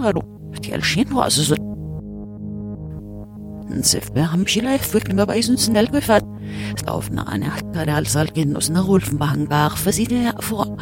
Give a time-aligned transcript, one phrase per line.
[0.00, 1.56] Så
[3.82, 6.24] Sefbe ham skilla effekt med bei sunt snell gefat.
[6.86, 10.76] Auf na eine gerade als algen aus na Rolfen bangar versiede vor.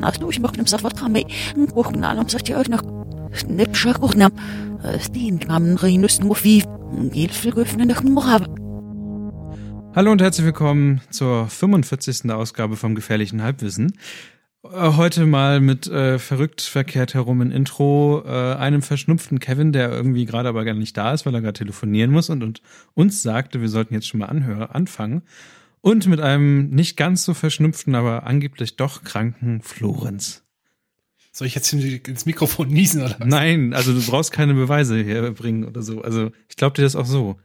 [0.00, 1.24] Na du ich mach nem safat kame.
[1.72, 2.82] Kochen na um sagt ihr euch noch.
[3.48, 4.28] Nipscher kochen.
[5.00, 6.64] Stin kam reinus nur wie.
[7.10, 8.46] Geht viel geöffnet nach Morab.
[9.94, 12.30] Hallo und herzlich willkommen zur 45.
[12.30, 13.92] Ausgabe vom Gefährlichen Halbwissen.
[14.64, 19.90] Äh, heute mal mit äh, verrückt verkehrt herum in Intro, äh, einem verschnupften Kevin, der
[19.90, 22.60] irgendwie gerade aber gar nicht da ist, weil er gerade telefonieren muss und, und
[22.94, 25.22] uns sagte, wir sollten jetzt schon mal anhören, anfangen.
[25.80, 30.42] Und mit einem nicht ganz so verschnupften, aber angeblich doch kranken Florenz.
[31.30, 33.28] Soll ich jetzt ins Mikrofon niesen oder was?
[33.28, 36.02] Nein, also du brauchst keine Beweise herbringen oder so.
[36.02, 37.36] Also ich glaube dir das auch so.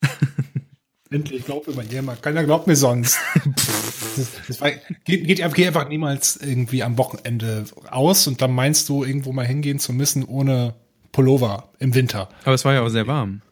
[1.10, 2.22] Endlich glaubt immer jemand.
[2.22, 3.18] Keiner glaubt mir sonst.
[4.16, 4.70] das, war,
[5.04, 9.46] geht, geht, geht einfach niemals irgendwie am Wochenende aus und dann meinst du, irgendwo mal
[9.46, 10.74] hingehen zu müssen ohne
[11.12, 12.28] Pullover im Winter.
[12.44, 13.42] Aber es war ja auch sehr warm.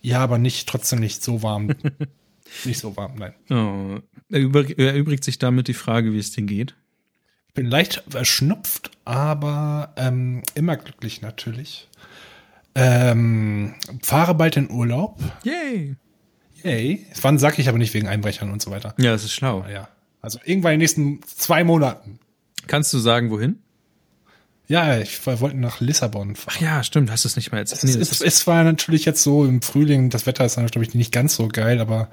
[0.00, 1.74] Ja, aber nicht, trotzdem nicht so warm.
[2.64, 3.34] nicht so warm, nein.
[3.50, 4.00] Oh.
[4.30, 6.76] Erübrigt sich damit die Frage, wie es dir geht?
[7.48, 11.88] Ich bin leicht verschnupft, aber ähm, immer glücklich natürlich.
[12.74, 15.20] Ähm, fahre bald in Urlaub.
[15.44, 15.96] Yay!
[16.64, 17.06] Yay.
[17.20, 18.94] Wann sag ich aber nicht wegen Einbrechern und so weiter.
[18.98, 19.64] Ja, das ist schlau.
[19.70, 19.88] Ja.
[20.20, 22.18] Also irgendwann in den nächsten zwei Monaten.
[22.66, 23.58] Kannst du sagen, wohin?
[24.66, 26.54] Ja, ich wollte nach Lissabon fahren.
[26.56, 27.84] Ach ja, stimmt, hast du es nicht mal erzählt.
[27.84, 30.86] Es, nee, es, es, war natürlich jetzt so im Frühling, das Wetter ist dann, glaube
[30.86, 32.08] ich, nicht ganz so geil, aber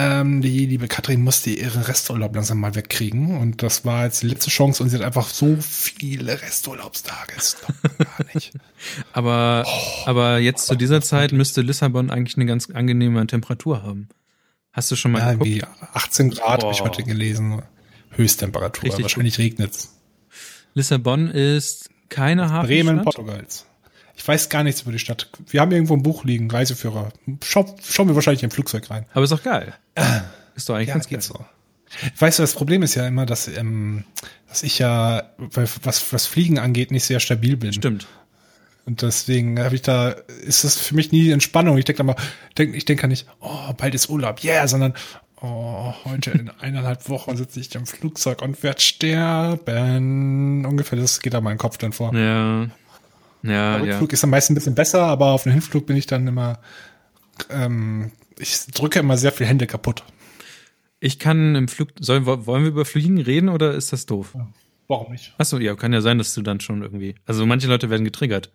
[0.00, 3.36] ähm, die liebe Katrin musste ihren Resturlaub langsam mal wegkriegen.
[3.36, 7.32] Und das war jetzt die letzte Chance und sie hat einfach so viele Resturlaubstage.
[7.34, 7.74] Das gar
[8.34, 8.52] nicht.
[9.12, 14.08] aber, oh, aber jetzt zu dieser Zeit müsste Lissabon eigentlich eine ganz angenehme Temperatur haben.
[14.72, 15.50] Hast du schon mal ja, geguckt?
[15.50, 17.62] Wie 18 Grad habe ich heute gelesen.
[18.10, 18.84] Höchsttemperatur.
[18.84, 19.96] Richtig Wahrscheinlich regnet es.
[20.74, 22.68] Lissabon ist keine Hafenstadt.
[22.68, 23.66] Bremen Portugals.
[24.18, 25.30] Ich weiß gar nichts über die Stadt.
[25.46, 27.12] Wir haben irgendwo ein Buch liegen, Reiseführer.
[27.42, 29.06] Schau, schauen wir wahrscheinlich im Flugzeug rein.
[29.12, 29.72] Aber ist doch geil.
[30.56, 31.38] Ist doch eigentlich ja, ganz geht so.
[32.18, 34.04] Weißt du, das Problem ist ja immer, dass, ähm,
[34.48, 37.72] dass ich ja, was, was Fliegen angeht, nicht sehr stabil bin.
[37.72, 38.08] Stimmt.
[38.84, 41.78] Und deswegen habe ich da, ist das für mich nie Entspannung.
[41.78, 42.16] Ich denke mal,
[42.58, 44.94] denk, ich denke nicht, oh, bald ist Urlaub, yeah, sondern,
[45.40, 50.66] oh, heute in eineinhalb Wochen sitze ich im Flugzeug und werde sterben.
[50.66, 52.12] Ungefähr das geht da mein Kopf dann vor.
[52.14, 52.68] Ja.
[53.42, 54.14] Ja, der Rückflug ja.
[54.14, 56.58] ist am meisten ein bisschen besser, aber auf dem Hinflug bin ich dann immer,
[57.50, 60.04] ähm, ich drücke immer sehr viel Hände kaputt.
[61.00, 64.32] Ich kann im Flug, sollen, wollen wir über Fliegen reden oder ist das doof?
[64.34, 64.48] Ja,
[64.88, 65.34] warum nicht?
[65.38, 68.50] Achso, ja, kann ja sein, dass du dann schon irgendwie, also manche Leute werden getriggert.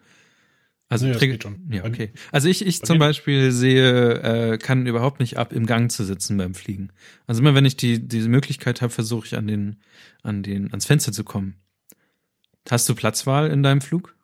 [0.90, 1.68] Also nee, Trigger, schon.
[1.72, 2.12] Ja, okay.
[2.32, 6.38] Also ich, ich zum Beispiel sehe, äh, kann überhaupt nicht ab, im Gang zu sitzen
[6.38, 6.92] beim Fliegen.
[7.26, 9.78] Also immer wenn ich die diese Möglichkeit habe, versuche ich an den,
[10.22, 11.56] an den, ans Fenster zu kommen.
[12.70, 14.16] Hast du Platzwahl in deinem Flug?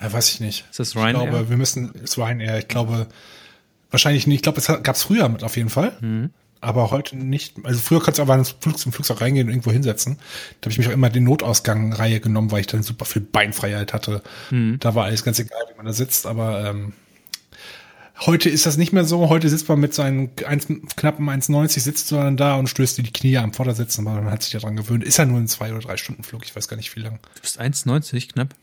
[0.00, 0.64] Ja, weiß ich nicht.
[0.70, 1.24] Ist das Ryanair?
[1.24, 2.58] Ich glaube, wir müssen, ist Ryanair.
[2.58, 3.06] Ich glaube,
[3.90, 4.36] wahrscheinlich nicht.
[4.36, 5.96] Ich glaube, es gab es früher mit auf jeden Fall.
[6.00, 6.30] Mhm.
[6.60, 7.56] Aber heute nicht.
[7.62, 10.16] Also früher konntest du aber ins Flug, zum Flugzeug reingehen und irgendwo hinsetzen.
[10.60, 13.92] Da habe ich mich auch immer den Notausgang-Reihe genommen, weil ich dann super viel Beinfreiheit
[13.92, 14.22] hatte.
[14.50, 14.78] Mhm.
[14.80, 16.26] Da war alles ganz egal, wie man da sitzt.
[16.26, 16.94] Aber ähm,
[18.20, 19.28] heute ist das nicht mehr so.
[19.28, 23.02] Heute sitzt man mit seinen 1, knappen 1,90 sitzt du dann da und stößt dir
[23.02, 23.98] die Knie am Vordersitz.
[23.98, 25.04] Aber man hat sich ja dran gewöhnt.
[25.04, 26.44] Ist ja nur ein zwei oder drei Stunden Flug.
[26.44, 27.18] Ich weiß gar nicht, wie lang.
[27.34, 28.54] Du bist 1,90 knapp?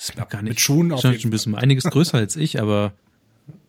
[0.00, 0.50] Das knapp gar nicht.
[0.50, 2.94] Mit Schuhen auf jeden ein bisschen einiges größer als ich, aber.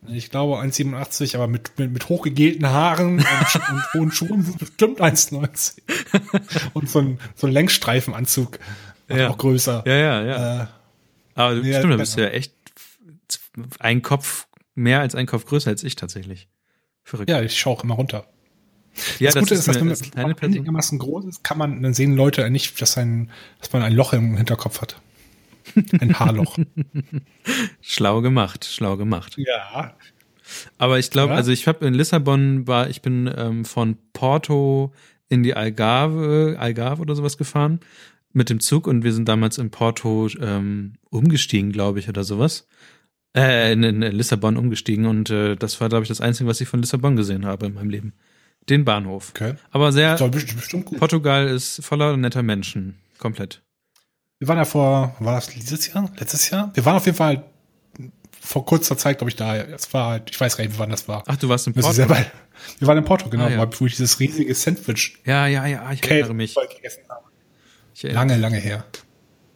[0.08, 3.26] Ich glaube 1,87, aber mit, mit, mit hochgegelten Haaren und,
[3.70, 5.74] und hohen Schuhen sind bestimmt 1,90.
[6.72, 8.58] und so ein, so ein Längsstreifenanzug
[9.10, 9.28] ja.
[9.28, 9.84] auch größer.
[9.86, 10.62] Ja, ja, ja.
[10.62, 10.66] Äh,
[11.34, 12.54] aber ja, stimmt, da bist du ja echt
[13.78, 16.48] ein Kopf, mehr als ein Kopf größer als ich tatsächlich.
[17.04, 17.28] Verrückt.
[17.28, 18.24] Ja, ich schaue auch immer runter.
[19.18, 22.16] Ja, das, das Gute ist, dass wenn man einigermaßen groß ist, kann man, dann sehen
[22.16, 24.96] Leute nicht, dass, ein, dass man ein Loch im Hinterkopf hat.
[26.00, 26.58] Ein Haarloch.
[27.80, 29.34] schlau gemacht, schlau gemacht.
[29.36, 29.94] Ja.
[30.78, 31.36] Aber ich glaube, ja?
[31.36, 34.92] also ich habe in Lissabon war, ich bin ähm, von Porto
[35.28, 37.80] in die Algarve, Algarve oder sowas gefahren
[38.32, 42.66] mit dem Zug und wir sind damals in Porto ähm, umgestiegen, glaube ich, oder sowas.
[43.34, 46.68] Äh, in, in Lissabon umgestiegen und äh, das war, glaube ich, das Einzige, was ich
[46.68, 48.12] von Lissabon gesehen habe in meinem Leben.
[48.68, 49.30] Den Bahnhof.
[49.30, 49.54] Okay.
[49.70, 50.16] Aber sehr.
[50.28, 50.98] Bestimmt gut.
[50.98, 52.98] Portugal ist voller netter Menschen.
[53.18, 53.62] Komplett.
[54.42, 56.10] Wir waren ja vor, war das dieses Jahr?
[56.18, 56.72] Letztes Jahr?
[56.74, 57.44] Wir waren auf jeden Fall
[58.40, 59.54] vor kurzer Zeit, glaube ich, da.
[59.54, 61.22] Es war halt, ich weiß gar nicht, wann das war.
[61.28, 61.92] Ach, du warst in Porto?
[61.92, 62.16] Selber,
[62.80, 63.80] wir waren in Porto, genau, ah, ja.
[63.80, 65.16] wo ich dieses riesige Sandwich.
[65.24, 66.56] Ja, ja, ja, ich erinnere mich.
[66.56, 67.22] Gegessen habe.
[68.00, 68.84] Erinnere lange, lange her.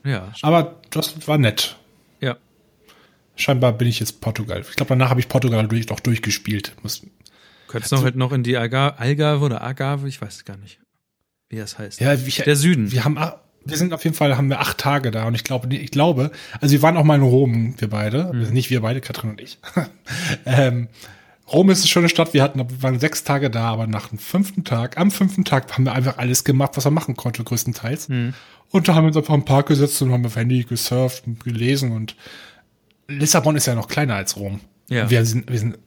[0.04, 0.32] Ja.
[0.42, 1.74] Aber das war nett.
[2.20, 2.36] Ja.
[3.34, 4.60] Scheinbar bin ich jetzt Portugal.
[4.70, 6.76] Ich glaube, danach habe ich Portugal durch, doch durchgespielt.
[6.84, 7.02] Muss,
[7.66, 10.78] Könntest du noch halt noch in die Algarve oder Agave, ich weiß es gar nicht,
[11.48, 11.98] wie das heißt.
[11.98, 12.92] Ja, ich, der Süden.
[12.92, 13.18] Wir haben
[13.66, 16.30] wir sind auf jeden Fall, haben wir acht Tage da und ich glaube, ich glaube,
[16.60, 18.40] also wir waren auch mal in Rom, wir beide, Mhm.
[18.40, 19.58] also nicht wir beide, Katrin und ich.
[20.46, 20.88] ähm,
[21.52, 24.18] Rom ist eine schöne Stadt, wir hatten, wir waren sechs Tage da, aber nach dem
[24.18, 28.08] fünften Tag, am fünften Tag haben wir einfach alles gemacht, was man machen konnte, größtenteils.
[28.08, 28.34] Mhm.
[28.70, 31.42] Und da haben wir uns einfach im Park gesetzt und haben auf Handy gesurft und
[31.44, 32.16] gelesen und
[33.08, 34.60] Lissabon ist ja noch kleiner als Rom.
[34.88, 35.08] Ja.
[35.08, 35.78] Wir sind, wir sind,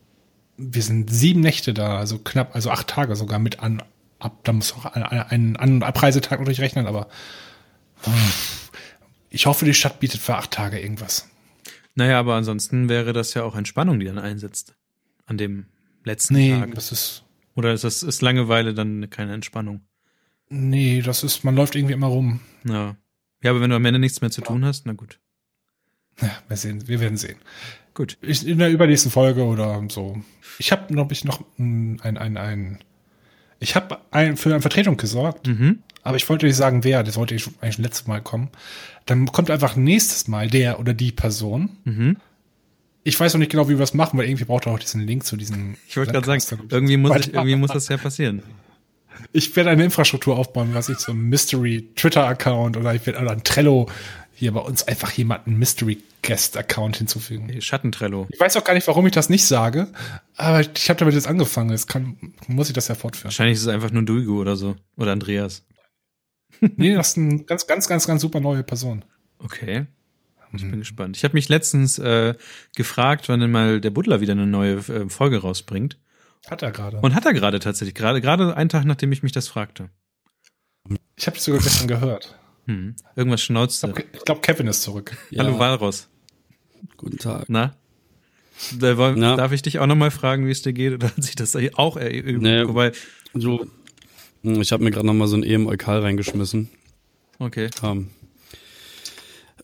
[0.57, 3.83] wir sind sieben Nächte da, also knapp, also acht Tage sogar mit an,
[4.19, 7.07] ab, da muss auch ein, ein An- und Abreisetag natürlich rechnen, aber
[9.29, 11.27] ich hoffe, die Stadt bietet für acht Tage irgendwas.
[11.95, 14.75] Naja, aber ansonsten wäre das ja auch Entspannung, die dann einsetzt.
[15.25, 15.65] An dem
[16.03, 16.73] letzten Nee, Tag.
[16.75, 17.23] das ist,
[17.55, 19.81] Oder ist das ist Langeweile dann keine Entspannung?
[20.51, 22.39] nee, das ist, man läuft irgendwie immer rum.
[22.67, 22.95] Ja.
[23.43, 25.19] Ja, aber wenn du am Ende nichts mehr zu tun hast, na gut.
[26.19, 27.37] Ja, wir sehen, wir werden sehen.
[27.93, 28.17] Gut.
[28.21, 30.21] Ich, in der übernächsten Folge oder so.
[30.57, 32.79] Ich habe noch, ich noch ein, ein, ein,
[33.59, 35.79] ich habe ein, für eine Vertretung gesorgt, Mhm.
[36.03, 38.49] aber ich wollte nicht sagen, wer, das wollte ich eigentlich schon letztes Mal kommen.
[39.05, 41.69] Dann kommt einfach nächstes Mal der oder die Person.
[41.83, 42.17] Mhm.
[43.03, 45.01] Ich weiß noch nicht genau, wie wir das machen, weil irgendwie braucht er auch diesen
[45.07, 45.75] Link zu diesem.
[45.87, 48.43] Ich wollte gerade sagen, irgendwie muss, ich, irgendwie muss das ja passieren.
[49.33, 53.19] Ich werde eine Infrastruktur aufbauen, was ich so ein Mystery Twitter Account oder ich werde
[53.19, 53.89] oder ein Trello
[54.39, 57.61] hier bei uns einfach jemanden Mystery Guest Account hinzufügen.
[57.61, 58.27] Schattentrello.
[58.31, 59.87] Ich weiß auch gar nicht, warum ich das nicht sage,
[60.35, 61.69] aber ich habe damit jetzt angefangen.
[61.71, 63.25] Jetzt kann, muss ich das ja fortführen.
[63.25, 64.75] Wahrscheinlich ist es einfach nur Duigo oder so.
[64.97, 65.65] Oder Andreas.
[66.75, 69.05] nee, das ist eine ganz, ganz, ganz, ganz super neue Person.
[69.39, 69.85] Okay.
[70.53, 70.71] Ich Mhm.
[70.71, 71.15] bin gespannt.
[71.15, 72.33] Ich habe mich letztens äh,
[72.75, 75.99] gefragt, wann denn mal der Butler wieder eine neue äh, Folge rausbringt.
[76.49, 76.97] Hat er gerade.
[77.01, 77.93] Und hat er gerade tatsächlich.
[77.93, 79.89] Gerade gerade einen Tag, nachdem ich mich das fragte.
[81.17, 82.38] Ich habe es sogar gestern gehört.
[82.69, 82.95] Hm.
[83.15, 83.87] Irgendwas Ich schnauzte.
[83.87, 85.17] glaube, glaub, Kevin ist zurück.
[85.31, 86.07] Ja, Hallo Walros.
[86.97, 87.45] Guten Tag.
[87.47, 87.75] Na?
[88.77, 89.35] Da wollen, Na?
[89.35, 90.93] Darf ich dich auch nochmal fragen, wie es dir geht?
[90.95, 92.43] Oder hat sich das auch erübt?
[92.43, 92.67] Nee.
[92.67, 92.91] Wobei,
[93.33, 93.65] So,
[94.43, 96.69] hm, ich habe mir gerade noch mal so ein EM Eukal reingeschmissen.
[97.39, 97.69] okay.
[97.81, 98.09] Ähm,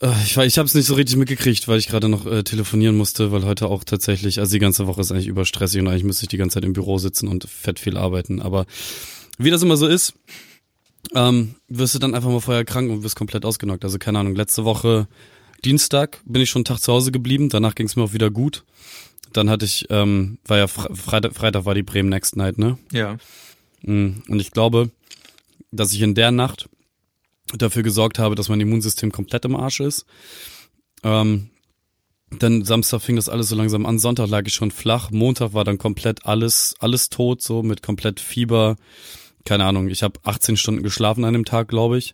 [0.02, 2.44] äh, ich war- ich habe es nicht so richtig mitgekriegt, weil ich gerade noch äh,
[2.44, 6.04] telefonieren musste, weil heute auch tatsächlich, also die ganze Woche ist eigentlich überstressig und eigentlich
[6.04, 8.42] müsste ich die ganze Zeit im Büro sitzen und fett viel arbeiten.
[8.42, 8.66] Aber
[9.38, 10.14] wie das immer so ist,
[11.14, 13.84] ähm, wirst du dann einfach mal vorher krank und wirst komplett ausgenockt.
[13.84, 15.08] Also keine Ahnung, letzte Woche
[15.64, 18.30] Dienstag bin ich schon einen Tag zu Hause geblieben, danach ging es mir auch wieder
[18.30, 18.64] gut.
[19.34, 22.78] Dann hatte ich, ähm, war ja Fre Freitag, Freitag war die Bremen Next Night, ne?
[22.92, 23.18] Ja.
[23.82, 24.92] Mm, Und ich glaube,
[25.72, 26.70] dass ich in der Nacht
[27.54, 30.06] dafür gesorgt habe, dass mein Immunsystem komplett im Arsch ist.
[31.04, 31.50] Ähm,
[32.40, 34.00] dann Samstag fing das alles so langsam an.
[34.00, 35.12] Sonntag lag ich schon flach.
[35.12, 38.78] Montag war dann komplett alles, alles tot, so mit komplett Fieber.
[39.46, 39.88] Keine Ahnung.
[39.90, 42.14] Ich habe 18 Stunden geschlafen an dem Tag, glaube ich.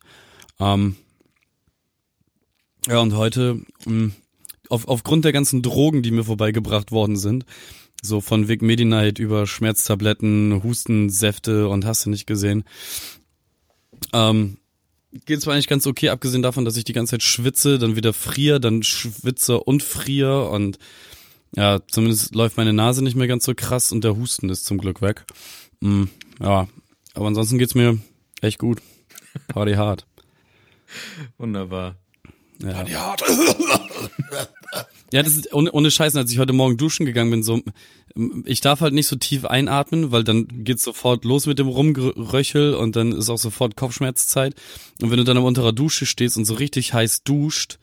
[0.59, 0.97] Ähm,
[2.87, 4.11] ja, und heute, mh,
[4.69, 7.45] auf, aufgrund der ganzen Drogen, die mir vorbeigebracht worden sind,
[8.01, 12.63] so von Vic Medi-Night über Schmerztabletten, Hustensäfte und hast du nicht gesehen,
[14.13, 14.57] ähm,
[15.25, 18.13] geht zwar eigentlich ganz okay, abgesehen davon, dass ich die ganze Zeit schwitze, dann wieder
[18.13, 20.79] friere, dann schwitze und friere und
[21.55, 24.77] ja, zumindest läuft meine Nase nicht mehr ganz so krass und der Husten ist zum
[24.77, 25.25] Glück weg.
[25.81, 26.05] Mm,
[26.39, 26.67] ja,
[27.13, 27.99] aber ansonsten geht's mir
[28.41, 28.81] echt gut.
[29.47, 30.05] Party hard.
[31.37, 31.95] Wunderbar.
[32.61, 32.85] Ja.
[32.85, 33.15] Ja,
[35.13, 37.61] Ja, das ist ohne, ohne Scheißen, als ich heute Morgen duschen gegangen bin, so,
[38.45, 42.73] ich darf halt nicht so tief einatmen, weil dann geht's sofort los mit dem Rumgeröchel
[42.75, 44.55] und dann ist auch sofort Kopfschmerzzeit.
[45.01, 47.77] Und wenn du dann am unterer Dusche stehst und so richtig heiß duscht,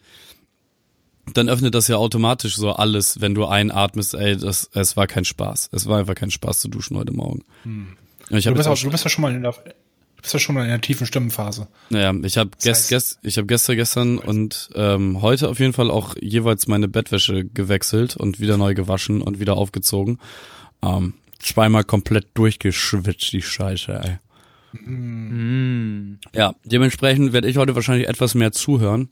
[1.35, 5.27] dann öffnet das ja automatisch so alles, wenn du einatmest, ey, das, es war kein
[5.27, 5.69] Spaß.
[5.73, 7.45] Es war einfach kein Spaß zu duschen heute Morgen.
[7.67, 10.39] Und Ich du bist, auch, du bist ja schon mal in der, du bist ja
[10.39, 11.69] schon mal in der tiefen Stimmenphase.
[11.91, 15.91] Naja, ich habe gest, gest, ich hab gestern, gestern und ähm, heute auf jeden Fall
[15.91, 20.19] auch jeweils meine Bettwäsche gewechselt und wieder neu gewaschen und wieder aufgezogen.
[20.83, 24.19] Ähm, zweimal komplett durchgeschwitzt, die Scheiße, ey.
[24.73, 29.09] Mm, Ja, dementsprechend werde ich heute wahrscheinlich etwas mehr zuhören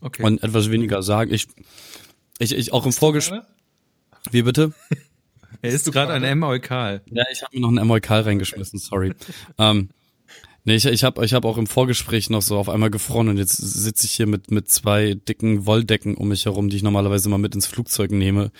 [0.00, 0.22] okay.
[0.22, 1.32] und etwas weniger sagen.
[1.32, 1.48] Ich,
[2.38, 3.40] ich, ich auch im Vorgespräch.
[4.30, 4.72] Wie bitte?
[5.62, 6.42] er ist gerade ein M.
[6.42, 7.02] Eukal.
[7.10, 9.14] Ja, ich habe mir noch einen Emoikal reingeschmissen, sorry.
[9.58, 9.90] ähm,
[10.64, 13.38] nee, ich, ich habe ich hab auch im Vorgespräch noch so auf einmal gefroren und
[13.38, 17.28] jetzt sitze ich hier mit, mit zwei dicken Wolldecken um mich herum, die ich normalerweise
[17.28, 18.50] mal mit ins Flugzeug nehme.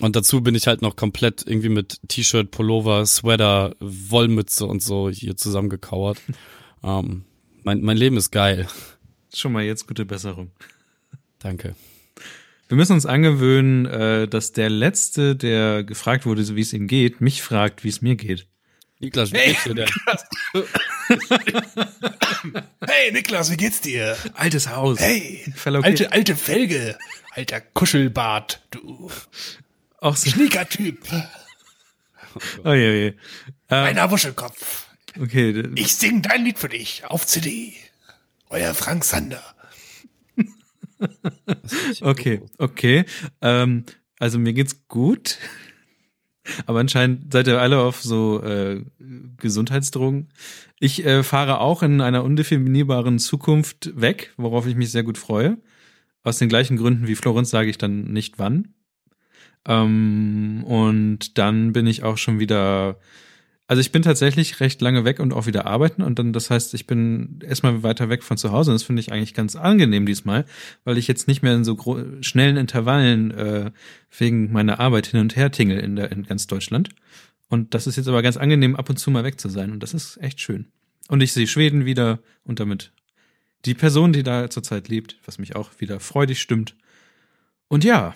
[0.00, 5.10] Und dazu bin ich halt noch komplett irgendwie mit T-Shirt, Pullover, Sweater, Wollmütze und so
[5.10, 6.18] hier zusammengekauert.
[6.82, 7.24] ähm,
[7.62, 8.66] mein, mein Leben ist geil.
[9.34, 10.50] Schon mal jetzt gute Besserung.
[11.38, 11.76] Danke.
[12.72, 16.86] Wir müssen uns angewöhnen, äh, dass der Letzte, der gefragt wurde, so wie es ihm
[16.86, 18.46] geht, mich fragt, wie es mir geht.
[18.98, 19.90] Niklas, wie geht's dir denn?
[22.86, 24.16] Hey Niklas, wie geht's dir?
[24.32, 24.98] Altes Haus.
[25.00, 25.44] Hey,
[25.82, 26.96] alte, alte Felge,
[27.32, 29.10] alter Kuschelbart, du
[29.98, 30.30] Auch so.
[30.30, 30.98] Schnieker-Typ,
[32.64, 33.06] Oh je, je.
[33.68, 34.86] Äh, meiner Wuschelkopf.
[35.20, 37.74] okay, Ich sing dein Lied für dich auf CD
[38.48, 39.51] Euer Frank Sander.
[42.00, 43.04] Okay, okay.
[43.40, 43.84] Ähm,
[44.18, 45.38] also mir geht's gut.
[46.66, 48.84] Aber anscheinend seid ihr alle auf so äh,
[49.36, 50.28] Gesundheitsdrogen.
[50.80, 55.58] Ich äh, fahre auch in einer undefinierbaren Zukunft weg, worauf ich mich sehr gut freue.
[56.24, 58.74] Aus den gleichen Gründen wie Florenz sage ich dann nicht wann.
[59.66, 62.98] Ähm, und dann bin ich auch schon wieder
[63.66, 66.74] also ich bin tatsächlich recht lange weg und auch wieder arbeiten und dann, das heißt,
[66.74, 70.04] ich bin erstmal weiter weg von zu Hause und das finde ich eigentlich ganz angenehm
[70.04, 70.44] diesmal,
[70.84, 71.76] weil ich jetzt nicht mehr in so
[72.20, 73.70] schnellen Intervallen äh,
[74.16, 76.90] wegen meiner Arbeit hin und her tingle in, der, in ganz Deutschland.
[77.48, 79.82] Und das ist jetzt aber ganz angenehm, ab und zu mal weg zu sein und
[79.82, 80.66] das ist echt schön.
[81.08, 82.92] Und ich sehe Schweden wieder und damit
[83.64, 86.76] die Person, die da zurzeit lebt, was mich auch wieder freudig stimmt.
[87.68, 88.14] Und ja,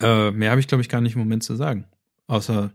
[0.00, 1.86] äh, mehr habe ich, glaube ich, gar nicht im Moment zu sagen.
[2.26, 2.72] Außer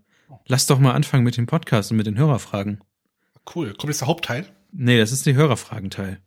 [0.48, 2.82] Lass doch mal anfangen mit dem Podcast und mit den Hörerfragen.
[3.56, 3.74] Cool.
[3.74, 4.46] Kommt jetzt der Hauptteil?
[4.72, 6.20] Nee, das ist der Hörerfragenteil.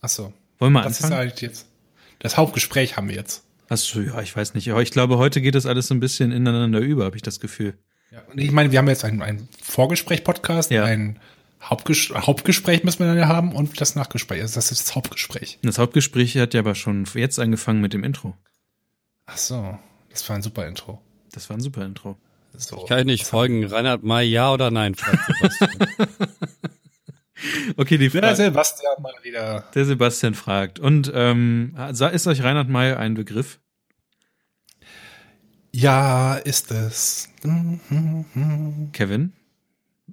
[0.00, 0.32] Ach so.
[0.58, 1.10] Wollen wir das anfangen?
[1.10, 1.66] Das ist halt jetzt.
[2.18, 3.44] Das Hauptgespräch haben wir jetzt.
[3.68, 4.70] Achso, ja, ich weiß nicht.
[4.70, 7.40] Aber ich glaube, heute geht das alles so ein bisschen ineinander über, habe ich das
[7.40, 7.78] Gefühl.
[8.10, 10.84] Ja, ich meine, wir haben jetzt ein, ein Vorgespräch-Podcast, Ja.
[10.84, 11.18] ein
[11.62, 14.42] Hauptges Hauptgespräch müssen wir dann ja haben und das Nachgespräch.
[14.42, 15.58] Also das ist das Hauptgespräch.
[15.62, 18.36] Das Hauptgespräch hat ja aber schon jetzt angefangen mit dem Intro.
[19.26, 19.78] Ach so.
[20.10, 21.00] Das war ein super Intro.
[21.30, 22.18] Das war ein super Intro.
[22.56, 22.84] So.
[22.86, 23.64] Kann ich nicht folgen.
[23.64, 24.94] Reinhard May, ja oder nein?
[24.94, 25.70] fragt Sebastian.
[27.76, 28.36] Okay, die Der Frage.
[28.36, 29.64] Sebastian mal wieder.
[29.74, 30.78] Der Sebastian fragt.
[30.78, 33.58] Und ähm, ist euch Reinhard May ein Begriff?
[35.72, 37.28] Ja, ist es.
[38.92, 39.32] Kevin?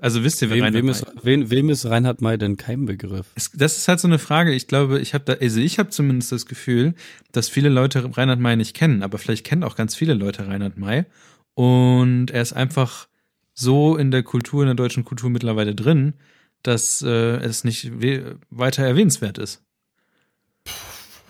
[0.01, 2.55] Also wisst ihr, wer wem, Reinhard wem, May ist, wem, wem ist Reinhard May denn
[2.55, 3.27] kein Begriff?
[3.35, 4.53] Es, das ist halt so eine Frage.
[4.53, 6.93] Ich glaube, ich habe da, also ich habe zumindest das Gefühl,
[7.33, 10.77] dass viele Leute Reinhard May nicht kennen, aber vielleicht kennen auch ganz viele Leute Reinhard
[10.77, 11.05] May.
[11.59, 13.09] Und er ist einfach
[13.53, 16.13] so in der Kultur, in der deutschen Kultur mittlerweile drin,
[16.63, 19.61] dass äh, es nicht we weiter erwähnenswert ist.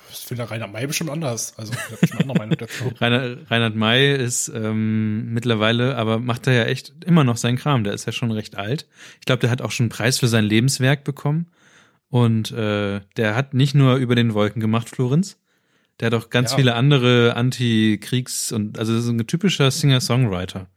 [0.07, 1.57] Das will der Rainer May bestimmt anders.
[1.57, 2.93] Also, ich schon andere Meinung dazu.
[3.01, 7.83] Rainer, Reinhard May ist ähm, mittlerweile, aber macht er ja echt immer noch seinen Kram.
[7.83, 8.88] Der ist ja schon recht alt.
[9.19, 11.48] Ich glaube, der hat auch schon einen Preis für sein Lebenswerk bekommen.
[12.09, 15.39] Und äh, der hat nicht nur über den Wolken gemacht, Florenz.
[16.00, 16.58] Der hat auch ganz Ja.
[16.58, 20.68] viele andere Anti-Kriegs- und also das ist ein typischer Singer-Songwriter.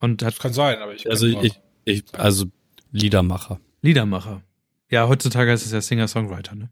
[0.00, 1.08] Und hat Das kann sein, aber ich.
[1.10, 2.46] Also ich, ich, also
[2.90, 3.60] Liedermacher.
[3.82, 4.42] Liedermacher.
[4.90, 6.70] Ja, heutzutage heißt es ja Singer-Songwriter, ne?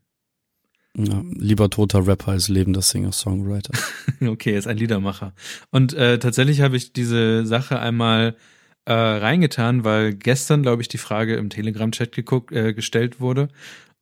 [0.96, 3.72] Ja, lieber toter Rapper als lebender Singer-Songwriter.
[4.20, 5.34] Okay, ist ein Liedermacher.
[5.70, 8.36] Und äh, tatsächlich habe ich diese Sache einmal
[8.84, 13.48] äh, reingetan, weil gestern, glaube ich, die Frage im Telegram-Chat geguckt, äh, gestellt wurde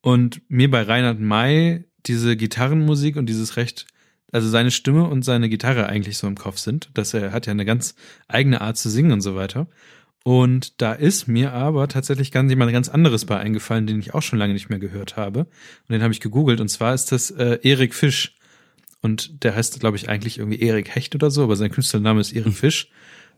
[0.03, 3.87] und mir bei Reinhard May diese Gitarrenmusik und dieses recht,
[4.33, 7.53] also seine Stimme und seine Gitarre eigentlich so im Kopf sind, dass er hat ja
[7.53, 7.95] eine ganz
[8.29, 9.67] eigene Art zu singen und so weiter.
[10.23, 14.23] Und da ist mir aber tatsächlich ganz jemand ganz anderes bei eingefallen, den ich auch
[14.23, 15.41] schon lange nicht mehr gehört habe.
[15.41, 16.61] Und den habe ich gegoogelt.
[16.61, 18.37] Und zwar ist das äh, Erik Fisch.
[19.01, 22.33] Und der heißt, glaube ich, eigentlich irgendwie Erik Hecht oder so, aber sein Künstlername ist
[22.33, 22.91] Erik Fisch.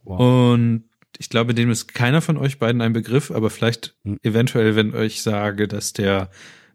[0.05, 0.85] Und
[1.19, 4.19] ich glaube, dem ist keiner von euch beiden ein Begriff, aber vielleicht Hm.
[4.23, 6.31] eventuell, wenn euch sage, dass der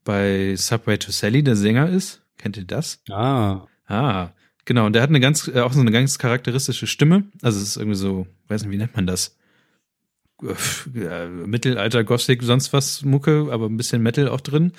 [0.07, 2.21] bei Subway to Sally der Sänger ist.
[2.37, 3.01] Kennt ihr das?
[3.09, 4.31] ah, Ah,
[4.65, 4.85] genau.
[4.85, 7.25] Und der hat eine ganz, äh, auch so eine ganz charakteristische Stimme.
[7.41, 9.37] Also es ist irgendwie so, weiß nicht, wie nennt man das?
[10.41, 14.71] Äh, Mittelalter, Gothic, sonst was Mucke, aber ein bisschen Metal auch drin.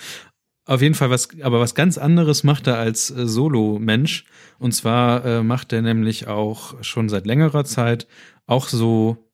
[0.64, 4.24] Auf jeden Fall was, aber was ganz anderes macht er als äh, Solo-Mensch.
[4.58, 8.06] Und zwar äh, macht er nämlich auch schon seit längerer Zeit
[8.46, 9.28] auch so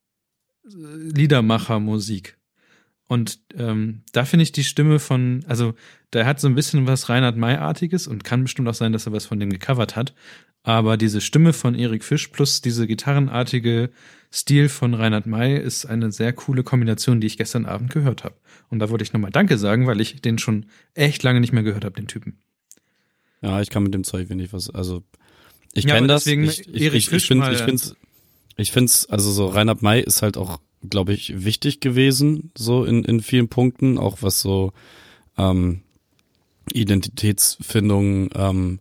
[0.65, 2.37] äh, Liedermacher-Musik.
[3.07, 5.75] Und ähm, da finde ich die Stimme von, also
[6.13, 9.11] der hat so ein bisschen was Reinhard May-artiges und kann bestimmt auch sein, dass er
[9.13, 10.13] was von dem gecovert hat.
[10.63, 13.91] Aber diese Stimme von Erik Fisch plus diese gitarrenartige
[14.33, 18.35] Stil von Reinhard May ist eine sehr coole Kombination, die ich gestern Abend gehört habe.
[18.69, 21.61] Und da wollte ich nochmal Danke sagen, weil ich den schon echt lange nicht mehr
[21.63, 22.39] gehört habe, den Typen.
[23.41, 25.03] ja, ich kann mit dem Zeug wenig was, also
[25.73, 26.25] ich Ja, kenne das.
[26.25, 27.83] ich, ich, Erich ich, ich Fisch finde, mal- ich finde,
[28.57, 30.59] ich finde, also so Reinhard May ist halt auch,
[30.89, 34.71] glaube ich, wichtig gewesen, so in in vielen Punkten, auch was so
[35.37, 35.81] ähm,
[36.73, 38.79] Identitätsfindung ähm,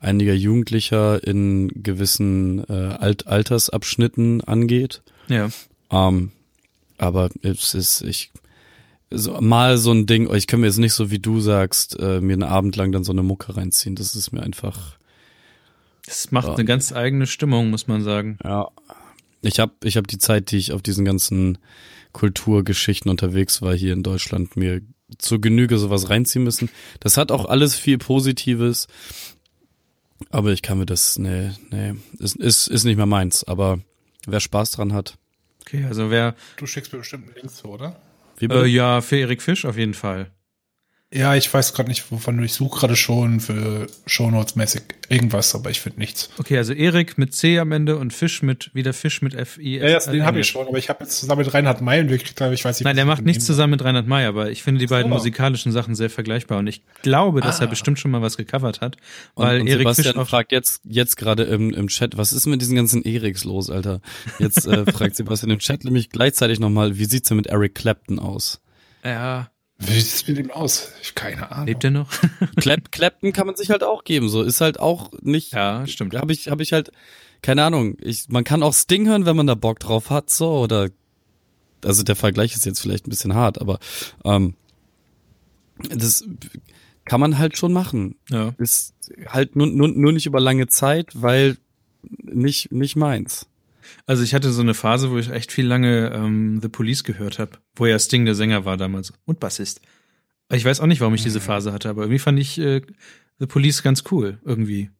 [0.00, 5.02] einiger Jugendlicher in gewissen äh, Alt Altersabschnitten angeht.
[5.28, 5.48] Ja.
[5.90, 6.32] Ähm,
[6.98, 8.30] aber es ist, ich,
[9.10, 12.20] so, mal so ein Ding, ich kann mir jetzt nicht so wie du sagst, äh,
[12.20, 13.96] mir einen Abend lang dann so eine Mucke reinziehen.
[13.96, 14.96] Das ist mir einfach,
[16.06, 16.54] Es macht Ja.
[16.54, 18.38] eine ganz eigene Stimmung, muss man sagen.
[18.44, 18.68] ja.
[19.42, 21.58] Ich habe ich hab die Zeit, die ich auf diesen ganzen
[22.12, 24.80] Kulturgeschichten unterwegs war hier in Deutschland, mir
[25.18, 26.68] zur Genüge sowas reinziehen müssen.
[27.00, 28.88] Das hat auch alles viel Positives.
[30.30, 33.44] Aber ich kann mir das, nee, nee, ist, ist, ist nicht mehr meins.
[33.44, 33.80] Aber
[34.26, 35.18] wer Spaß dran hat,
[35.66, 38.00] Okay, also wer, Du schickst mir bestimmt einen Link zu, oder?
[38.40, 40.30] äh, ja, für Erik Fisch auf jeden Fall.
[41.14, 42.42] Ja, ich weiß gerade nicht, wovon du.
[42.42, 46.30] Ich suche gerade schon für Shownotes-mäßig irgendwas, aber ich finde nichts.
[46.36, 49.78] Okay, also Erik mit C am Ende und Fisch mit, wieder Fisch mit F-I.
[49.78, 52.10] Ja, das, den habe ich schon, aber ich habe jetzt zusammen mit Reinhard May und
[52.10, 52.84] wirklich, ich weiß nicht.
[52.84, 55.70] Nein, der ich macht nichts zusammen mit Reinhard May, aber ich finde die beiden musikalischen
[55.70, 57.70] Sachen sehr vergleichbar und ich glaube, dass er Ah.
[57.70, 58.96] bestimmt schon mal was gecovert hat,
[59.36, 62.60] weil und Erik Fisch auch fragt jetzt, jetzt gerade im, im Chat, was ist mit
[62.60, 64.00] diesen ganzen Eriks los, Alter?
[64.40, 68.18] Jetzt äh, fragt Sebastian im Chat nämlich gleichzeitig nochmal, wie sieht's denn mit Eric Clapton
[68.18, 68.60] aus?
[69.04, 70.92] Ja, Wie sieht es mit ihm aus?
[71.02, 71.66] Ich hab keine Ahnung.
[71.66, 72.10] lebt er noch?
[72.56, 75.52] Clap, Clapton kann man sich halt auch geben, so ist halt auch nicht.
[75.52, 76.14] ja, stimmt.
[76.14, 76.92] Habe ich, habe ich halt,
[77.42, 77.96] keine Ahnung.
[78.00, 80.90] Ich, man kann auch Sting hören, wenn man da Bock drauf hat, so oder.
[81.84, 83.78] Also der Vergleich ist jetzt vielleicht ein bisschen hart, aber
[84.24, 84.54] ähm,
[85.90, 86.24] das
[87.04, 88.16] kann man halt schon machen.
[88.30, 88.54] Ja.
[88.58, 88.94] Ist
[89.28, 91.58] halt nur, nur, nur nicht über lange Zeit, weil
[92.22, 93.46] nicht nicht meins.
[94.06, 97.38] Also ich hatte so eine Phase, wo ich echt viel lange ähm, The Police gehört
[97.38, 99.80] habe, wo ja Sting der Sänger war damals und Bassist.
[100.52, 102.82] Ich weiß auch nicht, warum ich diese Phase hatte, aber irgendwie fand ich äh,
[103.38, 104.90] The Police ganz cool, irgendwie.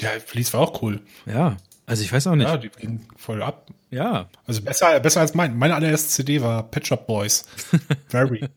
[0.00, 1.00] Ja, Police war auch cool.
[1.26, 2.48] Ja, also ich weiß auch nicht.
[2.48, 3.66] Ja, die ging voll ab.
[3.90, 5.56] Ja, Also besser, besser als mein.
[5.58, 7.44] Meine allererste CD war Pet Shop Boys.
[8.08, 8.48] Very.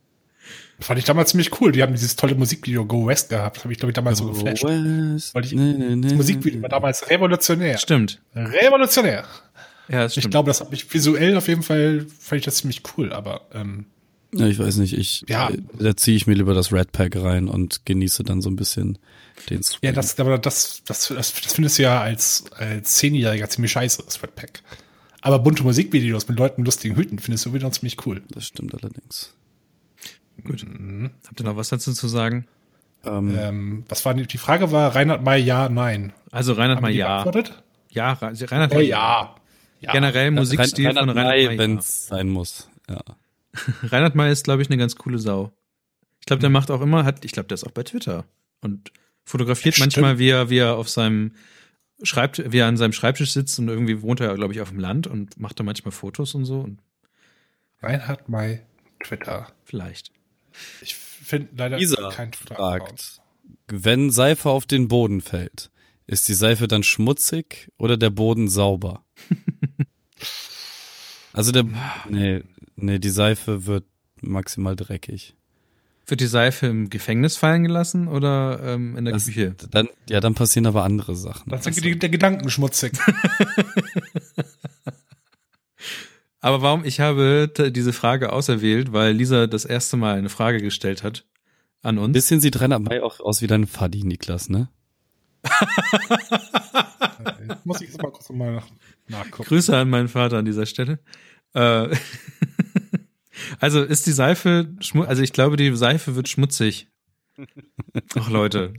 [0.80, 1.72] Fand ich damals ziemlich cool.
[1.72, 3.64] Die haben dieses tolle Musikvideo Go West gehabt.
[3.64, 4.64] Habe ich, glaube ich, damals so geflasht.
[4.64, 6.02] West, Weil ich- nee, nee.
[6.02, 7.78] Das Musikvideo war damals revolutionär.
[7.78, 8.22] stimmt.
[8.36, 9.26] Revolutionär.
[9.90, 12.82] Ja, das Ich glaube, das hat mich visuell auf jeden Fall, fand ich das ziemlich
[12.98, 13.86] cool, aber ähm,
[14.34, 15.50] Ja, ich weiß nicht, ich Ja.
[15.80, 18.98] da ziehe ich mir lieber das Red Pack rein und genieße dann so ein bisschen
[19.50, 19.80] den Swing.
[19.84, 24.04] ja, das, aber das, das, das, das findest du ja als, als Zehnjähriger ziemlich scheiße,
[24.04, 24.62] das Red Pack.
[25.22, 28.22] Aber bunte Musikvideos mit Leuten mit lustigen Hüten findest du wieder ziemlich cool.
[28.30, 29.34] das stimmt allerdings.
[30.44, 30.66] Gut.
[31.28, 32.46] Habt ihr noch was dazu zu sagen?
[33.04, 36.14] Ähm, Ähm, was war die, die Frage war Reinhard May, ja, nein.
[36.32, 37.24] Also Reinhard Haben die ja.
[37.24, 37.64] beantwortet?
[37.90, 39.36] Ja, Re- Reinhard Oh ja.
[39.80, 39.92] Ja.
[39.92, 41.58] Generell Musikstil von Reinhard May.
[41.58, 42.70] wenn es sein muss.
[42.90, 43.02] Ja.
[43.84, 45.52] Reinhard May ist, glaube ich, eine ganz coole Sau.
[46.20, 48.26] Ich glaube, der macht auch immer, hat, ich glaube, der ist auch bei Twitter
[48.62, 48.92] und
[49.24, 51.34] fotografiert manchmal, wie er, wie er auf seinem
[52.04, 54.80] schreibt, wie er an seinem Schreibtisch sitzt und irgendwie wohnt er, glaube ich, auf dem
[54.80, 56.82] Land und macht da manchmal Fotos und so und
[57.82, 58.62] Reinhard May,
[59.04, 59.48] Twitter.
[59.64, 60.12] vielleicht.
[60.82, 62.56] Ich finde leider Isa kein Twitter.
[62.56, 63.22] fragt,
[63.68, 65.70] wenn Seife auf den Boden fällt,
[66.08, 69.04] ist die Seife dann schmutzig oder der Boden sauber?
[71.34, 71.66] also der,
[72.10, 72.44] nee,
[72.76, 73.86] nee, die Seife wird
[74.22, 75.36] maximal dreckig.
[76.10, 79.56] Wird die Seife im Gefängnis fallen gelassen oder ähm, in der Das, Küche?
[79.72, 81.50] dann, ja, dann passieren aber andere Sachen.
[81.50, 82.94] Das ist die, der Gedanken schmutzig.
[86.40, 86.86] Aber warum?
[86.86, 91.26] Ich habe diese Frage auserwählt, weil Lisa das erste Mal eine Frage gestellt hat
[91.82, 92.14] an Ein uns.
[92.14, 94.70] bisschen sieht Rainer May auch aus wie dein Faddy, Niklas, ne?
[97.64, 98.68] Muss ich jetzt mal kurz mal nach,
[99.08, 99.48] nachgucken.
[99.50, 101.00] Grüße an meinen Vater an dieser Stelle.
[101.54, 101.90] Äh,
[103.60, 106.88] also ist die Seife, schmu also ich glaube, die Seife wird schmutzig.
[108.16, 108.74] Ach Leute.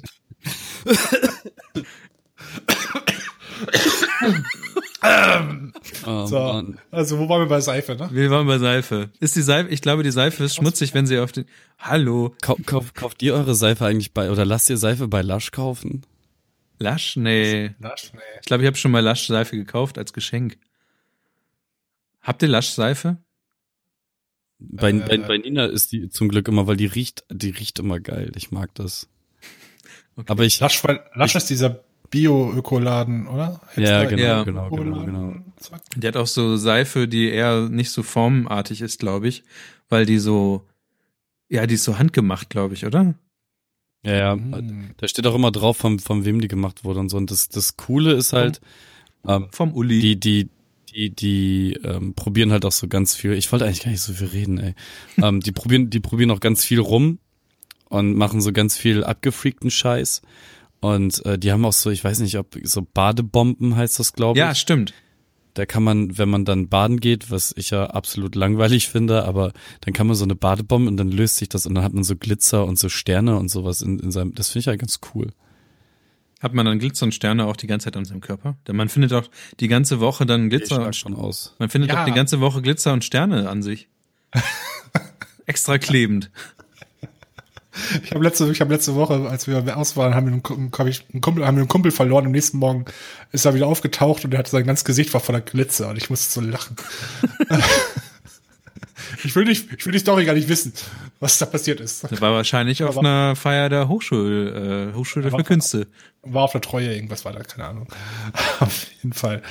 [6.07, 6.79] Oh, So, Mann.
[6.91, 8.09] also wo waren wir bei Seife, ne?
[8.13, 9.11] Wir waren bei Seife.
[9.21, 11.45] Ist die Seife, ich glaube, die Seife ist schmutzig, wenn sie auf den,
[11.79, 15.51] hallo, Kau kauf, kauft ihr eure Seife eigentlich bei, oder lasst ihr Seife bei Lush
[15.51, 16.03] kaufen?
[16.79, 17.17] Lasch?
[17.17, 17.75] Nee.
[17.81, 18.21] Lasch, nee.
[18.41, 20.59] Ich glaube, ich habe schon mal Lasch-Seife gekauft als Geschenk.
[22.21, 23.17] Habt ihr Lasch-Seife?
[24.59, 27.79] Bei, Äh, bei, bei Nina ist die zum Glück immer, weil die riecht, die riecht
[27.79, 28.33] immer geil.
[28.37, 29.09] Ich mag das.
[30.17, 30.33] Okay.
[30.33, 33.61] Aber ich, Lasch, weil- Lasch ist dieser Bio-Ökoladen, oder?
[33.77, 34.43] ja, Hipster- genau, Ja.
[34.43, 35.35] genau, genau, genau.
[35.95, 39.45] Die hat auch so Seife, die eher nicht so formartig ist, glaube ich,
[39.89, 40.67] weil die so,
[41.49, 43.15] ja, die ist so handgemacht, glaube ich, oder?
[44.05, 44.33] Ja, ja.
[44.35, 44.91] Hm.
[44.97, 47.17] Da steht auch immer drauf, von, von wem die gemacht wurde und so.
[47.17, 48.61] Und das, das Coole ist halt,
[49.27, 50.01] ähm, Vom Uli.
[50.01, 50.49] die, die,
[50.91, 53.33] die, die ähm, probieren halt auch so ganz viel.
[53.33, 54.75] Ich wollte eigentlich gar nicht so viel reden, ey.
[55.23, 57.19] ähm, die probieren, die probieren auch ganz viel rum
[57.89, 60.23] und machen so ganz viel abgefreakten Scheiß.
[60.81, 64.39] Und äh, die haben auch so, ich weiß nicht, ob so Badebomben heißt das, glaube
[64.39, 64.41] ich.
[64.41, 64.95] ja, stimmt.
[65.59, 69.53] Da kann man, wenn man dann baden geht, was ich ja absolut langweilig finde, aber
[69.81, 72.05] dann kann man so eine Badebombe und dann löst sich das und dann hat man
[72.05, 75.01] so Glitzer und so Sterne und sowas in, in seinem, das finde ich ja ganz
[75.15, 75.33] cool.
[76.41, 78.57] Hat man dann Glitzer und Sterne auch die ganze Zeit an seinem Körper?
[78.69, 81.57] Denn man findet auch die ganze Woche dann Glitzer und schon aus.
[81.59, 82.03] man findet Ja.
[82.03, 83.89] auch die ganze Woche Glitzer und Sterne an sich.
[85.47, 86.31] Extra klebend.
[88.03, 90.87] Ich habe letzte, ich habe letzte Woche, als wir aus waren, haben wir einen, hab
[90.87, 92.27] ich einen Kumpel, haben wir einen Kumpel verloren.
[92.27, 92.85] Am nächsten Morgen
[93.33, 96.11] ist er wieder aufgetaucht und er hatte sein ganzes Gesicht war voller Glitzer und ich
[96.11, 96.77] musste so lachen.
[99.25, 100.73] ich will nicht, ich will die Story gar nicht wissen,
[101.21, 102.05] was da passiert ist.
[102.05, 105.87] Das war wahrscheinlich auf Aber- einer Feier der Hochschul, äh, Hochschule für Künste.
[106.23, 107.89] War auf der Treue, irgendwas war da, keine Ahnung.
[108.61, 109.43] auf jeden Fall.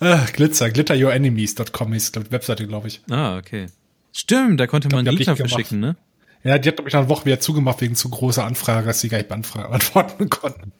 [0.00, 3.00] Äh, Glitzer, glitteryourenemies.com ist, die Webseite, glaube ich.
[3.10, 3.66] Ah, okay.
[4.12, 5.96] Stimmt, da konnte man hab ich Glitzer verschicken, ne?
[6.44, 9.00] Ja, die hat, glaube ich, nach einer Woche wieder zugemacht wegen zu großer Anfrage, dass
[9.00, 10.72] sie gar nicht beantworten konnten.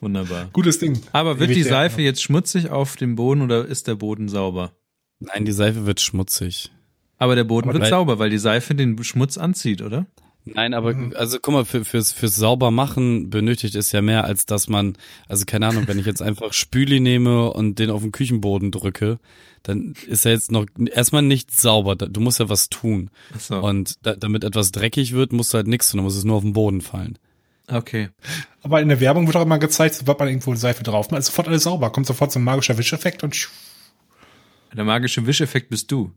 [0.00, 0.48] Wunderbar.
[0.52, 1.00] Gutes Ding.
[1.12, 4.72] Aber wird die Seife jetzt schmutzig auf dem Boden oder ist der Boden sauber?
[5.20, 6.70] Nein, die Seife wird schmutzig.
[7.18, 10.06] Aber der Boden Aber wird sauber, weil die Seife den Schmutz anzieht, oder?
[10.44, 14.68] Nein, aber also guck mal, für, fürs, fürs Saubermachen benötigt es ja mehr, als dass
[14.68, 14.96] man,
[15.28, 19.18] also keine Ahnung, wenn ich jetzt einfach Spüli nehme und den auf den Küchenboden drücke,
[19.62, 21.94] dann ist er jetzt noch erstmal nicht sauber.
[21.96, 23.10] Du musst ja was tun.
[23.34, 23.58] Ach so.
[23.58, 26.36] Und da, damit etwas dreckig wird, musst du halt nichts tun, dann muss es nur
[26.36, 27.18] auf den Boden fallen.
[27.68, 28.08] Okay.
[28.62, 31.26] Aber in der Werbung wird auch immer gezeigt, sobald man irgendwo Seife drauf macht, ist
[31.26, 31.90] sofort alles sauber.
[31.90, 33.48] Kommt sofort so ein magischer Wischeffekt und.
[34.74, 36.12] Der magische Wischeffekt bist du.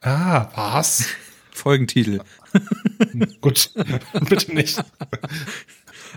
[0.00, 1.06] Ah, was?
[1.54, 2.20] Folgentitel.
[3.40, 3.70] Gut.
[4.28, 4.78] Bitte nicht.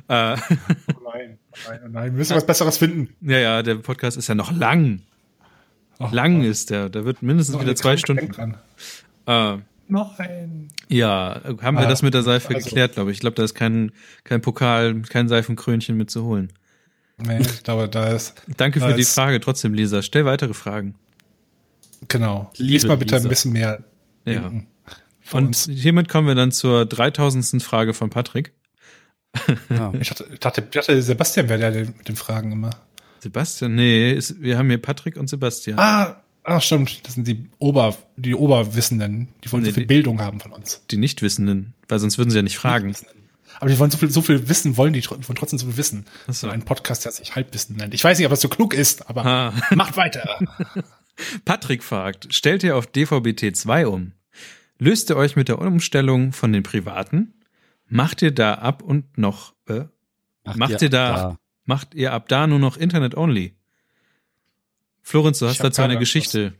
[0.08, 2.06] Äh, Oh nein, oh nein, oh nein.
[2.12, 3.10] Wir müssen was Besseres finden.
[3.22, 5.02] ja, ja, der Podcast ist ja noch lang.
[6.00, 6.90] Ach, Lang ist der.
[6.90, 8.30] Da wird mindestens noch wieder zwei Stunden.
[8.30, 8.58] dran.
[9.26, 9.58] Äh,
[9.90, 10.68] Nein.
[10.90, 13.18] ja, haben wir Ah, das mit der Seife also- geklärt, glaube ich.
[13.18, 13.92] Ich glaube, da ist kein,
[14.24, 16.52] kein Pokal, kein Seifenkrönchen mit zu holen.
[17.18, 20.02] Nee, ich glaube, da ist, Danke für Da die ist- Frage trotzdem, Lisa.
[20.04, 20.94] Stell weitere Fragen.
[22.08, 22.52] genau.
[22.58, 23.26] Liebe Lies mal bitte Lisa.
[23.28, 23.84] ein bisschen mehr.
[24.26, 24.34] Ja.
[24.34, 24.68] denken.
[25.28, 25.70] Von Und uns.
[25.70, 27.62] hiermit kommen wir dann zur 3000.
[27.62, 28.54] Frage von Patrick.
[29.70, 29.92] Ja.
[30.00, 32.70] Ich dachte, ich dachte, ich dachte Sebastian wäre der mit den Fragen immer.
[33.20, 35.78] Sebastian, nee, ist, wir haben hier Patrick und Sebastian.
[35.80, 37.06] Ah, ah, stimmt.
[37.06, 40.54] Das sind die Ober, die Oberwissenden, die wollen Nee, so viel die- Bildung haben von
[40.54, 40.82] uns.
[40.92, 42.96] Die Nichtwissenden, weil sonst würden sie ja nicht fragen.
[43.60, 46.06] Aber die wollen so viel, so viel wissen, wollen die wollen trotzdem so viel wissen.
[46.28, 46.34] So.
[46.34, 47.94] So ein Podcast, der sich Halbwissen nennt.
[47.94, 49.54] Ich weiß nicht, ob das so klug ist, aber Ah.
[49.76, 50.40] macht weiter.
[51.46, 54.12] Patrick fragt, stellt ihr auf DVB-T 2 um?
[54.80, 57.34] Löst ihr euch mit der Umstellung von den privaten?
[57.88, 59.86] Macht ihr da ab und noch, äh,
[60.56, 63.54] Macht ihr da- macht ihr ab da nur noch Internet only?
[65.02, 65.98] Florenz, du hast dazu eine.
[65.98, 66.54] Geschichte.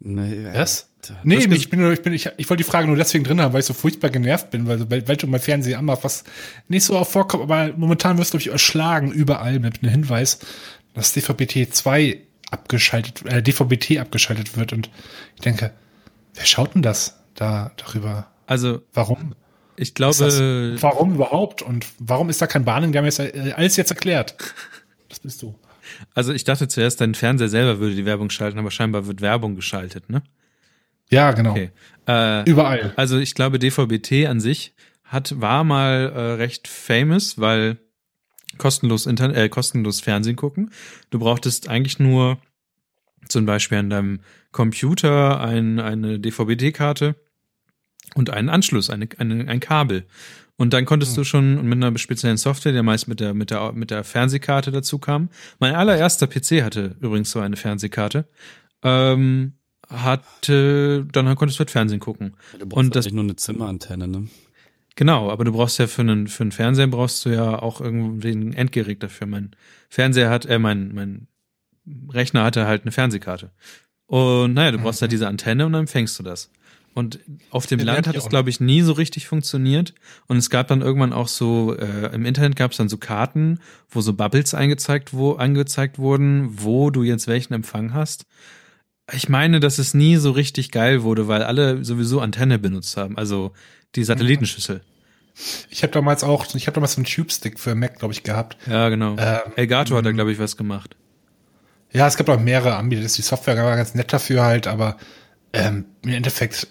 [0.00, 0.90] Nee, Was?
[1.02, 1.20] Alter.
[1.24, 3.40] Nee, Das ich bin, nur- ich bin, ich, ich wollte die Frage nur deswegen drin
[3.40, 6.24] haben, weil ich so furchtbar genervt bin, weil, weil, weil du mal Fernsehen anmachst, was
[6.68, 10.38] nicht so oft vorkommt, aber momentan wirst du, glaube ich, erschlagen überall mit einem Hinweis,
[10.94, 14.90] dass DVB-T 2 abgeschaltet, äh, DVB-T abgeschaltet wird und
[15.36, 15.72] ich denke,
[16.34, 18.28] wer schaut denn das da darüber?
[18.46, 19.34] Also, Warum?
[19.76, 21.62] ich Ist das, glaube, warum überhaupt?
[21.62, 22.92] Und warum ist da kein Bahnen?
[22.92, 24.36] Wir haben jetzt äh, alles jetzt erklärt.
[25.08, 25.58] Das bist du.
[26.14, 29.54] also ich dachte zuerst, dein Fernseher selber würde die Werbung schalten, aber scheinbar wird Werbung
[29.54, 30.22] geschaltet, ne?
[31.10, 31.52] Ja, genau.
[31.52, 31.70] Okay.
[32.06, 32.92] Äh, Überall.
[32.96, 34.74] Also ich glaube, DVB-T an sich
[35.04, 37.78] hat, war mal äh, recht famous, weil
[38.58, 40.70] kostenlos Internet, äh, kostenlos Fernsehen gucken.
[41.10, 42.38] Du brauchtest eigentlich nur
[43.28, 44.20] zum Beispiel an deinem
[44.52, 47.14] Computer ein, eine DVB-T-Karte
[48.14, 50.04] und einen Anschluss, eine, eine, ein Kabel.
[50.56, 53.72] Und dann konntest du schon mit einer speziellen Software, der meist mit der, mit der,
[53.72, 55.28] mit der Fernsehkarte dazu kam.
[55.60, 58.26] Mein allererster PC hatte übrigens so eine Fernsehkarte.
[58.82, 59.52] Ähm,
[59.88, 62.34] hatte, dann konntest du halt Fernsehen gucken.
[62.58, 64.28] Du brauchst Und das- nur eine Zimmerantenne, ne?
[64.96, 68.32] Genau, aber du brauchst ja für einen, für einen Fernseher brauchst du ja auch irgendwie
[68.32, 69.28] ein Endgerät dafür.
[69.28, 69.52] Mein
[69.88, 71.28] Fernseher hat, äh, mein, mein
[72.10, 73.52] Rechner hatte halt eine Fernsehkarte.
[74.06, 76.50] Und naja, du brauchst halt diese Antenne und dann empfängst du das.
[76.98, 79.94] Und auf dem Land hat es, glaube ich, nie so richtig funktioniert.
[80.26, 83.60] Und es gab dann irgendwann auch so, äh, im Internet gab es dann so Karten,
[83.88, 88.26] wo so Bubbles eingezeigt, wo, angezeigt wurden, wo du jetzt welchen Empfang hast.
[89.12, 93.16] Ich meine, dass es nie so richtig geil wurde, weil alle sowieso Antenne benutzt haben,
[93.16, 93.52] also
[93.94, 94.80] die Satellitenschüssel.
[95.70, 98.56] Ich habe damals auch, ich habe damals so einen Tube-Stick für Mac, glaube ich, gehabt.
[98.66, 99.14] Ja, genau.
[99.20, 100.96] Ähm, Elgato hat da, glaube ich, was gemacht.
[101.92, 103.02] Ja, es gab auch mehrere Anbieter.
[103.02, 104.96] Die Software war ganz nett dafür halt, aber
[105.52, 106.66] ähm, im Endeffekt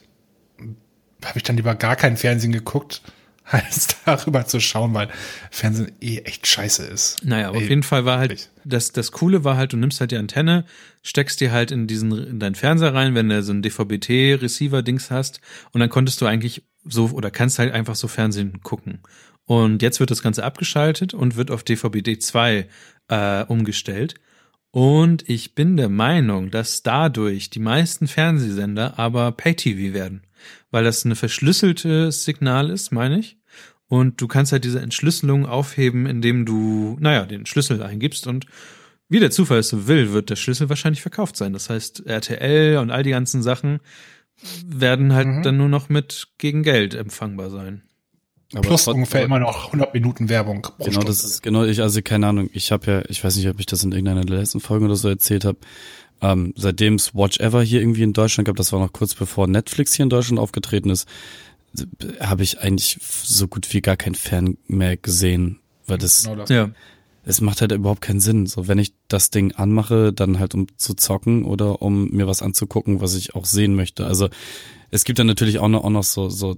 [1.25, 3.01] habe ich dann lieber gar kein Fernsehen geguckt,
[3.43, 5.09] als darüber zu schauen, weil
[5.51, 7.23] Fernsehen eh echt scheiße ist.
[7.23, 9.99] Naja, aber auf Ey, jeden Fall war halt, das, das Coole war halt, du nimmst
[9.99, 10.65] halt die Antenne,
[11.01, 15.39] steckst die halt in diesen, in deinen Fernseher rein, wenn du so ein DVB-T-Receiver-Dings hast,
[15.71, 18.99] und dann konntest du eigentlich so, oder kannst halt einfach so Fernsehen gucken.
[19.45, 22.65] Und jetzt wird das Ganze abgeschaltet und wird auf DVB-T2
[23.07, 24.15] äh, umgestellt.
[24.71, 30.26] Und ich bin der Meinung, dass dadurch die meisten Fernsehsender aber Pay-TV werden.
[30.71, 33.37] Weil das ein verschlüsseltes Signal ist, meine ich.
[33.87, 38.45] Und du kannst halt diese Entschlüsselung aufheben, indem du, naja, den Schlüssel eingibst und
[39.09, 41.53] wie der Zufall es so will, wird der Schlüssel wahrscheinlich verkauft sein.
[41.53, 43.79] Das heißt, RTL und all die ganzen Sachen
[44.65, 45.43] werden halt Mhm.
[45.43, 47.83] dann nur noch mit gegen Geld empfangbar sein.
[48.53, 51.07] Aber Plus ungefähr immer noch 100 Minuten Werbung pro Genau, Stunde.
[51.07, 53.65] das ist genau ich, also keine Ahnung, ich habe ja, ich weiß nicht, ob ich
[53.65, 55.57] das in irgendeiner der letzten Folgen oder so erzählt habe.
[56.21, 59.47] Ähm, seitdem es Watch Ever hier irgendwie in Deutschland gab, das war noch kurz bevor
[59.47, 61.07] Netflix hier in Deutschland aufgetreten ist,
[62.19, 66.49] habe ich eigentlich so gut wie gar kein Fern mehr gesehen, weil das genau das.
[66.49, 66.71] Ja,
[67.23, 68.47] es macht halt überhaupt keinen Sinn.
[68.47, 72.41] So, wenn ich das Ding anmache, dann halt um zu zocken oder um mir was
[72.41, 74.05] anzugucken, was ich auch sehen möchte.
[74.07, 74.29] Also
[74.89, 76.55] Es gibt dann natürlich auch noch, auch noch so, so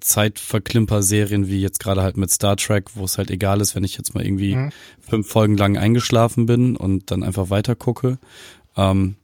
[0.60, 3.98] Zeitverklimper-Serien wie jetzt gerade halt mit Star Trek, wo es halt egal ist, wenn ich
[3.98, 4.72] jetzt mal irgendwie Mhm.
[5.02, 8.20] fünf Folgen lang eingeschlafen bin und dann einfach weiter gucke.
[8.78, 9.16] Ähm,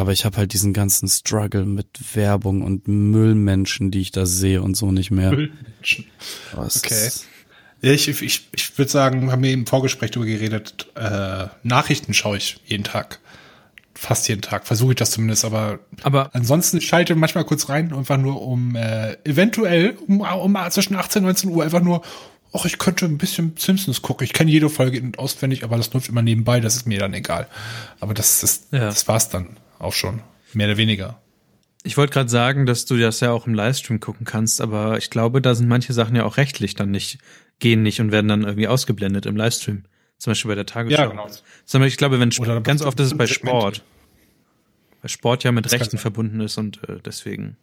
[0.00, 4.62] aber ich habe halt diesen ganzen Struggle mit Werbung und Müllmenschen, die ich da sehe
[4.62, 5.30] und so nicht mehr.
[5.30, 6.06] Müllmenschen.
[6.56, 7.10] Okay.
[7.82, 12.36] ich, ich, ich würde sagen, wir haben wir im Vorgespräch darüber geredet, äh, Nachrichten schaue
[12.38, 13.20] ich jeden Tag.
[13.94, 14.66] Fast jeden Tag.
[14.66, 19.12] Versuche ich das zumindest, aber Aber ansonsten schalte manchmal kurz rein, einfach nur um äh,
[19.24, 22.00] eventuell um, um zwischen 18 und 19 Uhr einfach nur,
[22.54, 24.24] ach, ich könnte ein bisschen Simpsons gucken.
[24.24, 26.98] Ich kenne jede Folge in- und auswendig, aber das läuft immer nebenbei, das ist mir
[26.98, 27.46] dann egal.
[28.00, 28.86] Aber das ist, Ja.
[28.86, 30.22] das war's dann auch schon.
[30.52, 31.20] Mehr oder weniger.
[31.82, 35.10] ich wollte gerade sagen, dass du das ja auch im Livestream gucken kannst, aber ich
[35.10, 37.18] glaube, da sind manche Sachen ja auch rechtlich dann nicht,
[37.58, 39.84] gehen nicht und werden dann irgendwie ausgeblendet im Livestream.
[40.18, 41.02] Zum Beispiel bei der Tagesschau.
[41.02, 41.26] Ja, genau.
[41.64, 43.26] Sondern ich glaube, wenn Oder ganz oft ist es bei.
[43.26, 43.82] Sport.
[45.00, 47.56] Weil Sport ja mit Rechten verbunden ist und äh, deswegen.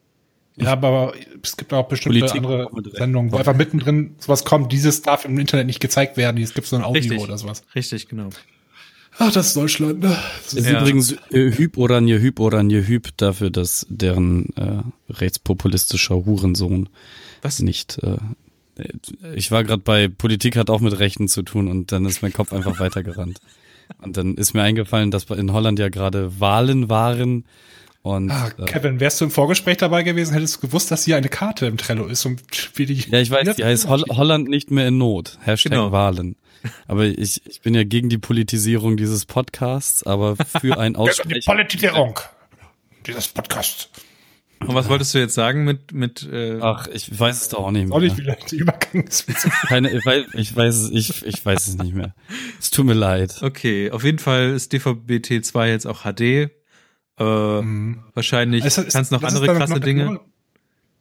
[0.56, 2.68] Ja, aber es gibt auch bestimmte Politik andere.
[2.94, 6.66] Sendungen, wo einfach mittendrin sowas kommt, dieses darf im Internet nicht gezeigt werden, es gibt
[6.66, 7.20] so ein Audio Richtig.
[7.20, 7.64] oder sowas.
[7.76, 8.30] Richtig, genau.
[9.20, 10.10] Ach, das ist Deutschland, ne?
[10.44, 10.80] Das Es ist Ja.
[10.82, 16.90] übrigens äh, Hüb Oranje Hüb Oranje Hüb dafür, dass deren äh, rechtspopulistischer Hurensohn
[17.42, 17.60] Was?
[17.60, 18.00] nicht.
[18.04, 18.18] Äh,
[19.36, 22.32] ich war gerade bei Politik hat auch mit Rechten zu tun und dann ist mein
[22.34, 23.40] Kopf einfach weitergerannt.
[24.02, 27.46] Und dann ist mir eingefallen, dass in Holland ja gerade Wahlen waren
[28.04, 31.18] und Ah, äh, Kevin, wärst du im Vorgespräch dabei gewesen, hättest du gewusst, dass hier
[31.18, 32.42] eine Karte im Trello ist und
[32.76, 32.94] wie die.
[33.10, 35.40] ja, ich weiß, die heißt Hol Holland nicht mehr in Not.
[35.42, 35.92] Hashtag Genau.
[35.92, 36.36] Wahlen.
[36.88, 41.44] Aber ich, ich bin ja gegen die Politisierung dieses Podcasts, aber für ein die Aussprechen.
[41.46, 42.20] Politisierung
[43.06, 43.90] dieses Podcasts.
[44.60, 47.72] Und was wolltest du jetzt sagen mit, mit äh, Ach, ich weiß es doch auch
[47.72, 47.96] nicht mehr.
[47.96, 48.18] Auch nicht
[48.52, 49.08] Übergang
[49.68, 52.16] Keine, ich weiß, ich weiß es, ich, ich weiß es nicht mehr.
[52.60, 53.44] Es tut mir leid.
[53.44, 56.22] Okay, auf jeden Fall ist DVB-T 2 jetzt auch HD.
[56.22, 56.50] Äh,
[57.24, 60.20] Wahrscheinlich Es ist- kannst noch andere krasse noch- Dinge.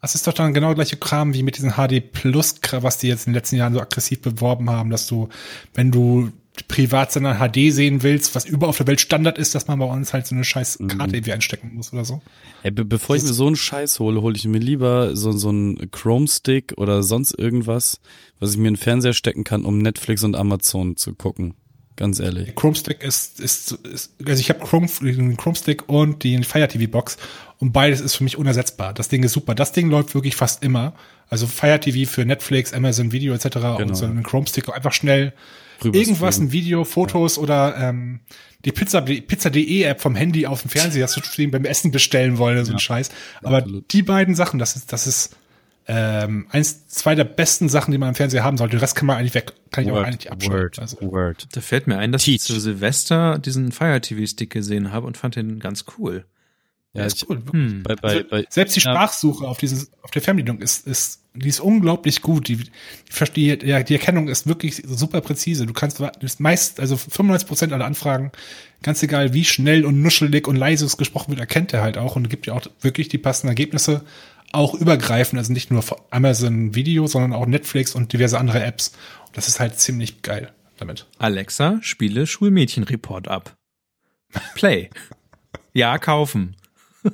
[0.07, 3.09] Das ist doch dann genau der gleiche Kram wie mit diesen HD Plus, was die
[3.09, 5.31] jetzt in den letzten Jahren so aggressiv beworben haben, dass du,
[5.75, 6.31] wenn du
[6.69, 10.12] Privatsender HD sehen willst, was überall auf der Welt Standard ist, dass man bei uns
[10.12, 10.87] halt so eine scheiß Mhm.
[10.87, 12.23] Karte irgendwie einstecken muss oder so.
[12.62, 15.49] Ey, be bevor ich mir so einen Scheiß hole, hole ich mir lieber so, so
[15.49, 17.99] einen Chrome-Stick oder sonst irgendwas,
[18.38, 21.55] was ich mir in den Fernseher stecken kann, um Netflix und Amazon zu gucken.
[21.97, 22.55] Ganz ehrlich.
[22.55, 26.69] Chrome Stick ist, ist, ist also ich habe Chrome, den Chrome Stick und die Fire
[26.69, 27.17] TV Box
[27.59, 28.93] und beides ist für mich unersetzbar.
[28.93, 29.55] Das Ding ist super.
[29.55, 30.93] Das Ding läuft wirklich fast immer.
[31.31, 33.49] Also Fire TV für Netflix, Amazon Video etc.
[33.49, 33.79] Genau.
[33.79, 35.33] und so einen Chrome Stick einfach schnell
[35.83, 36.49] Rüber irgendwas, streamen.
[36.49, 38.21] ein Video, Fotos oder ähm,
[38.65, 42.65] die Pizza Pizza.de App vom Handy auf dem Fernseher, dass du beim Essen bestellen wollen,
[42.65, 43.11] so ein Scheiß.
[43.43, 43.93] Aber absolut.
[43.93, 45.37] die beiden Sachen, das ist, das ist
[45.88, 48.77] ähm, eins, zwei der besten Sachen, die man im Fernseher haben sollte.
[48.77, 50.61] Den Rest kann man eigentlich weg, kann ich auch Word, eigentlich abschalten.
[50.61, 51.49] Word, Also, Word.
[51.53, 52.37] Da fällt mir ein, dass Teach.
[52.37, 56.25] ich zu Silvester diesen Fire TV-Stick gesehen habe und fand den ganz cool.
[56.96, 57.42] Ja, ist cool.
[57.53, 57.83] Hm.
[57.83, 58.92] bei, bei, bei, Selbst die ja.
[58.92, 62.49] Sprachsuche auf dieses, auf der Fernbedienung ist, ist, die ist unglaublich gut.
[62.49, 62.70] Die, die,
[63.11, 65.66] verstehe, ja, die Erkennung ist wirklich super präzise.
[65.66, 68.33] Du kannst du bist meist, also 95 Prozent aller Anfragen,
[68.83, 72.16] ganz egal wie schnell und nuschelig und leise es gesprochen wird, erkennt er halt auch
[72.16, 74.03] und gibt dir auch wirklich die passenden Ergebnisse,
[74.57, 78.92] auch übergreifend, also nicht nur Amazon Video, sondern auch Netflix und diverse andere Apps.
[79.27, 81.07] Und das ist halt ziemlich geil damit.
[81.19, 83.57] Alexa, spiele Schulmädchenreport ab.
[84.55, 84.90] Play.
[85.73, 86.57] Ja, kaufen.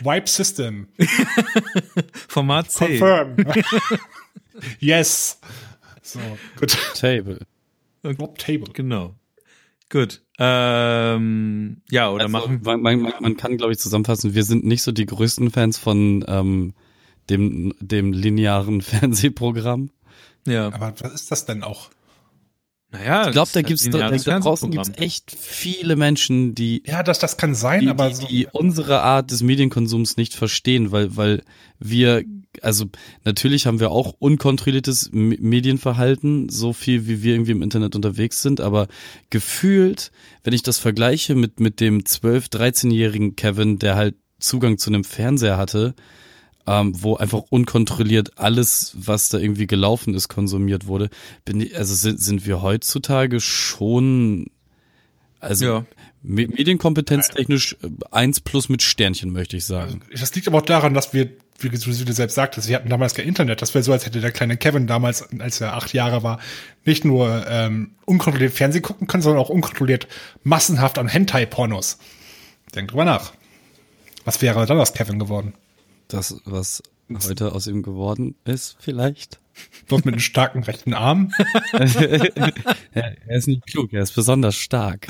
[0.00, 0.88] Wipe System.
[2.28, 2.98] Format C.
[2.98, 3.36] Confirm.
[4.80, 5.38] yes.
[6.02, 6.20] So,
[6.56, 6.76] gut.
[6.94, 7.38] Table.
[8.02, 8.72] Drop Table.
[8.72, 9.14] Genau.
[9.92, 10.22] Gut.
[10.38, 14.64] Ähm, ja, oder Also, machen man, man, man- man kann, glaube ich, zusammenfassen, wir sind
[14.64, 16.72] nicht so die größten Fans von ähm,
[17.28, 19.90] dem, dem linearen Fernsehprogramm.
[20.46, 20.68] ja.
[20.72, 21.90] Aber was ist das denn auch?
[22.92, 27.02] Naja, Ich glaube, da ist gibt's halt da, draußen gibt's echt viele Menschen, die Ja,
[27.02, 30.92] das, das kann sein, die, aber die, so, die unsere Art des Medienkonsums nicht verstehen,
[30.92, 31.42] weil, weil
[31.78, 32.22] wir,
[32.60, 32.84] also
[33.24, 38.60] natürlich haben wir auch unkontrolliertes Medienverhalten, so viel wie wir irgendwie im Internet unterwegs sind,
[38.60, 38.88] aber
[39.30, 40.12] gefühlt,
[40.44, 45.04] wenn ich das vergleiche mit, mit dem 12-, 13-jährigen Kevin, der halt Zugang zu einem
[45.04, 45.94] Fernseher hatte,
[46.66, 51.10] ähm, wo einfach unkontrolliert alles, was da irgendwie gelaufen ist, konsumiert wurde,
[51.44, 54.46] bin ich, also sind, sind wir heutzutage schon,
[55.40, 55.84] also Ja.
[56.24, 60.02] Me- Medienkompetenztechnisch äh, eins plus mit Sternchen, möchte ich sagen.
[60.18, 62.88] das liegt aber auch daran, dass wir, wie du wie du selbst sagtest, wir hatten
[62.88, 63.60] damals kein Internet.
[63.60, 66.38] Das wäre so, als hätte der kleine Kevin damals, als er acht Jahre war,
[66.84, 70.06] nicht nur ähm, unkontrolliert Fernsehen gucken können, sondern auch unkontrolliert
[70.44, 71.98] massenhaft an Hentai-Pornos.
[72.74, 73.32] Denk drüber nach.
[74.24, 75.54] Was wäre dann aus Kevin geworden?
[76.12, 76.82] Das, was
[77.26, 79.40] heute aus ihm geworden ist, vielleicht.
[79.88, 81.32] Bloß mit einem starken rechten Arm.
[82.92, 85.06] Er ist nicht klug, er ist besonders stark.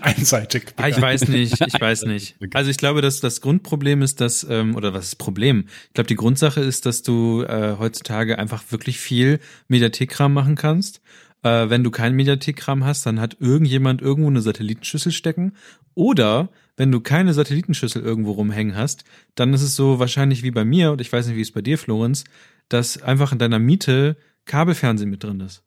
[0.00, 0.74] einseitig.
[0.76, 2.36] Ah, ich weiß nicht, ich weiß nicht.
[2.52, 5.64] Also ich glaube, dass das Grundproblem ist, dass, ähm, oder was ist das Problem?
[5.88, 11.00] Ich glaube, die Grundsache ist, dass du äh, heutzutage einfach wirklich viel Mediathek-Kram machen kannst.
[11.42, 15.54] Äh, wenn du keinen Mediathek-Kram hast, dann hat irgendjemand irgendwo eine Satellitenschüssel stecken.
[15.94, 20.64] Oder wenn du keine Satellitenschüssel irgendwo rumhängen hast, dann ist es so wahrscheinlich wie bei
[20.64, 22.24] mir, und ich weiß nicht, wie es bei dir, Florenz,
[22.68, 25.62] dass einfach in deiner Miete Kabelfernsehen mit drin ist.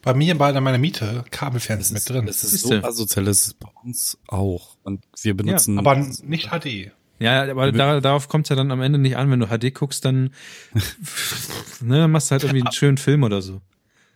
[0.00, 2.26] Bei mir bei meiner Miete Kabelfernsehen mit drin.
[2.26, 2.80] Das ist Siehste.
[2.80, 4.76] so asozial, das ist bei uns auch.
[4.82, 5.78] Und wir benutzen.
[5.78, 6.92] aber nicht HD.
[7.18, 9.30] Ja, aber da, darauf kommt es ja dann am Ende nicht an.
[9.30, 10.30] Wenn du HD guckst, dann,
[11.80, 13.60] ne, dann machst du halt irgendwie einen schönen Film oder so.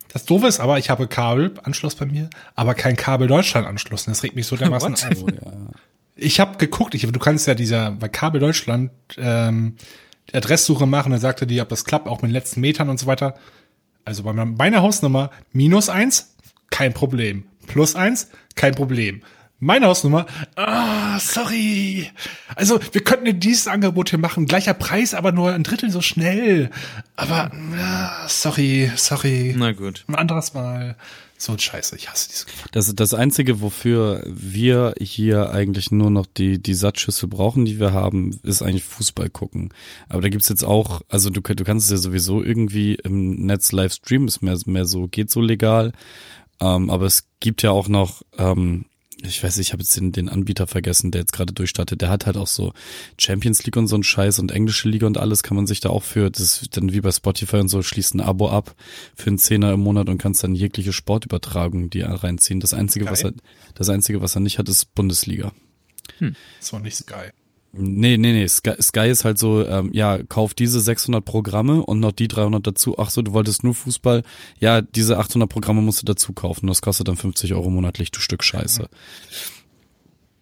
[0.09, 4.07] Das Doofe ist aber, ich habe Kabelanschluss bei mir, aber kein Kabel Deutschland Anschluss.
[4.07, 5.25] Und Das regt mich so dermaßen auf.
[6.17, 6.21] Oh.
[6.23, 9.75] Ich habe geguckt, ich, du kannst ja dieser bei Kabel Deutschland ähm,
[10.29, 12.99] die Adresssuche machen, dann sagte die, ob das klappt, auch mit den letzten Metern und
[12.99, 13.35] so weiter.
[14.05, 16.35] Also bei meiner Hausnummer minus eins,
[16.69, 17.45] kein Problem.
[17.67, 19.21] Plus eins, kein Problem.
[19.59, 22.11] Meine Hausnummer, ah, sorry.
[22.55, 26.01] Also, wir könnten dir dieses Angebot hier machen, gleicher Preis, aber nur ein Drittel so
[26.01, 26.69] schnell.
[27.15, 29.55] Aber, ah, sorry, sorry.
[29.57, 30.05] Na gut.
[30.07, 30.95] Ein anderes Mal.
[31.39, 36.25] So ein Scheiße, ich hasse diese Das, das Einzige, wofür wir hier eigentlich nur noch
[36.25, 39.71] die, die Satzschüssel brauchen, die wir haben, ist eigentlich Fußball gucken.
[40.09, 43.71] Aber da gibt's jetzt auch, also du, du kannst es ja sowieso irgendwie im Netz
[43.71, 45.93] live streamen, ist mehr, mehr so, geht so legal.
[46.59, 48.85] Ähm, aber es gibt ja auch noch, ähm,
[49.23, 52.01] ich weiß nicht, ich habe jetzt den, den Anbieter vergessen, der jetzt gerade durchstartet.
[52.01, 52.73] Der hat halt auch so
[53.19, 55.89] Champions League und so ein Scheiß und englische Liga und alles kann man sich da
[55.89, 58.75] auch für, das ist dann wie bei Spotify und so, schließt ein Abo ab
[59.15, 62.59] für einen Zehner im Monat und kannst dann jegliche Sportübertragung die reinziehen.
[62.59, 63.41] Das Einzige, was er, Geil.
[63.75, 65.51] das Einzige, was er nicht hat, ist Bundesliga.
[66.59, 67.31] So nicht Sky.
[67.77, 71.99] Nee, nee, nee, Sky, Sky ist halt so, ähm, ja, kauf diese 600 Programme und
[71.99, 72.97] noch die 300 dazu.
[72.97, 74.23] Ach so, du wolltest nur Fußball.
[74.59, 76.67] Ja, diese 800 Programme musst du dazu kaufen.
[76.67, 78.89] Das kostet dann 50 Euro monatlich, du Stück Scheiße.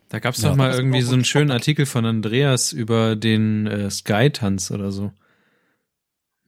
[0.09, 3.89] Da gab's Ja, doch mal irgendwie so einen schönen Artikel von Andreas über den äh,
[3.89, 5.11] Sky-Tanz oder so.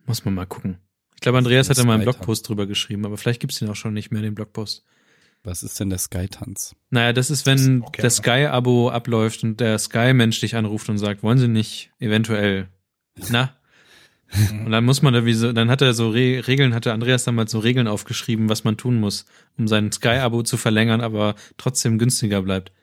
[0.06, 0.78] Muss man mal gucken.
[1.16, 2.04] Ich glaube, Andreas Der hat da mal einen.
[2.04, 4.86] Blogpost drüber geschrieben, aber vielleicht gibt's den auch schon nicht mehr, den Blogpost.
[5.48, 6.76] Was ist denn der Sky-Tanz?
[6.90, 11.24] Naja, das ist, wenn Okay, das Sky-Abo abläuft und der Sky-Mensch dich anruft und sagt,
[11.24, 12.68] wollen Sie nicht eventuell,
[13.32, 13.54] na?
[14.66, 17.24] Und dann muss man da wie so, dann hat er so Re Regeln, hatte Andreas
[17.24, 19.26] damals so Regeln aufgeschrieben, was man tun muss,
[19.58, 22.74] um sein Sky-Abo zu verlängern, aber trotzdem günstiger bleibt.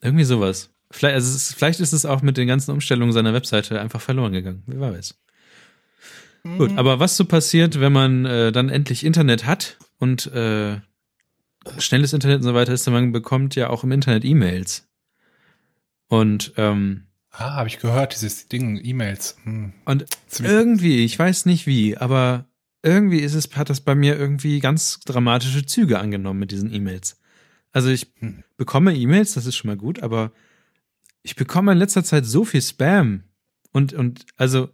[0.00, 0.70] Irgendwie sowas.
[0.90, 4.00] Vielleicht, also es ist, vielleicht ist es auch mit den ganzen Umstellungen seiner Webseite einfach
[4.00, 4.62] verloren gegangen.
[4.66, 5.14] Wer weiß.
[6.56, 10.80] Gut, aber was so passiert, wenn man äh, dann endlich Internet hat und äh,
[11.78, 14.86] schnelles Internet und so weiter ist, man bekommt ja auch im Internet E-Mails.
[16.08, 19.36] Und ähm, Ah, habe ich gehört, dieses Ding, E-Mails.
[19.44, 19.72] Hm.
[19.84, 22.46] und Ziemlich- irgendwie, ich weiß nicht wie, aber
[22.82, 27.18] irgendwie ist es, hat das bei mir irgendwie ganz dramatische Züge angenommen mit diesen E-Mails.
[27.72, 28.42] Also ich Hm.
[28.56, 30.32] bekomme E-Mails, das ist schon mal gut, aber
[31.22, 33.24] ich bekomme in letzter Zeit so viel Spam
[33.72, 34.70] und und also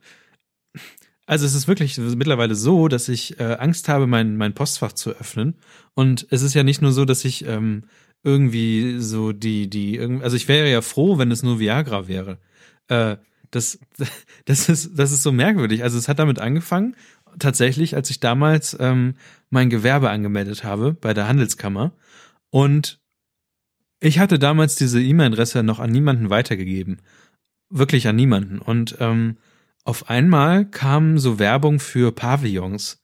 [1.26, 5.10] also es ist wirklich mittlerweile so, dass ich äh, Angst habe, mein mein Postfach zu
[5.10, 5.54] öffnen
[5.94, 7.84] und es ist ja nicht nur so, dass ich ähm,
[8.22, 12.38] irgendwie so die die also ich wäre ja froh, wenn es nur Viagra wäre.
[12.88, 13.16] Äh,
[13.50, 13.78] das
[14.44, 15.82] das ist das ist so merkwürdig.
[15.84, 16.96] Also es hat damit angefangen
[17.38, 19.14] tatsächlich, als ich damals ähm,
[19.50, 21.92] mein Gewerbe angemeldet habe bei der Handelskammer
[22.50, 23.00] und
[24.02, 26.98] ich hatte damals diese E-Mail-Adresse noch an niemanden weitergegeben.
[27.70, 28.58] Wirklich an niemanden.
[28.58, 29.36] Und ähm,
[29.84, 33.00] auf einmal kam so Werbung für Pavillons.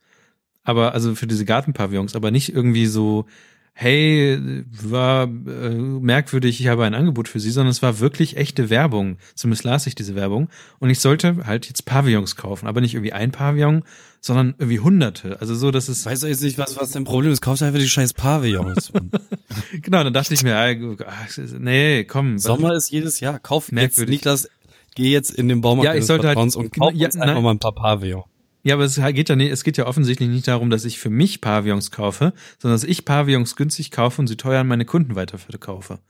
[0.63, 3.25] Aber, also für diese Gartenpavillons, aber nicht irgendwie so,
[3.73, 4.39] hey,
[4.83, 9.19] war äh, merkwürdig, ich habe ein Angebot für Sie, sondern es war wirklich echte Werbung.
[9.37, 10.49] Zumindest las ich diese Werbung.
[10.81, 13.85] Und ich sollte halt jetzt Pavillons kaufen, aber nicht irgendwie ein Pavillon,
[14.21, 15.41] sondern irgendwie hunderte.
[15.41, 17.41] Also so, dass es Weiß doch jetzt nicht, was, was dein Problem ist.
[17.41, 18.93] Kaufst einfach die scheiß Pavillons.
[19.83, 21.27] Genau, dann dachte ich mir, ah,
[21.59, 22.39] nee, komm.
[22.39, 23.39] Sommer ist jedes Jahr.
[23.39, 24.17] Kauf Merkwürdig.
[24.17, 24.49] Niklas,
[24.99, 27.35] geh jetzt in den Baumarkt Ja, ich sollte halt- Vertrauens und kauf Ja, uns einfach
[27.35, 27.43] nein.
[27.45, 28.25] mal ein paar Pavillon.
[28.65, 31.11] Ja, aber es geht ja nicht, es geht ja offensichtlich nicht darum, dass ich für
[31.11, 35.15] mich Pavillons kaufe, sondern dass ich Pavillons günstig kaufe und sie teuer an meine Kunden
[35.15, 36.01] weiterverkaufe.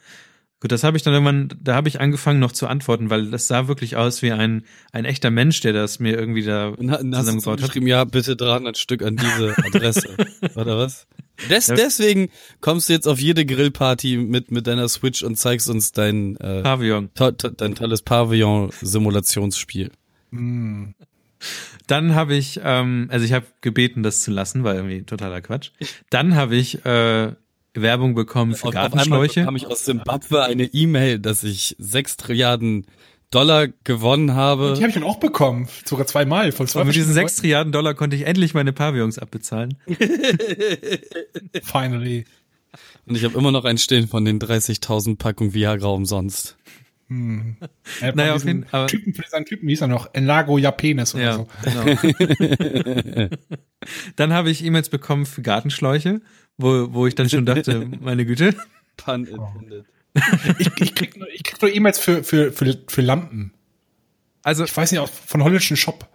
[0.60, 3.46] Gut, das habe ich dann irgendwann, da habe ich angefangen noch zu antworten, weil das
[3.46, 6.90] sah wirklich aus wie ein, ein echter Mensch, der das mir irgendwie da Und und
[6.90, 7.68] hast du zusammengebaut hat.
[7.68, 10.16] geschrieben, ja, bitte 300 Stück an diese Adresse.
[10.56, 11.06] Oder was?
[11.48, 12.30] Des, deswegen
[12.60, 16.62] kommst du jetzt auf jede Grillparty mit, mit deiner Switch und zeigst uns dein, äh,
[16.62, 17.10] Pavillon.
[17.14, 19.92] to, to, dein tolles Pavillon-Simulationsspiel.
[20.32, 20.94] Hm.
[21.86, 25.70] Dann habe ich, ähm, also ich habe gebeten, das zu lassen, weil irgendwie totaler Quatsch.
[26.10, 27.32] Dann habe ich äh,
[27.82, 29.40] Werbung bekommen für Auf, auf Gartenschläuche.
[29.40, 32.86] bekam ich aus Zimbabwe eine E-Mail, dass ich sechs Trilliarden
[33.30, 34.72] Dollar gewonnen habe.
[34.76, 35.68] Die habe ich dann auch bekommen.
[35.84, 36.50] Sogar zweimal.
[36.52, 39.76] Von zwei Und mit diesen sechs Trilliarden Dollar konnte ich endlich meine Pavillons abbezahlen.
[41.62, 42.24] Finally.
[43.06, 46.56] Und ich habe immer noch ein Stehen von den 30.000 Packungen Viagra umsonst.
[47.08, 47.56] Hm.
[48.02, 51.24] Ja, Naja, auf jeden- aber- Typen, für diesen Typen hieß er noch Enlago Japenes oder
[51.24, 51.48] Ja, so.
[51.64, 53.28] genau.
[54.16, 56.20] Dann habe ich E-Mails bekommen für Gartenschläuche,
[56.58, 58.54] wo, wo ich dann schon dachte, meine Güte.
[58.96, 59.84] Pun intended.
[60.58, 63.52] Ich, ich krieg nur, ich krieg nur E-Mails für, für, für, für Lampen.
[64.42, 66.08] Also Ich weiß nicht, aus- von holländischen Shop.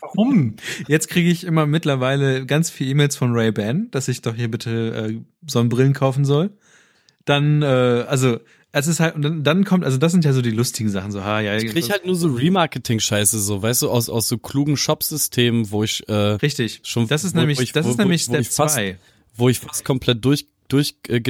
[0.00, 0.56] Warum?
[0.88, 5.10] jetzt kriege ich immer mittlerweile ganz viele E-Mails von Ray-Ban, dass ich doch hier bitte
[5.10, 6.50] äh, Sonnenbrillen kaufen soll.
[7.24, 8.40] Dann, äh, also
[8.72, 11.12] es ist halt, und dann, dann kommt, also das sind ja so die lustigen Sachen,
[11.12, 11.56] so, ha, ja.
[11.56, 15.84] Ich krieg halt nur so Remarketing-Scheiße, so, weißt du, aus, aus so klugen Shop-Systemen, wo
[15.84, 16.80] ich, äh, Richtig.
[16.82, 18.74] schon- das ist wo- nämlich, wo ich- das ist wo- nämlich wo Step ich fast-
[18.74, 18.96] 2.
[19.34, 21.20] wo ich fast komplett durch durch äh,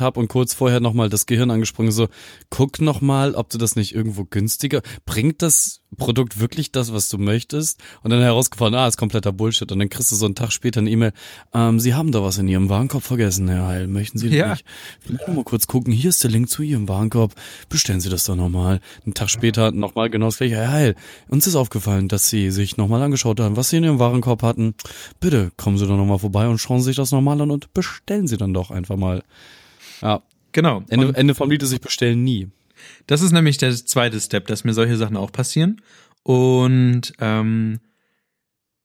[0.00, 2.08] habe und kurz vorher nochmal das Gehirn angesprungen, so,
[2.50, 7.18] guck nochmal, ob du das nicht irgendwo günstiger, bringt das Produkt wirklich das, was du
[7.18, 7.82] möchtest?
[8.02, 9.70] Und dann herausgefunden, ah, ist kompletter Bullshit.
[9.72, 11.12] Und dann kriegst du so einen Tag später eine E-Mail,
[11.52, 14.50] ähm, Sie haben da was in Ihrem Warenkorb vergessen, Herr Heil, möchten Sie das Ja.
[14.52, 14.64] nicht?
[15.00, 17.34] Vielleicht mal kurz gucken, hier ist der Link zu Ihrem Warenkorb,
[17.68, 18.80] bestellen Sie das doch nochmal.
[19.04, 20.94] Einen Tag später nochmal genau das gleiche, Herr Heil,
[21.28, 24.74] uns ist aufgefallen, dass Sie sich nochmal angeschaut haben, was Sie in Ihrem Warenkorb hatten.
[25.20, 28.26] Bitte kommen Sie doch nochmal vorbei und schauen Sie sich das nochmal an und bestellen
[28.26, 29.22] Sie dann doch einfach mal.
[30.02, 30.22] Ja,
[30.52, 30.84] Genau.
[30.88, 32.46] Ende, Und Ende vom Lied ist, ich bestelle nie.
[33.06, 35.80] Das ist nämlich der zweite Step, dass mir solche Sachen auch passieren.
[36.22, 37.80] Und ähm,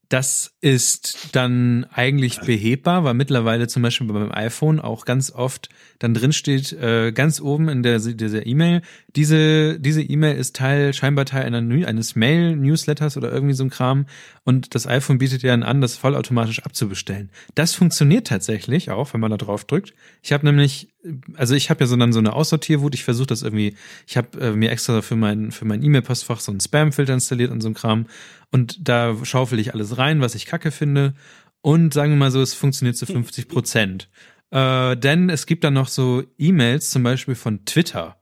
[0.10, 5.70] das ist dann eigentlich behebbar, weil mittlerweile zum Beispiel beim iPhone auch ganz oft
[6.00, 8.82] dann drin steht, äh, ganz oben in der, dieser E-Mail,
[9.16, 14.08] diese diese E-Mail ist Teil, scheinbar Teil einer, eines Mail-Newsletters oder irgendwie so ein Kram
[14.44, 17.30] und das iPhone bietet ja an, das vollautomatisch abzubestellen.
[17.54, 19.94] Das funktioniert tatsächlich auch, wenn man da drauf drückt.
[20.24, 20.90] Ich habe nämlich,
[21.36, 23.76] also ich habe ja so dann so eine Aussortierwut, ich versuche das irgendwie,
[24.06, 27.62] ich habe äh, mir extra für mein, für mein E-Mail-Postfach so einen Spam-Filter installiert und
[27.62, 28.08] so ein Kram
[28.52, 31.14] und da schaufel ich alles rein, was ich kacke finde.
[31.62, 34.10] Und sagen wir mal so, es funktioniert zu 50 Prozent.
[34.52, 38.18] Äh, denn es gibt dann noch so E-Mails, zum Beispiel von Twitter,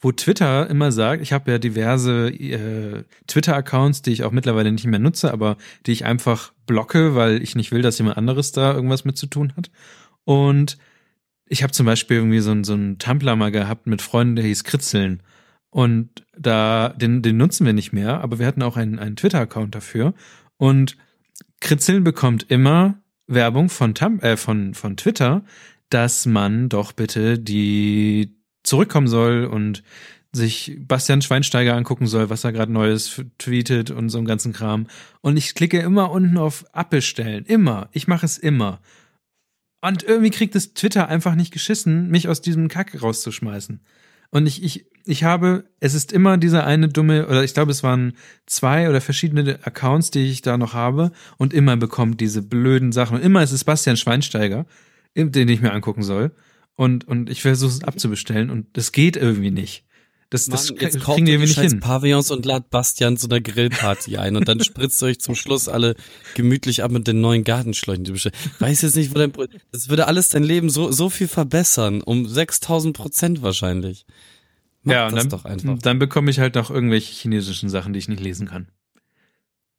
[0.00, 4.86] wo Twitter immer sagt, ich habe ja diverse äh, Twitter-Accounts, die ich auch mittlerweile nicht
[4.86, 5.56] mehr nutze, aber
[5.86, 9.26] die ich einfach blocke, weil ich nicht will, dass jemand anderes da irgendwas mit zu
[9.26, 9.70] tun hat.
[10.24, 10.78] Und
[11.52, 14.44] ich habe zum Beispiel irgendwie so, ein- so einen Tumblr mal gehabt mit Freunden, der
[14.46, 15.22] hieß Kritzeln.
[15.68, 19.74] Und da, den, den nutzen wir nicht mehr, aber wir hatten auch einen, einen Twitter-Account
[19.74, 20.14] dafür.
[20.56, 20.96] Und
[21.60, 25.44] Kritzeln bekommt immer Werbung von, Tum äh, von, von Twitter,
[25.90, 29.82] dass man doch bitte die zurückkommen soll und
[30.32, 34.86] sich Bastian Schweinsteiger angucken soll, was er gerade Neues tweetet und so einen ganzen Kram.
[35.20, 37.44] Und ich klicke immer unten auf Abbestellen.
[37.46, 37.88] Immer.
[37.92, 38.80] Ich mache es immer.
[39.80, 43.80] Und irgendwie kriegt es Twitter einfach nicht geschissen, mich aus diesem Kack rauszuschmeißen.
[44.30, 47.82] Und ich, ich, ich habe, es ist immer dieser eine dumme, oder ich glaube, es
[47.82, 48.12] waren
[48.46, 53.16] zwei oder verschiedene Accounts, die ich da noch habe, und immer bekommt diese blöden Sachen.
[53.16, 54.66] Und immer ist es Bastian Schweinsteiger,
[55.16, 56.32] den ich mir angucken soll.
[56.76, 59.84] Und, und ich versuche es abzubestellen und das geht irgendwie nicht.
[60.30, 61.80] Das, das Mann, kriegen jetzt kauft ihr nicht hin.
[61.80, 65.68] Pavillons und lad Bastian zu einer Grillparty ein und dann spritzt ihr euch zum Schluss
[65.68, 65.96] alle
[66.36, 68.04] gemütlich ab mit den neuen Gartenschläuchen.
[68.04, 68.12] die.
[68.12, 69.32] Weiß jetzt nicht, wo dein,
[69.72, 72.00] das würde alles dein Leben so, so viel verbessern.
[72.00, 74.06] Um 6000 Prozent wahrscheinlich.
[74.84, 75.78] Mach Ja, und das dann, doch einfach.
[75.78, 78.68] dann bekomme ich halt noch irgendwelche chinesischen Sachen, die ich nicht lesen kann.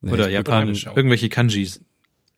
[0.02, 0.84] Nee, Oder japanisch.
[0.84, 1.80] Irgendwelche Kanjis.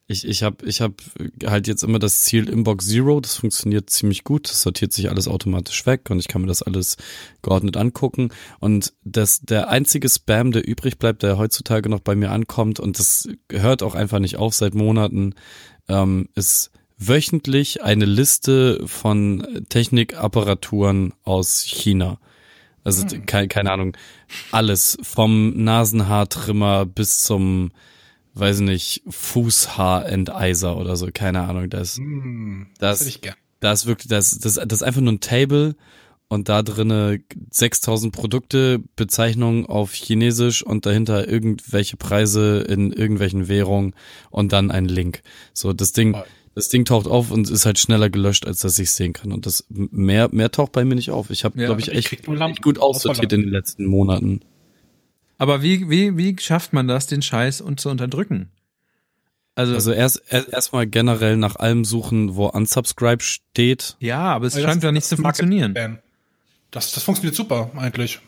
[0.07, 1.01] Ich, ich habe ich hab
[1.47, 5.29] halt jetzt immer das Ziel Inbox Zero, das funktioniert ziemlich gut, das sortiert sich alles
[5.29, 6.99] automatisch weg und ich kann mir das alles
[7.41, 8.29] geordnet angucken.
[8.61, 12.99] Und das der einzige Spam, der übrig bleibt, der heutzutage noch bei mir ankommt und
[12.99, 15.35] das hört auch einfach nicht auf seit Monaten,
[15.89, 22.19] ähm, ist wöchentlich eine Liste von Technikapparaturen aus China.
[22.85, 23.97] Also keine, keine Ahnung,
[24.53, 27.71] alles vom Nasenhaartrimmer bis zum
[28.35, 33.35] weiß nicht, Fußhaarenteiser oder so, keine Ahnung, das, Hm, das, gern.
[33.61, 35.77] da ist wirklich, das, das, das ist einfach nur ein Table
[36.29, 37.21] und da drinne
[37.51, 43.95] 6000 Produkte, Bezeichnungen auf Chinesisch und dahinter irgendwelche Preise in irgendwelchen Währungen
[44.31, 45.23] und dann ein Link.
[45.53, 46.25] So, das Ding, Voll.
[46.55, 49.33] das Ding taucht auf und ist halt schneller gelöscht, als dass ich sehen kann.
[49.33, 51.31] Und das mehr, mehr taucht bei mir nicht auf.
[51.31, 54.41] Ich habe, Ja, glaube ich, echt, echt gut aussortiert in den letzten Monaten.
[55.39, 58.51] Aber wie, wie, wie schafft man das, den Scheiß und zu unterdrücken?
[59.57, 63.97] Also, Also erst erst erstmal generell nach allem suchen, wo unsubscribe steht.
[64.01, 65.99] ja, aber es Also scheint das- ja nicht zu funktionieren.
[66.71, 68.19] Das, das funktioniert super, eigentlich.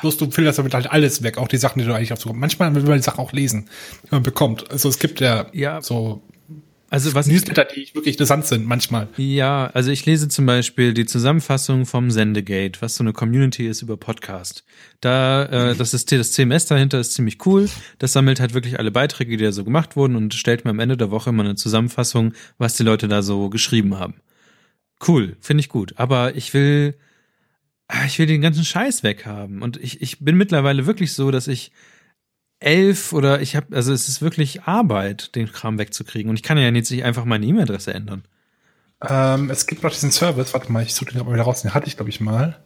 [0.00, 2.40] Bloß du filterst damit halt alles weg, auch die Sachen, die du eigentlich aufzukommen.
[2.40, 3.68] Manchmal will man die Sachen auch lesen,
[4.04, 4.70] die man bekommt.
[4.70, 5.80] Also es gibt ja, Ja.
[5.82, 6.22] so
[6.90, 9.08] Also was ich, Newsletter, die wirklich interessant sind, manchmal.
[9.18, 13.82] ja, also ich lese zum Beispiel die Zusammenfassung vom Sendegate, was so eine Community ist
[13.82, 14.64] über Podcast.
[15.02, 17.68] Da, äh, das ist das CMS dahinter ist ziemlich cool.
[17.98, 20.80] Das sammelt halt wirklich alle Beiträge, die da so gemacht wurden und stellt mir am
[20.80, 24.14] Ende der Woche immer eine Zusammenfassung, was die Leute da so geschrieben haben.
[25.06, 25.92] Cool, finde ich gut.
[25.96, 26.94] Aber ich will,
[28.06, 29.60] ich will den ganzen Scheiß weghaben.
[29.60, 31.70] Und ich, ich bin mittlerweile wirklich so, dass ich
[32.60, 36.30] elf oder ich habe, also es ist wirklich Arbeit, den Kram wegzukriegen.
[36.30, 38.24] Und ich kann ja jetzt nicht einfach meine E-Mail-Adresse ändern.
[39.00, 41.74] Ähm, es gibt noch diesen Service, warte mal, ich suche den mal wieder raus, den
[41.74, 42.58] hatte ich, glaube ich, mal.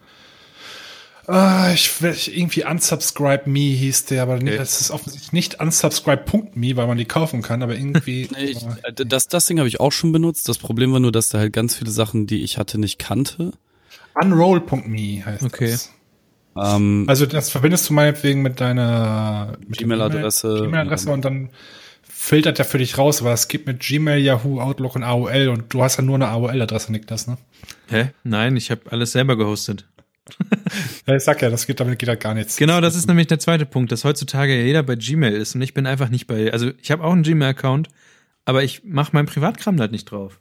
[1.29, 4.57] Uh, ich, ich irgendwie unsubscribe me hieß der, aber okay.
[4.57, 8.29] das ist offensichtlich nicht unsubscribe.me, weil man die kaufen kann, aber irgendwie.
[8.37, 10.49] nee, ich, äh, das, das Ding habe ich auch schon benutzt.
[10.49, 13.53] Das Problem war nur, dass da halt ganz viele Sachen, die ich hatte, nicht kannte.
[14.15, 15.71] Unroll.me heißt okay.
[15.71, 15.91] das.
[16.57, 20.65] Ähm, also das verbindest du meinetwegen mit deiner E-Mail-Adresse.
[20.67, 21.51] E-Mail-Adresse und dann
[22.03, 25.73] filtert er für dich raus, weil es gibt mit Gmail, Yahoo, Outlook und AOL und
[25.75, 27.37] du hast ja nur eine AOL-Adresse, Niklas, ne?
[27.89, 28.11] Hä?
[28.23, 29.89] Nein, ich habe alles selber gehostet.
[31.07, 32.57] ja, ich sag ja, das geht, damit geht halt gar nichts.
[32.57, 35.75] Genau, das ist nämlich der zweite Punkt, dass heutzutage jeder bei Gmail ist und ich
[35.75, 37.89] bin einfach nicht bei, also ich habe auch einen Gmail-Account,
[38.45, 40.41] aber ich mache meinen Privatkram halt nicht drauf.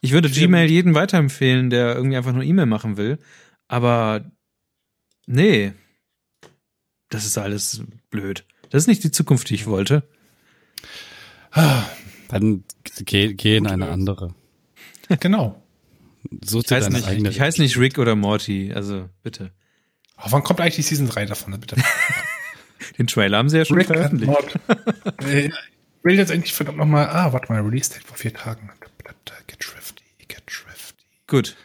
[0.00, 0.30] Ich würde.
[0.30, 3.18] Gmail jedem weiterempfehlen, der irgendwie einfach nur E-Mail machen will,
[3.68, 4.24] aber
[5.30, 5.72] nee,
[7.08, 8.44] das ist alles blöd.
[8.70, 10.08] Das ist nicht die Zukunft, die ich wollte.
[12.28, 12.64] Dann
[13.04, 14.34] geh, geh in eine andere.
[15.18, 15.60] Genau.
[16.44, 19.50] Such ich, heiße nicht, ich heiße nicht Rick oder Morty, also bitte.
[20.18, 21.76] Oh, wann kommt eigentlich die Season 3 davon, bitte?
[22.98, 24.32] Den Trailer haben sie ja schon Rick veröffentlicht.
[25.20, 25.52] ich
[26.02, 28.70] will jetzt endlich verdammt nochmal, ah, warte mal, Release Date vor vier Tagen.
[29.46, 31.04] Get Shrifty, get Shrifty.
[31.26, 31.56] Gut.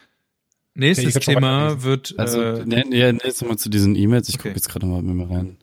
[0.76, 2.13] Nächstes okay, Thema wird.
[2.17, 4.28] Also, äh, ne, ne, jetzt nochmal zu diesen E-Mails.
[4.28, 4.49] Ich okay.
[4.49, 5.57] gucke jetzt gerade mal mit mir rein.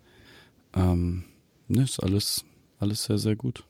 [0.74, 1.24] Ähm,
[1.68, 2.44] ne, ist alles,
[2.78, 3.64] alles sehr, sehr gut.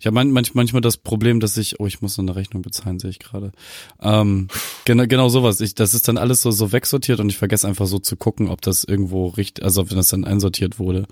[0.00, 2.98] Ich habe manch, manchmal das Problem, dass ich, oh, ich muss noch eine Rechnung bezahlen,
[2.98, 3.52] sehe ich gerade.
[4.00, 4.48] Ähm,
[4.86, 5.60] genau, genau sowas.
[5.60, 8.48] Ich, das ist dann alles so, so wegsortiert und ich vergesse einfach so zu gucken,
[8.48, 11.06] ob das irgendwo richtig, also wenn das dann einsortiert wurde,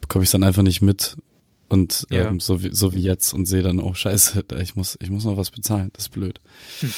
[0.00, 1.16] bekomme ich es dann einfach nicht mit.
[1.68, 2.28] Und ja.
[2.28, 5.24] ähm, so wie so wie jetzt und sehe dann, oh scheiße, ich muss, ich muss
[5.24, 5.90] noch was bezahlen.
[5.94, 6.40] Das ist blöd.
[6.80, 6.92] Hm.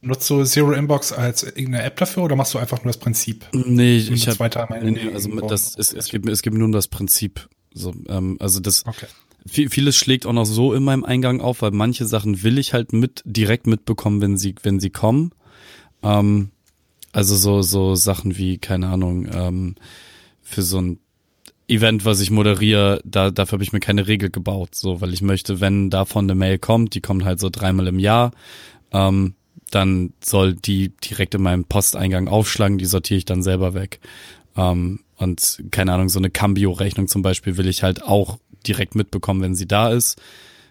[0.00, 3.46] Nutzt du Zero Inbox als irgendeine App dafür oder machst du einfach nur das Prinzip?
[3.52, 6.86] Nee, ich, ich habe nee, nee, also das, es, es, gibt, es gibt nur das
[6.88, 7.48] Prinzip.
[7.74, 9.06] So, ähm, also das, okay
[9.48, 12.74] viel, vieles schlägt auch noch so in meinem Eingang auf, weil manche Sachen will ich
[12.74, 15.32] halt mit direkt mitbekommen, wenn sie wenn sie kommen.
[16.02, 16.50] Ähm,
[17.12, 19.74] also so so Sachen wie keine Ahnung ähm,
[20.42, 20.98] für so ein
[21.66, 25.22] Event, was ich moderiere, da dafür habe ich mir keine Regel gebaut, so weil ich
[25.22, 28.32] möchte, wenn davon eine Mail kommt, die kommt halt so dreimal im Jahr,
[28.92, 29.34] ähm,
[29.70, 34.00] dann soll die direkt in meinem Posteingang aufschlagen, die sortiere ich dann selber weg.
[34.56, 39.42] Ähm, und keine Ahnung, so eine Cambio-Rechnung zum Beispiel will ich halt auch direkt mitbekommen,
[39.42, 40.20] wenn sie da ist,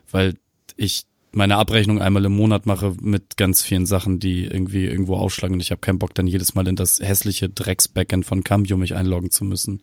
[0.10, 0.36] weil
[0.76, 5.54] ich meine Abrechnung einmal im Monat mache mit ganz vielen Sachen, die irgendwie irgendwo ausschlagen
[5.54, 8.96] und ich habe keinen Bock, dann jedes Mal in das hässliche Drecks-Backend von Cambio mich
[8.96, 9.82] einloggen zu müssen.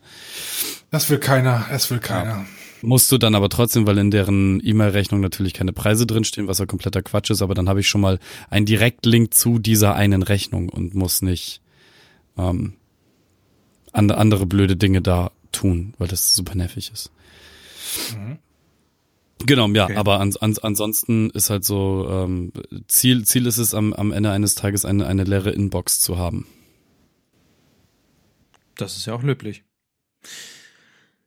[0.90, 2.30] Das will keiner, es will keiner.
[2.30, 2.46] Ja.
[2.84, 6.66] Musst du dann aber trotzdem, weil in deren E-Mail-Rechnung natürlich keine Preise drinstehen, was ja
[6.66, 8.18] kompletter Quatsch ist, aber dann habe ich schon mal
[8.50, 11.62] einen Direktlink zu dieser einen Rechnung und muss nicht
[12.36, 12.74] ähm,
[13.92, 17.10] andere blöde Dinge da tun, weil das super nervig ist.
[18.14, 18.38] Mhm.
[19.46, 19.96] Genau, ja, okay.
[19.96, 22.52] aber an, an, ansonsten ist halt so, ähm,
[22.86, 26.46] Ziel, Ziel ist es am, am Ende eines Tages eine, eine leere Inbox zu haben.
[28.76, 29.64] Das ist ja auch löblich.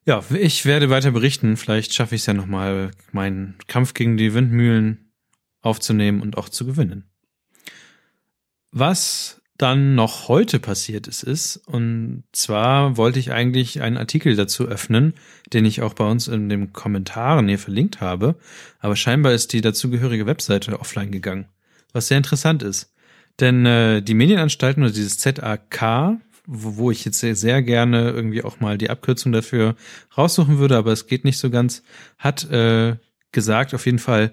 [0.08, 1.58] Ja, ich werde weiter berichten.
[1.58, 5.12] Vielleicht schaffe ich es ja nochmal, meinen Kampf gegen die Windmühlen
[5.62, 7.04] aufzunehmen und auch zu gewinnen.
[8.72, 14.70] Was dann noch heute passiert ist, ist, und zwar wollte ich eigentlich einen Artikel dazu
[14.70, 15.14] öffnen,
[15.52, 18.36] den ich auch bei uns in den Kommentaren hier verlinkt habe,
[18.80, 21.48] aber scheinbar ist die dazugehörige Webseite offline gegangen,
[21.92, 22.94] was sehr interessant ist.
[23.42, 28.44] Denn äh, die Medienanstalten oder dieses ZAK, wo, wo ich jetzt sehr, sehr gerne irgendwie
[28.44, 29.76] auch mal die Abkürzung dafür
[30.18, 31.84] raussuchen würde, aber es geht nicht so ganz,
[32.18, 32.96] hat äh,
[33.32, 34.32] gesagt auf jeden Fall,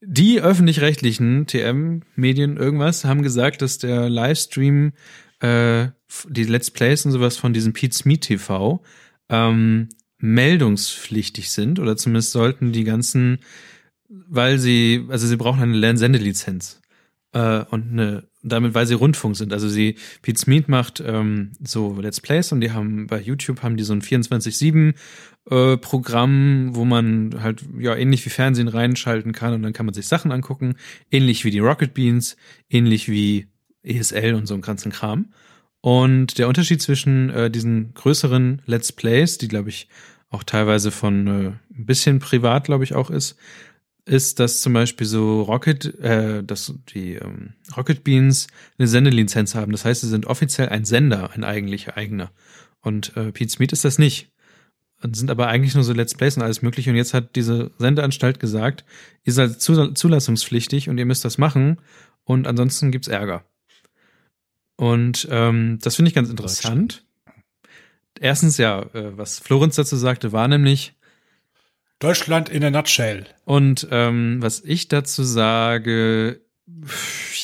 [0.00, 4.92] die öffentlich-rechtlichen TM-Medien irgendwas haben gesagt, dass der Livestream,
[5.40, 5.88] äh,
[6.28, 8.82] die Let's Plays und sowas von diesem Pete's Meet TV
[9.28, 13.40] ähm, meldungspflichtig sind oder zumindest sollten die ganzen,
[14.08, 16.79] weil sie, also sie brauchen eine Sendelizenz
[17.32, 19.52] äh, und eine damit, weil sie Rundfunk sind.
[19.52, 23.76] Also sie, Pete's Meet macht ähm, so Let's Plays und die haben bei YouTube haben
[23.76, 24.94] die so ein 24-7
[25.50, 29.94] äh, Programm, wo man halt ja ähnlich wie Fernsehen reinschalten kann und dann kann man
[29.94, 30.76] sich Sachen angucken,
[31.10, 32.36] ähnlich wie die Rocket Beans,
[32.70, 33.48] ähnlich wie
[33.82, 35.32] ESL und so ein ganzen Kram.
[35.82, 39.88] Und der Unterschied zwischen äh, diesen größeren Let's Plays, die glaube ich
[40.30, 43.36] auch teilweise von äh, ein bisschen privat, glaube ich, auch ist,
[44.04, 48.46] ist, dass zum Beispiel so Rocket, äh, dass die ähm, Rocket Beans
[48.78, 49.72] eine Sendelizenz haben.
[49.72, 52.30] Das heißt, sie sind offiziell ein Sender, ein eigentlicher eigener.
[52.80, 54.32] Und äh, Pete Smith ist das nicht.
[55.02, 56.90] Und sind aber eigentlich nur so Let's Plays und alles mögliche.
[56.90, 58.84] Und jetzt hat diese Sendeanstalt gesagt,
[59.24, 61.78] ihr seid zulassungspflichtig und ihr müsst das machen.
[62.24, 63.44] und ansonsten gibt's Ärger.
[64.76, 67.04] Und ähm, das finde ich ganz interessant.
[68.18, 70.94] Erstens ja, äh, was Florenz dazu sagte, war nämlich,
[72.00, 73.26] Deutschland in a nutshell.
[73.44, 76.40] Und ähm, was ich dazu sage,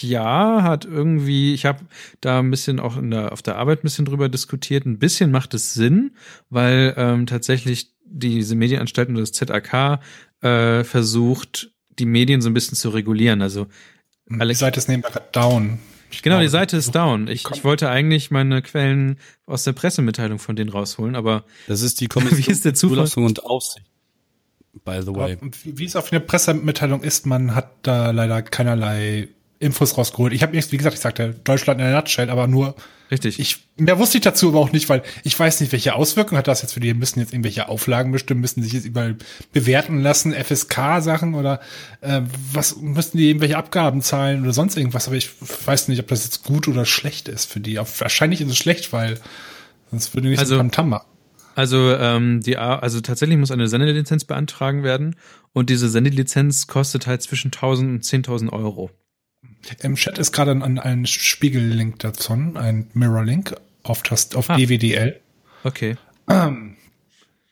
[0.00, 1.84] ja, hat irgendwie, ich habe
[2.20, 4.86] da ein bisschen auch in der, auf der Arbeit ein bisschen drüber diskutiert.
[4.86, 6.16] Ein bisschen macht es Sinn,
[6.48, 10.00] weil ähm, tatsächlich diese Medienanstalten oder das ZAK
[10.40, 13.42] äh, versucht, die Medien so ein bisschen zu regulieren.
[13.42, 13.66] Also
[14.28, 15.78] die Seite ist nebenbei down.
[16.11, 17.28] Ich genau, die Seite ist down.
[17.28, 22.00] Ich, ich wollte eigentlich meine Quellen aus der Pressemitteilung von denen rausholen, aber das ist
[22.00, 23.09] die Kommission wie ist der Zufall?
[23.22, 23.86] und Aufsicht
[24.84, 25.36] by the way.
[25.64, 30.32] Wie es auf einer Pressemitteilung ist, man hat da leider keinerlei Infos rausgeholt.
[30.32, 32.74] Ich habe jetzt, wie gesagt, ich sagte Deutschland in der Nutshell, aber nur
[33.10, 33.38] Richtig.
[33.38, 36.48] Ich, mehr wusste ich dazu aber auch nicht, weil ich weiß nicht, welche Auswirkungen hat
[36.48, 36.92] das jetzt für die.
[36.92, 39.16] Müssen jetzt irgendwelche Auflagen bestimmen, müssen sich jetzt überall
[39.52, 41.60] bewerten lassen, FSK-Sachen oder
[42.00, 42.22] äh,
[42.52, 45.06] was müssten die irgendwelche Abgaben zahlen oder sonst irgendwas.
[45.06, 45.30] Aber ich
[45.66, 47.76] weiß nicht, ob das jetzt gut oder schlecht ist für die.
[47.76, 49.20] wahrscheinlich ist es schlecht, weil
[49.90, 51.06] sonst würde nicht also, so Tam machen.
[51.57, 55.16] Also ähm, die also tatsächlich muss eine Sendelizenz beantragen werden
[55.54, 58.90] und diese Sendelizenz kostet halt zwischen 1000 und 10.000 Euro.
[59.80, 64.02] Im Chat ist gerade ein, ein Spiegel-Link dazu, ein Mirror-Link auf,
[64.34, 64.57] auf ah.
[64.57, 65.18] DWDL.
[65.64, 65.96] Okay.
[66.28, 66.76] Ähm.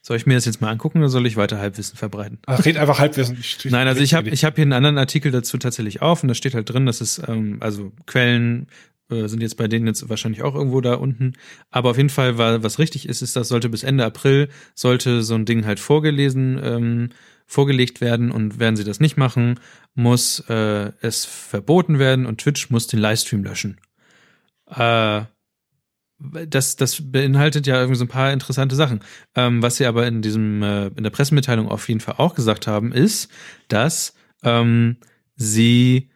[0.02, 2.38] Soll ich mir das jetzt mal angucken oder soll ich weiter Halbwissen verbreiten?
[2.44, 3.38] Ach, red einfach Halbwissen.
[3.40, 6.28] Ich, Nein, also ich habe ich hab hier einen anderen Artikel dazu tatsächlich auf und
[6.28, 8.66] da steht halt drin, dass es ähm, also Quellen
[9.10, 11.32] äh, sind jetzt bei denen jetzt wahrscheinlich auch irgendwo da unten.
[11.70, 15.22] Aber auf jeden Fall, war, was richtig ist, ist, das sollte bis Ende April sollte
[15.22, 17.10] so ein Ding halt vorgelesen, ähm,
[17.46, 19.60] vorgelegt werden und werden sie das nicht machen,
[19.94, 23.78] muss äh, es verboten werden und Twitch muss den Livestream löschen.
[24.70, 25.22] Äh,
[26.18, 29.00] das, das beinhaltet ja irgendwie so ein paar interessante Sachen.
[29.34, 32.66] Ähm, was sie aber in diesem, äh, in der Pressemitteilung auf jeden Fall auch gesagt
[32.66, 33.28] haben, ist,
[33.68, 34.96] dass ähm,
[35.36, 36.08] sie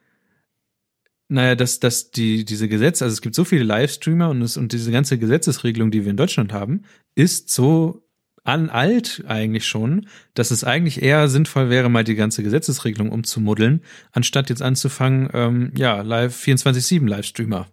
[1.28, 4.72] naja, dass, dass die, diese Gesetze, also es gibt so viele Livestreamer und, es, und
[4.72, 8.02] diese ganze Gesetzesregelung, die wir in Deutschland haben, ist so
[8.44, 13.82] an alt eigentlich schon, dass es eigentlich eher sinnvoll wäre, mal die ganze Gesetzesregelung umzumuddeln,
[14.12, 17.68] anstatt jetzt anzufangen, ähm, ja, live 24-7 Livestreamer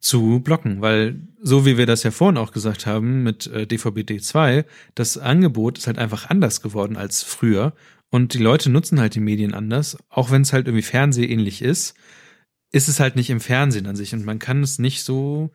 [0.00, 4.64] zu blocken, weil so wie wir das ja vorhin auch gesagt haben mit äh, DVB-D2,
[4.96, 7.72] das Angebot ist halt einfach anders geworden als früher
[8.10, 11.94] und die Leute nutzen halt die Medien anders, auch wenn es halt irgendwie Fernsehähnlich ist
[12.72, 15.52] ist es halt nicht im Fernsehen an sich und man kann es nicht so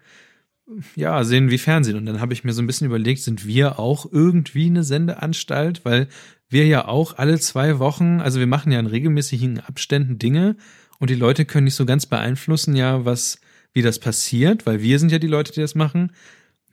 [0.96, 1.98] ja, sehen wie Fernsehen.
[1.98, 5.86] Und dann habe ich mir so ein bisschen überlegt, sind wir auch irgendwie eine Sendeanstalt?
[5.86, 6.08] Weil
[6.50, 10.56] wir ja auch alle zwei Wochen, also wir machen ja in regelmäßigen Abständen Dinge
[11.00, 13.40] und die Leute können nicht so ganz beeinflussen, ja, was,
[13.74, 16.12] wie das passiert, weil wir sind ja die Leute, die das machen.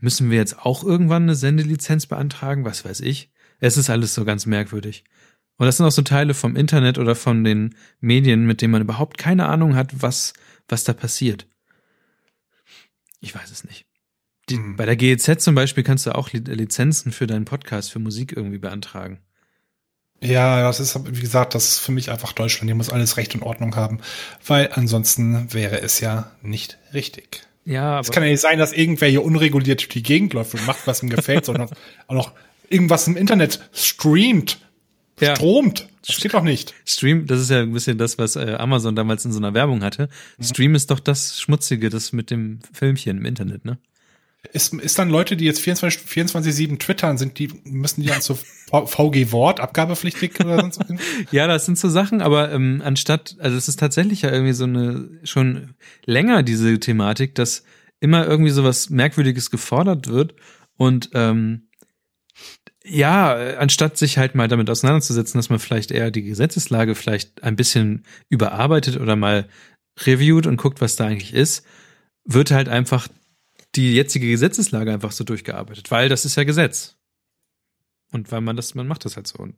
[0.01, 2.65] Müssen wir jetzt auch irgendwann eine Sendelizenz beantragen?
[2.65, 3.31] Was weiß ich.
[3.61, 5.05] Es ist alles so ganz merkwürdig.
[5.57, 8.83] Und das sind auch so Teile vom Internet oder von den Medien, mit denen man
[8.83, 10.33] überhaupt keine Ahnung hat, was,
[10.69, 11.47] was da passiert.
[13.21, 13.87] Ich weiß es nicht.
[14.49, 14.77] Die, hm.
[14.77, 18.59] Bei der GEZ zum Beispiel kannst du auch Lizenzen für deinen Podcast, für Musik irgendwie
[18.59, 19.21] beantragen.
[20.21, 22.69] Ja, das ist, wie gesagt, das ist für mich einfach Deutschland.
[22.69, 24.01] Hier muss alles Recht und Ordnung haben,
[24.47, 27.43] weil ansonsten wäre es ja nicht richtig.
[27.65, 30.67] Ja, es kann ja nicht sein, dass irgendwer hier unreguliert durch die Gegend läuft und
[30.67, 31.69] macht, was ihm gefällt, sondern
[32.07, 32.33] auch noch
[32.69, 34.59] irgendwas im Internet streamt
[35.25, 35.37] ja.
[35.37, 35.89] Stromt.
[36.07, 36.75] Das steht doch nicht.
[36.85, 39.83] Stream, das ist ja ein bisschen das, was äh, Amazon damals in so einer Werbung
[39.83, 40.09] hatte.
[40.39, 40.45] Mhm.
[40.45, 43.79] Stream ist doch das Schmutzige, das mit dem Filmchen im Internet, ne?
[44.53, 48.35] Ist, ist dann Leute, die jetzt 24, 24-7 twittern, sind die, müssen die dann zu
[48.35, 50.99] VG Wort abgabepflichtig oder sonst was?
[51.31, 54.65] ja, das sind so Sachen, aber ähm, anstatt, also es ist tatsächlich ja irgendwie so
[54.65, 57.65] eine, schon länger diese Thematik, dass
[58.01, 60.35] immer irgendwie so was Merkwürdiges gefordert wird
[60.77, 61.69] und ähm,
[62.87, 67.57] ja, anstatt sich halt mal damit auseinanderzusetzen, dass man vielleicht eher die Gesetzeslage vielleicht ein
[67.57, 69.49] bisschen überarbeitet oder mal
[70.01, 71.67] reviewt und guckt, was da eigentlich ist,
[72.25, 73.09] wird halt einfach
[73.75, 76.97] die jetzige Gesetzeslage einfach so durchgearbeitet, weil das ist ja Gesetz.
[78.13, 79.39] Und weil man das, man macht das halt so.
[79.39, 79.57] Und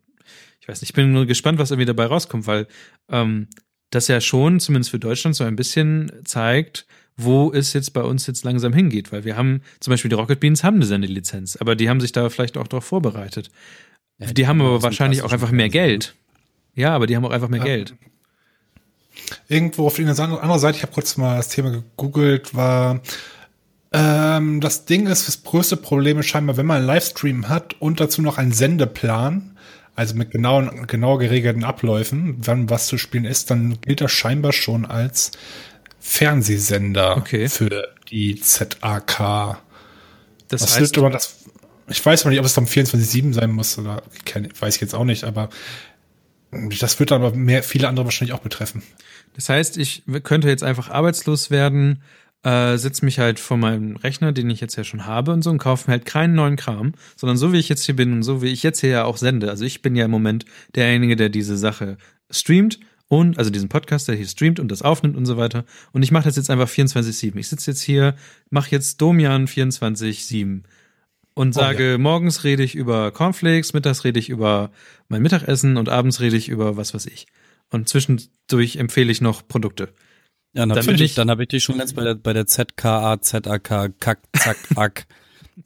[0.61, 2.67] ich weiß nicht, ich bin nur gespannt, was irgendwie dabei rauskommt, weil
[3.09, 3.49] ähm,
[3.91, 6.87] das ja schon, zumindest für Deutschland, so ein bisschen zeigt,
[7.17, 10.39] wo es jetzt bei uns jetzt langsam hingeht, weil wir haben zum Beispiel die Rocket
[10.41, 13.51] Beans haben eine Sendelizenz, aber die haben sich da vielleicht auch darauf vorbereitet.
[14.19, 16.15] Ja, die, die, haben aber wahrscheinlich auch einfach mehr Geld.
[16.75, 17.67] Ja, aber die haben auch einfach mehr ja.
[17.67, 17.95] Geld.
[19.49, 23.01] Irgendwo auf irgendeiner anderen Seite, ich habe kurz mal das Thema gegoogelt, war
[23.93, 27.99] ähm, das Ding ist, das größte Problem ist scheinbar, wenn man einen Livestream hat und
[27.99, 29.57] dazu noch einen Sendeplan,
[29.95, 34.53] also mit genauen, genau geregelten Abläufen, wann was zu spielen ist, dann gilt das scheinbar
[34.53, 35.33] schon als
[36.09, 37.49] Fernsehsender okay.
[37.49, 39.59] für die ZAK.
[40.49, 41.45] Das Was heißt, aber das,
[41.89, 44.03] ich weiß noch nicht, ob es dann 24-7 sein muss oder
[44.61, 45.51] weiß ich jetzt auch nicht, aber
[46.81, 48.83] das wird aber mehr, viele andere wahrscheinlich auch betreffen.
[49.35, 52.03] Das heißt, ich könnte jetzt einfach arbeitslos werden,
[52.45, 55.51] äh, setze mich halt vor meinem Rechner, den ich jetzt ja schon habe und so
[55.51, 58.23] und kaufe mir halt keinen neuen Kram, sondern so wie ich jetzt hier bin und
[58.23, 59.51] so wie ich jetzt hier ja auch sende.
[59.51, 60.47] Also ich bin ja im Moment
[60.77, 61.99] derjenige, der diese Sache
[62.31, 62.79] streamt
[63.09, 65.65] und also diesen Podcast, der hier streamt und das aufnimmt und so weiter.
[65.93, 67.37] Und ich mache das jetzt einfach 24/7.
[67.39, 68.17] Ich sitze jetzt hier,
[68.51, 70.65] mache jetzt Domian 24/7
[71.35, 74.71] und Oh, sage, morgens rede ich über Cornflakes, mittags rede ich über
[75.09, 77.27] mein Mittagessen und abends rede ich über was weiß ich.
[77.71, 79.93] Und zwischendurch empfehle ich noch Produkte.
[80.55, 83.21] Ja, dann Dann habe ich, hab ich dich schon letzt bei der, bei der ZKA,
[83.21, 85.07] ZAK, Kack, Zack, Ack,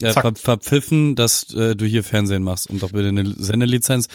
[0.03, 0.23] äh, Zack.
[0.23, 4.09] ver, verpfiffen, dass äh, du hier Fernsehen machst und doch bitte eine Sendelizenz.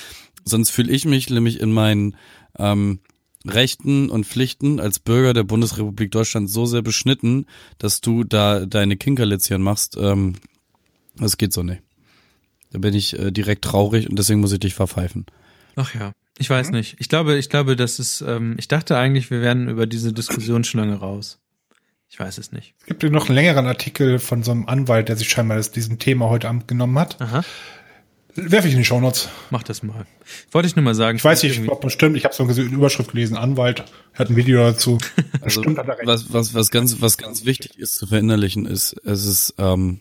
[0.43, 2.17] Sonst fühle ich mich nämlich in meinen
[2.59, 2.99] ähm,
[3.45, 7.45] Rechten und Pflichten als Bürger der Bundesrepublik Deutschland so sehr beschnitten,
[7.77, 9.97] dass du da deine Kinkerlitzchen machst.
[9.99, 10.35] Ähm,
[11.17, 11.81] das geht so nicht.
[12.71, 15.25] Da bin ich äh, direkt traurig und deswegen muss ich dich verpfeifen.
[15.75, 16.97] Ach ja, ich weiß nicht.
[16.99, 20.63] Ich glaube, ich glaube, das ist, ähm, ich dachte eigentlich, wir wären über diese Diskussion
[20.63, 21.39] schon lange raus.
[22.09, 22.75] Ich weiß es nicht.
[22.79, 25.71] Es gibt hier noch einen längeren Artikel von so einem Anwalt, der sich scheinbar das,
[25.71, 27.19] diesem Thema heute Abend genommen hat.
[27.19, 27.43] Aha,
[28.35, 29.29] Werfe ich in die Shownotes.
[29.49, 30.05] mach das mal.
[30.51, 31.17] Wollte ich nur mal sagen.
[31.17, 32.17] Ich weiß nicht, irgendwie- ob das stimmt.
[32.17, 33.37] Ich habe so eine Überschrift gelesen.
[33.37, 34.97] Anwalt hat ein Video dazu.
[35.41, 36.07] Also, stimmt, hat er recht.
[36.07, 39.99] was, was, was ganz, was ganz wichtig ist zu verinnerlichen, ist, es ist ähm,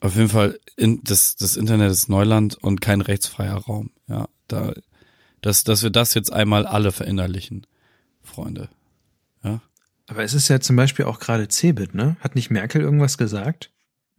[0.00, 3.90] auf jeden Fall in, das, das Internet ist Neuland und kein rechtsfreier Raum.
[4.08, 4.72] Ja, da,
[5.42, 7.66] dass, dass wir das jetzt einmal alle verinnerlichen,
[8.22, 8.68] Freunde.
[9.44, 9.60] Ja.
[10.06, 12.16] Aber es ist ja zum Beispiel auch gerade Cebit, ne?
[12.20, 13.70] Hat nicht Merkel irgendwas gesagt?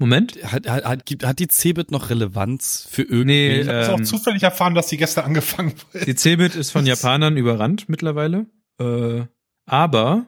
[0.03, 0.37] Moment.
[0.43, 0.85] Hat, hat,
[1.23, 3.23] hat, die Cebit noch Relevanz für irgendwie?
[3.47, 6.07] Nee, Ich habe auch ähm, zufällig erfahren, dass die gestern angefangen wird.
[6.07, 8.45] Die Cebit ist von Japanern überrannt mittlerweile.
[8.81, 9.21] Äh,
[9.65, 10.25] aber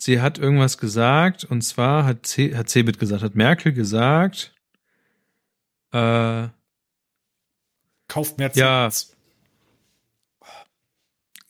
[0.00, 4.54] sie hat irgendwas gesagt und zwar hat, C hat Cebit gesagt, hat Merkel gesagt,
[5.92, 6.48] äh,
[8.08, 8.88] Kauft mehr Ja.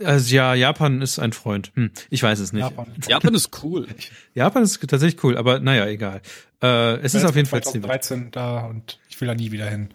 [0.05, 1.72] Also ja, Japan ist ein Freund.
[1.74, 2.62] Hm, ich weiß es nicht.
[2.62, 3.03] Japan, Japan.
[3.09, 3.86] Japan ist cool.
[4.62, 6.20] ist tatsächlich cool, aber naja, egal.
[6.62, 7.84] Äh, es ist auf jeden Fall Cebit.
[7.84, 9.88] 2013 da und ich will da nie wieder hin.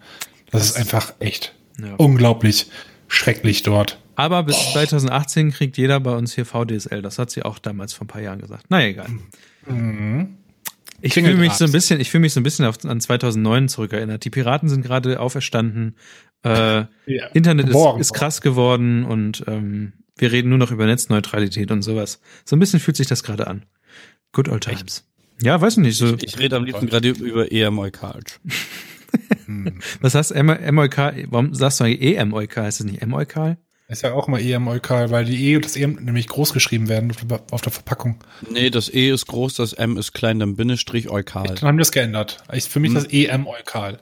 [0.50, 1.94] Das ist einfach echt Ja.
[1.96, 2.66] unglaublich
[3.08, 3.98] schrecklich dort.
[4.16, 7.00] Aber bis 2018 kriegt jeder bei uns hier VDSL.
[7.02, 8.70] Das hat sie auch damals vor ein paar Jahren gesagt.
[8.70, 9.06] Naja, egal.
[9.66, 10.36] Mhm.
[11.02, 13.68] Ich fühle mich so ein bisschen, ich fühle mich so ein bisschen auf, an 2009
[13.68, 14.24] zurückerinnert.
[14.24, 15.96] Die Piraten sind gerade auferstanden.
[16.44, 17.26] Äh, Ja.
[17.34, 22.20] Internet ist, ist krass geworden und ähm, wir reden nur noch über Netzneutralität und sowas.
[22.44, 23.64] So ein bisschen fühlt sich das gerade an.
[24.32, 25.04] Good old times.
[25.42, 25.98] Ja, weiß ich nicht.
[25.98, 28.00] So, Ich rede am liebsten gerade über EMOIK.
[30.00, 30.96] was heißt MOIK?
[31.30, 32.56] Warum sagst du eigentlich EMOIK?
[32.56, 33.56] Heißt es nicht MOIK?
[33.92, 37.12] Ist ja auch immer EM-Eukal, weil die E und das E nämlich groß geschrieben werden
[37.50, 38.18] auf der, Verpackung.
[38.50, 41.46] Nee, das E ist groß, das M ist klein, dann Bindestrich Eukal.
[41.46, 42.38] Dann haben die das geändert.
[42.52, 42.96] Ich, für mich Hm.
[42.96, 44.00] ist das EM-Eukal.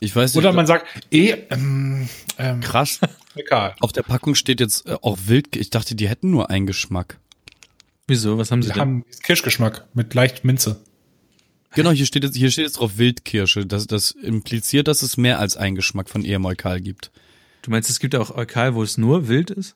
[0.00, 2.08] Ich weiß nicht, Oder man sagt E, ähm,
[2.38, 3.00] ähm, krass.
[3.38, 3.74] Eukal.
[3.80, 5.56] Auf der Packung steht jetzt äh, auch wild.
[5.56, 7.18] Ich dachte, die hätten nur einen Geschmack.
[8.06, 8.36] Wieso?
[8.36, 8.80] Was haben sie Die denn?
[8.80, 10.80] haben Kirschgeschmack mit leicht Minze.
[11.74, 13.64] Genau, hier steht jetzt, hier steht jetzt drauf Wildkirsche.
[13.66, 17.10] Das, das impliziert, dass es mehr als einen Geschmack von Ehemoikal gibt.
[17.64, 19.74] Du meinst, es gibt auch Eukal, wo es nur wild ist?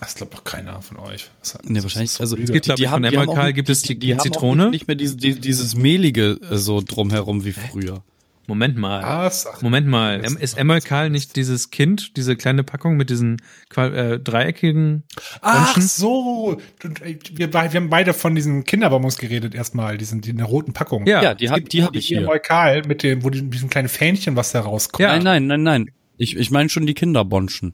[0.00, 1.30] Das glaubt doch keiner von euch.
[1.40, 2.52] Das hat- Nee, das wahrscheinlich, ist also solide.
[2.54, 4.70] gibt, von die haben Emoikal auch gibt es die- die haben auch Zitrone.
[4.70, 8.02] Nicht mehr diese, die, dieses mehlige äh, so drumherum wie früher.
[8.46, 9.04] Moment mal.
[9.04, 10.24] Ah, sag- Moment mal.
[10.24, 13.40] Em- Ist Emolkal nicht dieses Kind, diese kleine Packung mit diesen
[13.76, 15.04] äh, dreieckigen
[15.40, 16.58] Ach so,
[17.02, 20.72] ey, wir, wir haben beide von diesen Kinderbonbons geredet erstmal, diesen, die in der roten
[20.72, 21.06] Packung.
[21.06, 22.26] Ja, Ja, die, hab, die habe ich hier.
[22.28, 25.00] Eukal mit dem, wo die, mit diesem kleinen Fähnchen, was da rauskommt.
[25.00, 25.12] Ja.
[25.18, 25.90] Nein, nein, nein, nein.
[26.20, 27.72] Ich, ich meine schon die Kinderbonschen.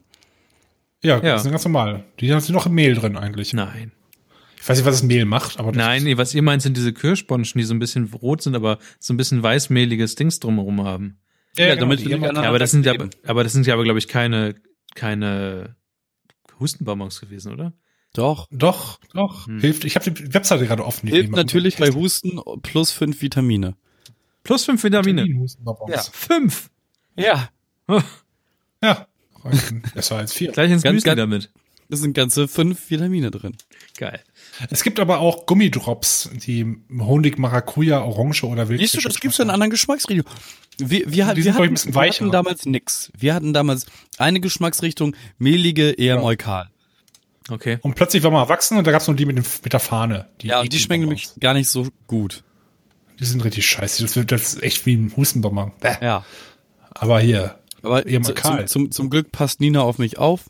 [1.03, 1.33] ja, Ja.
[1.33, 2.05] das sind ganz normal.
[2.21, 3.53] Die haben noch im Mehl drin eigentlich.
[3.53, 3.91] Nein.
[4.55, 6.77] Ich weiß nicht, was das Mehl macht, aber das Nein, nee, was ihr meint, sind
[6.77, 10.83] diese Kirschbonschen, die so ein bisschen rot sind, aber so ein bisschen weißmehliges Dings drumherum
[10.85, 11.19] haben.
[11.57, 12.93] ja, Ja, genau, damit Ja, aber das sind ja,
[13.25, 14.55] aber das sind ja aber, glaube ich, keine,
[14.95, 15.75] keine
[16.57, 17.73] Hustenbonbons gewesen, oder?
[18.13, 18.47] Doch.
[18.49, 19.47] Doch, doch.
[19.47, 19.59] Hm.
[19.59, 19.83] Hilft.
[19.83, 21.07] Ich habe die Webseite gerade offen.
[21.09, 23.75] Hilft natürlich bei Husten plus fünf Vitamine.
[24.43, 25.27] Plus fünf Vitamine.
[25.37, 25.91] Hustenbonbons.
[25.91, 26.01] Ja.
[26.13, 26.69] Fünf!
[27.17, 27.49] Ja.
[28.87, 29.07] Ja.
[29.93, 30.51] Besser als vier.
[30.51, 31.49] Gleich ins Ganz, Müsli damit.
[31.89, 33.55] Da sind ganze fünf Vitamine drin.
[33.97, 34.19] Geil.
[34.69, 36.65] Es gibt aber auch Gummidrops, die
[36.99, 38.81] Honig, Maracuja, Orange oder Wild.
[38.81, 40.25] Siehst du, das gibt's ja in anderen Geschmacksrichtungen.
[40.77, 43.11] Wir, wir, Die wir, sind, glaub ich, hatten, ein bisschen wir hatten damals nix.
[43.17, 43.85] Wir hatten damals
[44.17, 46.69] eine Geschmacksrichtung, mehlige, eher Eukal.
[47.49, 47.79] Okay.
[47.81, 50.27] Und plötzlich war man erwachsen und da gab's nur die mit, dem, mit der Fahne.
[50.41, 52.43] Ja, und die schmecken nämlich gar nicht so gut.
[53.19, 54.03] Die sind richtig scheiße.
[54.03, 55.71] Das, wird, das ist echt wie ein Hustenbonbon.
[55.79, 55.95] Bäh.
[56.01, 56.25] Ja.
[56.91, 57.56] Aber hier.
[57.81, 58.67] Aber Eukal.
[58.67, 60.49] zum, zum, zum Glück passt Nina auf mich auf.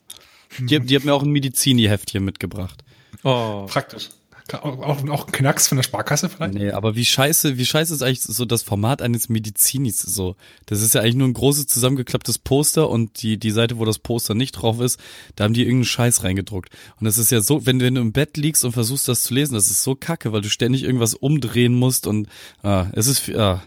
[0.59, 2.84] Die, die hat mir auch ein Medizini-Heftchen mitgebracht.
[3.23, 3.65] Oh.
[3.67, 4.09] Praktisch.
[4.53, 6.53] Auch, auch ein Knacks von der Sparkasse vielleicht?
[6.53, 10.38] Nee, aber wie scheiße, wie scheiße ist eigentlich so das Format eines Medizinis so?
[10.65, 13.99] Das ist ja eigentlich nur ein großes zusammengeklapptes Poster und die, die Seite, wo das
[13.99, 14.99] Poster nicht drauf ist,
[15.36, 16.69] da haben die irgendeinen Scheiß reingedruckt.
[16.97, 19.34] Und das ist ja so, wenn, wenn du im Bett liegst und versuchst das zu
[19.34, 22.30] lesen, das ist so kacke, weil du ständig irgendwas umdrehen musst und
[22.63, 23.63] ah, es ist, ah.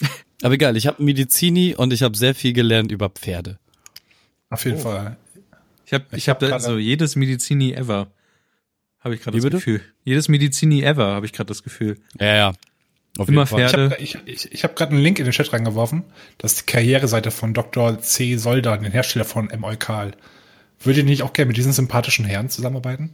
[0.42, 3.58] Aber egal, ich habe Medizini und ich habe sehr viel gelernt über Pferde.
[4.50, 5.16] Auf jeden Fall.
[5.86, 8.08] Ich habe ich Ich hab hab da so jedes Medizini ever.
[9.00, 9.56] Habe ich gerade Wie das bitte?
[9.58, 9.80] Gefühl.
[10.04, 11.96] Jedes Medizini ever habe ich gerade das Gefühl.
[12.20, 12.52] Ja, ja.
[13.18, 13.60] Auf Immer jeden Fall.
[13.64, 13.90] Ich Pferde.
[13.90, 16.04] habe ich, ich, hab gerade einen Link in den Chat reingeworfen.
[16.38, 17.98] Das ist die Karriereseite von Dr.
[18.00, 18.36] C.
[18.36, 19.64] Soldan, den Hersteller von M.
[19.64, 20.12] Eukal.
[20.80, 23.10] Würdet ihr nicht auch gerne mit diesen sympathischen Herren zusammenarbeiten?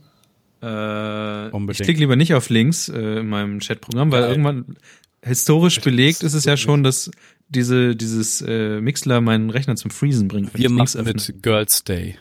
[0.63, 4.31] Äh, ich klicke lieber nicht auf Links äh, in meinem Chatprogramm, weil Geil.
[4.31, 4.77] irgendwann
[5.23, 7.11] historisch belegt ist es ja schon, dass
[7.49, 10.57] diese dieses äh, Mixler meinen Rechner zum Freezen bringt.
[10.59, 12.17] Wir machen mit Girls Day.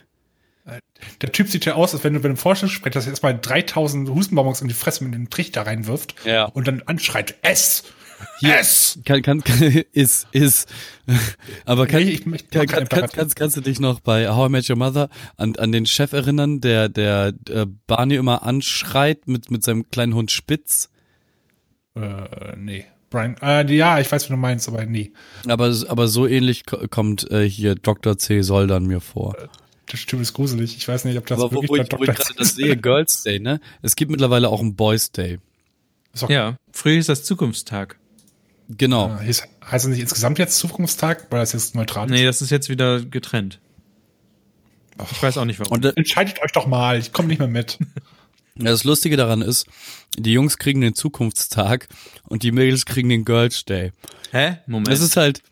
[1.20, 4.60] Der Typ sieht ja aus, als wenn du bei einem Vorstellungsgespräch das erstmal 3000 Hustenbonbons
[4.62, 6.44] in die Fresse mit einem Trichter reinwirft Ja.
[6.44, 7.82] und dann anschreit, ess!
[8.40, 9.00] Ess!
[9.04, 9.42] Kann, kann,
[9.92, 10.68] ist, ist.
[11.64, 14.48] Aber kann, Nee, ich- ich- kann, kann, kannst, kannst, kannst du dich noch bei How
[14.48, 19.26] I Met Your Mother an, an den Chef erinnern, der, der äh, Barney immer anschreit
[19.26, 20.88] mit, mit seinem kleinen Hund Spitz?
[21.96, 22.84] Äh, nee.
[23.12, 25.12] Brian, äh, ja, ich weiß, wie du meinst, aber nee.
[25.46, 28.18] Aber, aber so ähnlich ko- kommt äh, hier Dr.
[28.18, 28.42] C.
[28.42, 29.36] Soldan mir vor.
[29.86, 30.76] Das stimmt, ist gruselig.
[30.76, 32.54] Ich weiß nicht, ob das Aber wo, wirklich wo bei ich, wo ich gerade das
[32.56, 33.60] sehe, Girls Day, ne?
[33.82, 35.38] Es gibt mittlerweile auch einen Boys Day.
[36.14, 37.98] Ist auch- Ja, früher ist das Zukunftstag.
[38.68, 39.08] Genau.
[39.20, 42.40] Äh, hieß- heißt es nicht insgesamt jetzt Zukunftstag, weil das jetzt neutral Nee, ist?
[42.40, 43.60] das ist jetzt wieder getrennt.
[45.10, 45.72] Ich weiß auch nicht warum.
[45.72, 47.78] Und äh, Entscheidet euch doch mal, ich komme nicht mehr mit.
[48.56, 49.66] Ja, Das Lustige daran ist,
[50.18, 51.88] die Jungs kriegen den Zukunftstag
[52.28, 53.92] und die Mädels kriegen den Girls Day.
[54.30, 54.58] Hä?
[54.66, 54.88] Moment.
[54.88, 55.42] Das ist halt,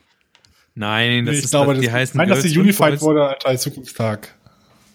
[0.75, 3.03] Nein, das ich ist glaube, die das, heißen nein, dass Girls die und Unified Boys.
[3.03, 4.35] wurde als Zukunftstag.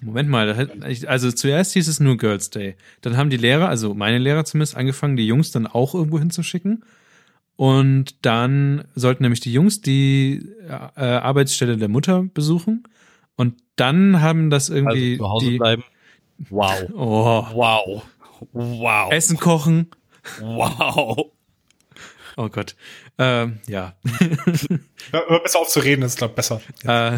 [0.02, 0.70] Moment mal,
[1.08, 2.76] also zuerst hieß es nur Girls Day.
[3.02, 6.84] Dann haben die Lehrer, also meine Lehrer zumindest, angefangen, die Jungs dann auch irgendwo hinzuschicken.
[7.56, 12.84] Und dann sollten nämlich die Jungs die äh, Arbeitsstelle der Mutter besuchen.
[13.36, 15.84] Und dann haben das also irgendwie zu Hause die bleiben.
[16.50, 16.90] Wow.
[16.94, 18.04] oh, Wow.
[18.52, 19.12] Wow.
[19.12, 19.92] Essen kochen.
[20.40, 21.32] Wow.
[22.38, 22.76] Oh Gott.
[23.18, 23.96] Ähm, ja.
[25.12, 26.62] Hör, besser auf zu reden, das ist, glaube ich, besser.
[26.84, 27.18] Äh,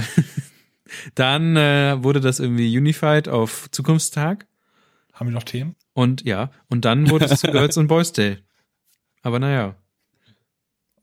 [1.16, 4.46] dann äh, wurde das irgendwie unified auf Zukunftstag.
[5.14, 5.76] Haben wir noch Themen?
[5.94, 8.38] Und ja, und dann wurde es zu Girls und Boys Day.
[9.24, 9.76] Aber naja.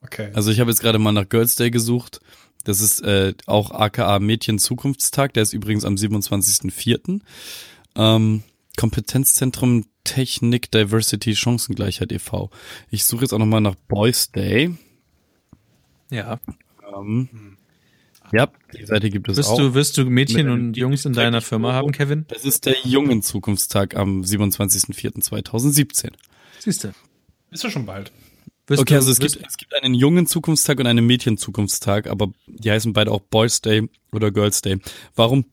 [0.02, 0.30] Okay.
[0.34, 2.20] Also ich habe jetzt gerade mal nach Girls Day gesucht.
[2.62, 5.34] Das ist äh, auch aka Mädchen Zukunftstag.
[5.34, 7.20] Der ist übrigens am 27.04.
[7.96, 8.42] Ähm,
[8.76, 12.50] Kompetenzzentrum Technik Diversity Chancengleichheit e.V.
[12.90, 14.74] Ich suche jetzt auch nochmal nach Boys Day.
[16.10, 16.38] Ja.
[16.94, 17.56] Ähm,
[18.32, 19.58] ja, die Seite gibt es Wirst auch.
[19.58, 22.24] du, wirst du Mädchen und Jungs in deiner Firma haben, Kevin?
[22.28, 26.10] das ist der Jungen Zukunftstag am 27.04.2017.
[26.58, 26.92] Siehst du.
[27.50, 28.12] Ist ja schon bald.
[28.66, 32.06] Wirst Okay, du, also es gibt, es gibt einen jungen Zukunftstag und einen Mädchen Zukunftstag,
[32.06, 34.78] aber die heißen beide auch Boys Day oder Girls Day.
[35.14, 35.44] Warum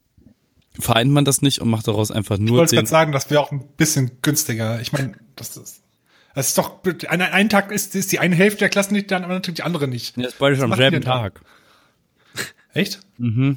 [0.79, 3.29] vereint man das nicht und macht daraus einfach Ich nur wollte den, gerade sagen, das
[3.29, 4.79] wäre auch ein bisschen günstiger.
[4.81, 5.81] Ich meine, das ist,
[6.33, 9.23] das ist doch, ein, ein Tag ist, ist die eine Hälfte der Klassen nicht, dann
[9.23, 10.15] aber die andere nicht.
[10.17, 11.01] Ja, das ist beides am selben?
[11.01, 11.41] Tag.
[12.73, 13.01] Echt?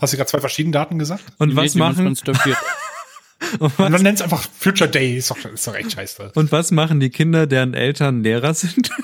[0.00, 1.24] Hast du gerade zwei verschiedene Daten gesagt?
[1.38, 2.06] und Die was machen,
[3.58, 5.16] und dann nennt es einfach Future Day.
[5.16, 6.32] Ist doch, ist doch echt scheiße.
[6.34, 8.90] und was machen die Kinder, deren Eltern Lehrer sind?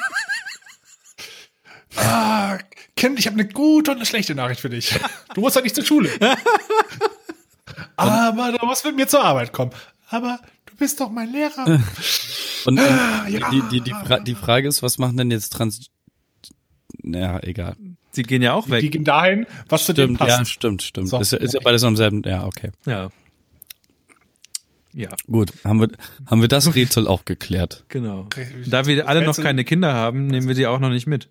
[1.97, 2.59] Ah,
[2.97, 4.95] Kind, ich habe eine gute und eine schlechte Nachricht für dich.
[5.35, 6.09] Du musst halt nicht zur Schule.
[8.09, 9.71] Aber du musst mit mir zur Arbeit kommen.
[10.09, 11.65] Aber du bist doch mein Lehrer.
[12.67, 13.51] Und, und ja.
[13.51, 15.87] die, die, die, Fra die Frage ist, was machen denn jetzt Trans...
[17.03, 17.75] Ja, egal.
[18.11, 18.93] Sie gehen ja auch Die weg.
[18.93, 20.51] gehen dahin, was zu denen Stimmt, ja, passt.
[20.51, 21.09] stimmt, stimmt.
[21.09, 22.23] So, ist, ja, ist ja beides am selben...
[22.27, 22.71] Ja, okay.
[22.85, 23.09] Ja.
[24.93, 25.89] Ja, Gut, haben wir,
[26.27, 27.85] haben wir das Rätsel auch geklärt.
[27.89, 28.27] genau.
[28.67, 31.31] Da wir alle noch keine Kinder haben, nehmen wir die auch noch nicht mit.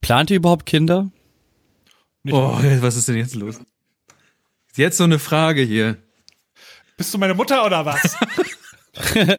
[0.00, 1.10] Plant ihr überhaupt Kinder?
[2.24, 3.60] Nicht Oh, was ist denn jetzt los?
[4.76, 5.96] Jetzt so eine Frage hier.
[6.96, 8.16] Bist du meine Mutter oder was?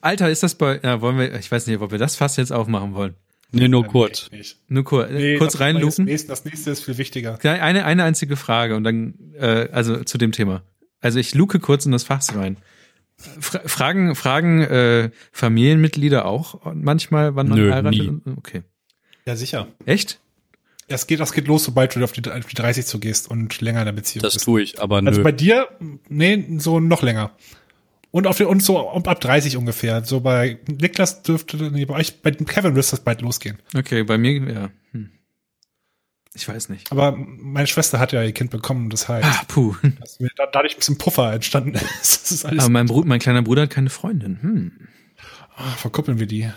[0.00, 2.52] Alter, ist das bei, ja, wollen wir, ich weiß nicht, ob wir das fast jetzt
[2.52, 3.14] aufmachen wollen.
[3.52, 4.28] Nee, nur kurz.
[4.32, 4.42] Nee.
[4.68, 5.88] Nur kur Nee, kurz das- reinlupen.
[5.90, 7.38] Das nächste, das nächste ist viel wichtiger.
[7.42, 10.62] Ja, Eine, eine einzige Frage und dann, äh, also zu dem Thema.
[11.00, 12.56] Also ich luke kurz in das Fass rein.
[13.16, 18.00] Fra fragen, fragen äh, Familienmitglieder auch manchmal, wann man Nö, heiratet?
[18.26, 18.32] nie.
[18.36, 18.62] Okay.
[19.24, 19.68] Ja, sicher.
[19.86, 20.18] Echt?
[20.88, 23.80] Das geht, das geht los, sobald du auf die, auf die 30 zugehst und länger
[23.80, 24.44] in der Beziehung Das bist.
[24.44, 25.22] tue ich, aber Also nö.
[25.22, 25.68] bei dir,
[26.08, 27.30] nee, so noch länger.
[28.10, 30.04] Und auf den, und so ab 30 ungefähr.
[30.04, 33.58] So bei Niklas dürfte, nee, bei euch, bei Kevin müsste das bald losgehen.
[33.74, 34.70] Okay, bei mir, ja.
[34.92, 35.10] Hm.
[36.34, 36.90] Ich weiß nicht.
[36.92, 39.74] Aber meine Schwester hat ja ihr Kind bekommen, das heißt, Ah, puh.
[40.00, 42.22] dass mir da, dadurch ein bisschen Puffer entstanden ist.
[42.24, 42.60] Das ist alles.
[42.64, 44.38] Aber mein, Bruder, mein kleiner Bruder hat keine Freundin.
[44.42, 44.72] Hm.
[45.56, 46.50] Ah, verkuppeln wir die.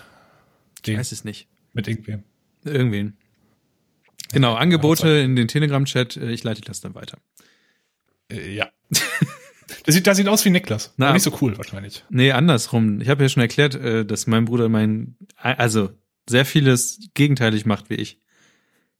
[0.85, 1.47] Den Weiß es nicht.
[1.73, 2.23] mit irgendwem.
[2.65, 3.17] Irgendwen.
[4.33, 6.17] Genau, Angebote in den Telegram-Chat.
[6.17, 7.17] äh, Ich leite das dann weiter.
[8.31, 8.69] Äh, ja.
[9.85, 10.93] das sieht, das sieht aus wie Niklas.
[10.97, 11.13] Na.
[11.13, 12.03] Nicht so cool wahrscheinlich.
[12.09, 12.99] Nee, andersrum.
[13.01, 15.89] Ich habe ja schon erklärt, äh, dass mein Bruder mein, also
[16.29, 18.19] sehr vieles gegenteilig macht wie ich.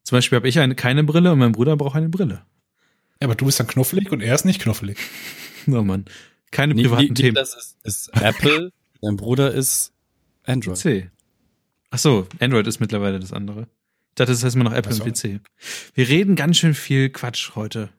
[0.04, 2.44] Zum Beispiel habe ich eine, keine Brille und mein Bruder braucht eine Brille.
[3.22, 4.98] Ja, aber du bist dann knuffelig und er ist nicht knuffelig.
[5.70, 6.06] Oh Mann.
[6.52, 7.28] Keine Ni- privaten Ni- Themen.
[7.34, 8.72] Niklas ist, ist Apple,
[9.02, 9.92] dein Bruder ist
[10.46, 10.80] Android.
[10.82, 11.12] PC.
[11.90, 13.68] Ach so, Android ist mittlerweile das andere.
[14.18, 15.04] Dachte, das heißt immer noch Apple Ach so.
[15.04, 15.40] und PC.
[15.94, 17.90] Wir reden ganz schön viel Quatsch heute.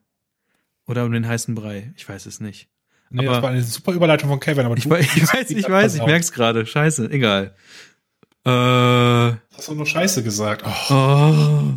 [0.85, 1.93] Oder um den heißen Brei.
[1.97, 2.67] Ich weiß es nicht.
[3.09, 5.49] Nee, Aber- das war eine super Überleitung von Kevin, aber Ich, du, weiß, ich weiß,
[5.51, 6.65] ich weiß, ich merk's gerade.
[6.65, 7.55] Scheiße, egal.
[8.45, 10.63] Äh, hast du nur Scheiße gesagt.
[10.65, 10.93] Oh.
[10.93, 11.73] oh.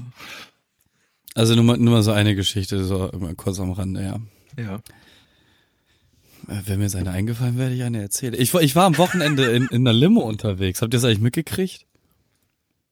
[1.35, 4.21] Also nur mal, nur mal so eine Geschichte, so immer kurz am Rande, ja.
[4.63, 4.77] Ja.
[6.49, 8.35] Äh, Wenn mir seine eingefallen, werde ich eine erzählen.
[8.37, 10.83] Ich, war- ich war am Wochenende in, in einer Limo unterwegs.
[10.83, 11.87] Habt ihr das eigentlich mitgekriegt?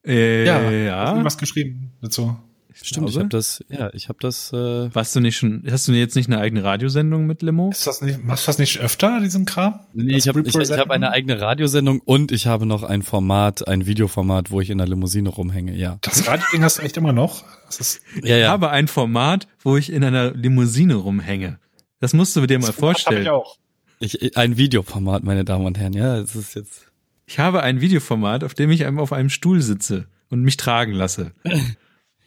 [0.05, 0.71] Äh, Ja, ja.
[0.71, 1.05] ja.
[1.07, 2.37] Hast du was geschrieben dazu?
[2.73, 5.91] Stimmt, ich habe das, ja, ich habe das, äh, Warst du nicht schon, hast du
[5.91, 7.69] jetzt nicht eine eigene Radiosendung mit Limo?
[7.69, 9.81] Ist das nicht, machst du das nicht öfter, diesen Kram?
[9.93, 13.01] nee, Das ich habe ich, ich hab eine eigene Radiosendung und ich habe noch ein
[13.03, 15.97] Format, ein Videoformat, wo ich in der Limousine rumhänge, ja.
[16.01, 17.43] Das Radioding hast du echt immer noch?
[17.67, 18.49] Das ist, Ja, Ich ja.
[18.49, 21.59] habe ein Format, wo ich in einer Limousine rumhänge.
[21.99, 23.23] Das musst du dir mal das hab vorstellen.
[23.23, 23.57] Ich auch.
[23.99, 26.90] Ich, ein Videoformat, meine Damen und Herren, ja, es ist jetzt.
[27.31, 30.91] Ich habe ein Videoformat, auf dem ich einem auf einem Stuhl sitze und mich tragen
[30.91, 31.31] lasse.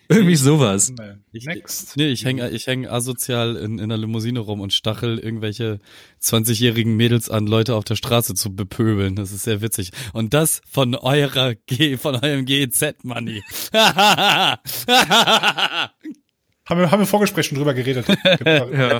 [0.08, 0.94] Irgendwie sowas.
[1.30, 1.98] Ich, Next.
[1.98, 5.78] Nee, ich hänge ich häng asozial in, in der Limousine rum und stachel irgendwelche
[6.22, 9.14] 20-jährigen Mädels an, Leute auf der Straße zu bepöbeln.
[9.14, 9.90] Das ist sehr witzig.
[10.14, 13.42] Und das von eurer G, von eurem GEZ-Money.
[16.66, 18.06] Haben wir, haben wir Vorgespräch schon drüber geredet.
[18.44, 18.98] Ja.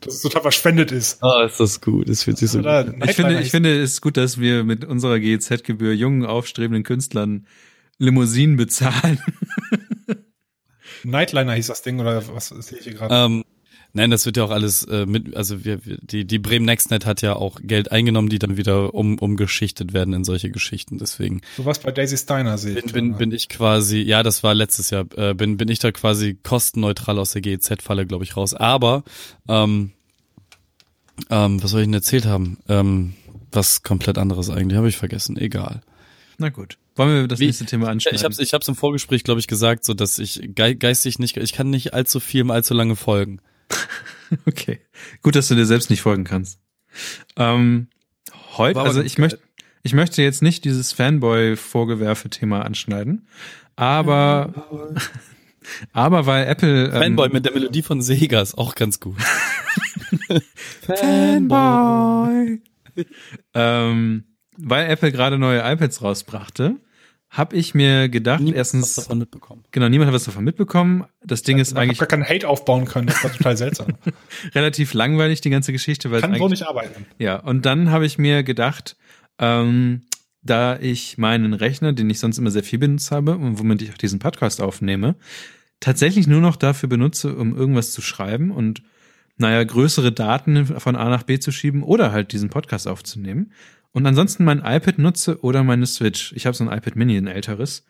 [0.00, 1.18] Dass es total verschwendet ist.
[1.22, 2.08] oh, ist das gut.
[2.08, 3.02] Das fühlt sich so gut Oder an.
[3.06, 7.46] Ich finde, ich finde es ist gut, dass wir mit unserer GEZ-Gebühr jungen, aufstrebenden Künstlern
[7.98, 9.20] Limousinen bezahlen.
[11.04, 13.14] Nightliner hieß das Ding, oder was sehe ich hier gerade?
[13.14, 13.44] Ähm,
[13.92, 17.06] nein, das wird ja auch alles äh, mit, also wir, wir, die, die Bremen Nextnet
[17.06, 20.98] hat ja auch Geld eingenommen, die dann wieder um, umgeschichtet werden in solche Geschichten.
[20.98, 22.84] Deswegen Du warst bei Daisy Steiner, sehe ich.
[22.84, 25.92] bin, bin, bin ich quasi, ja, das war letztes Jahr, äh, bin, bin ich da
[25.92, 28.54] quasi kostenneutral aus der GEZ-Falle, glaube ich, raus.
[28.54, 29.04] Aber,
[29.48, 29.92] ähm,
[31.28, 32.58] ähm, was soll ich denn erzählt haben?
[32.68, 33.14] Ähm,
[33.52, 35.36] was komplett anderes eigentlich, habe ich vergessen.
[35.36, 35.82] Egal.
[36.38, 36.78] Na gut.
[36.96, 38.16] Wollen wir das Wie- nächste Thema anschneiden?
[38.16, 41.36] Ich habe ich hab's im Vorgespräch, glaube ich, gesagt, so dass ich gei- geistig nicht,
[41.36, 43.40] ich kann nicht allzu viel, allzu lange folgen.
[44.46, 44.78] Okay.
[45.22, 46.60] Gut, dass du dir selbst nicht folgen kannst.
[47.36, 47.88] Ähm,
[48.56, 49.40] heute, War also ich möchte,
[49.82, 53.26] ich möchte jetzt nicht dieses Fanboy-Vorgewerfe-Thema anschneiden,
[53.76, 54.96] aber,
[55.92, 59.16] aber weil Apple, ähm, Fanboy mit der Melodie von Sega ist auch ganz gut.
[60.82, 62.60] Fanboy.
[63.54, 64.24] ähm,
[64.56, 66.76] weil Apple gerade neue iPads rausbrachte,
[67.30, 69.62] habe ich mir gedacht, Niemand hat erstens, was davon mitbekommen.
[69.70, 71.04] genau, niemand hat was davon mitbekommen.
[71.24, 73.94] Das Ding ist Ich habe eigentlich gar keinen Hate aufbauen können, das war total seltsam.
[74.54, 77.06] relativ langweilig, die ganze Geschichte, weil Kann so eigentlich nicht arbeiten.
[77.18, 78.96] Ja, und dann habe ich mir gedacht,
[79.38, 80.02] ähm,
[80.42, 83.92] da ich meinen Rechner, den ich sonst immer sehr viel benutzt habe und womit ich
[83.92, 85.14] auch diesen Podcast aufnehme,
[85.78, 88.82] tatsächlich nur noch dafür benutze, um irgendwas zu schreiben und
[89.36, 93.52] naja, größere Daten von A nach B zu schieben oder halt diesen Podcast aufzunehmen.
[93.92, 96.32] Und ansonsten mein iPad nutze oder meine Switch.
[96.32, 97.84] Ich habe so ein iPad Mini, ein älteres.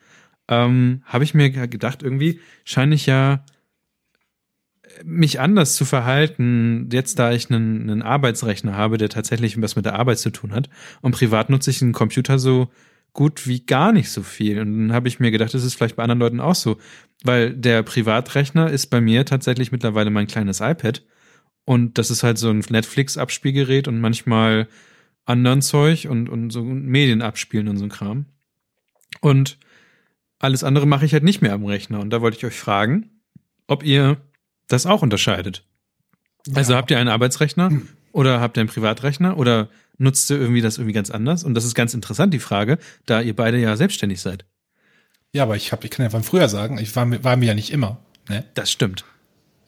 [0.48, 3.44] Ähm, habe ich mir gedacht, irgendwie scheine ich ja
[5.04, 9.84] mich anders zu verhalten, jetzt da ich einen, einen Arbeitsrechner habe, der tatsächlich was mit
[9.84, 10.68] der Arbeit zu tun hat.
[11.00, 12.70] Und privat nutze ich einen Computer so
[13.12, 14.60] gut wie gar nicht so viel.
[14.60, 16.78] Und dann habe ich mir gedacht, das ist vielleicht bei anderen Leuten auch so.
[17.22, 21.02] Weil der Privatrechner ist bei mir tatsächlich mittlerweile mein kleines iPad.
[21.64, 24.68] Und das ist halt so ein Netflix-Abspielgerät und manchmal
[25.24, 28.26] anderen Zeug und, und so Medien abspielen und so ein Kram.
[29.20, 29.58] Und
[30.38, 32.00] alles andere mache ich halt nicht mehr am Rechner.
[32.00, 33.10] Und da wollte ich euch fragen,
[33.66, 34.16] ob ihr
[34.68, 35.64] das auch unterscheidet.
[36.54, 36.78] Also Ja.
[36.78, 37.70] habt ihr einen Arbeitsrechner
[38.12, 39.68] oder habt ihr einen Privatrechner oder
[39.98, 41.44] nutzt ihr irgendwie das irgendwie ganz anders?
[41.44, 44.44] Und das ist ganz interessant, die Frage, da ihr beide ja selbstständig seid.
[45.32, 47.46] Ja, aber ich, hab, ich kann ja von früher sagen, ich war, mir- war mir
[47.46, 47.98] ja nicht immer.
[48.28, 48.44] Ne?
[48.54, 49.04] Das stimmt.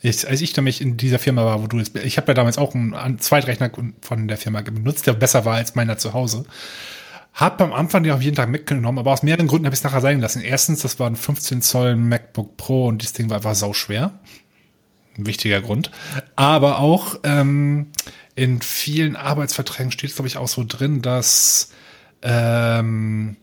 [0.02, 2.58] Ich, als ich nämlich in dieser Firma war, wo du jetzt, ich habe ja damals
[2.58, 6.44] auch einen Zweitrechner von der Firma benutzt, der besser war als meiner zu Hause.
[7.32, 9.84] Hab am Anfang den auch jeden Tag mitgenommen, aber aus mehreren Gründen habe ich es
[9.84, 10.42] nachher sein lassen.
[10.42, 14.18] Erstens, das war ein 15 Zoll MacBook Pro und dieses Ding war, war sauschwer.
[15.16, 15.90] Ein wichtiger Grund.
[16.36, 17.88] Aber auch ähm,
[18.34, 21.70] in vielen Arbeitsverträgen steht es, glaube ich, auch so drin, dass
[22.22, 23.36] ähm,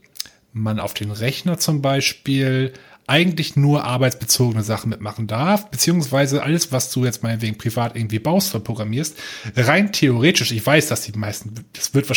[0.51, 2.73] man auf den Rechner zum Beispiel
[3.09, 8.53] eigentlich nur arbeitsbezogene Sachen mitmachen darf, beziehungsweise alles, was du jetzt meinetwegen privat irgendwie baust
[8.53, 9.17] oder programmierst,
[9.55, 12.15] rein theoretisch, ich weiß, dass die meisten, das wird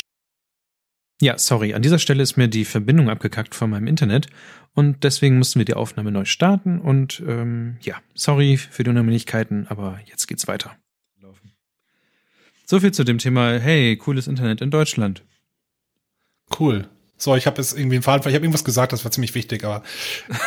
[1.20, 4.28] Ja, sorry, an dieser Stelle ist mir die Verbindung abgekackt von meinem Internet
[4.74, 9.66] und deswegen mussten wir die Aufnahme neu starten und ähm, ja, sorry für die Unannehmlichkeiten,
[9.68, 10.76] aber jetzt geht's weiter.
[12.64, 15.24] So viel zu dem Thema, hey, cooles Internet in Deutschland.
[16.58, 16.88] Cool.
[17.22, 19.62] So, ich habe jetzt irgendwie einen Faden, ich habe irgendwas gesagt, das war ziemlich wichtig,
[19.62, 19.84] aber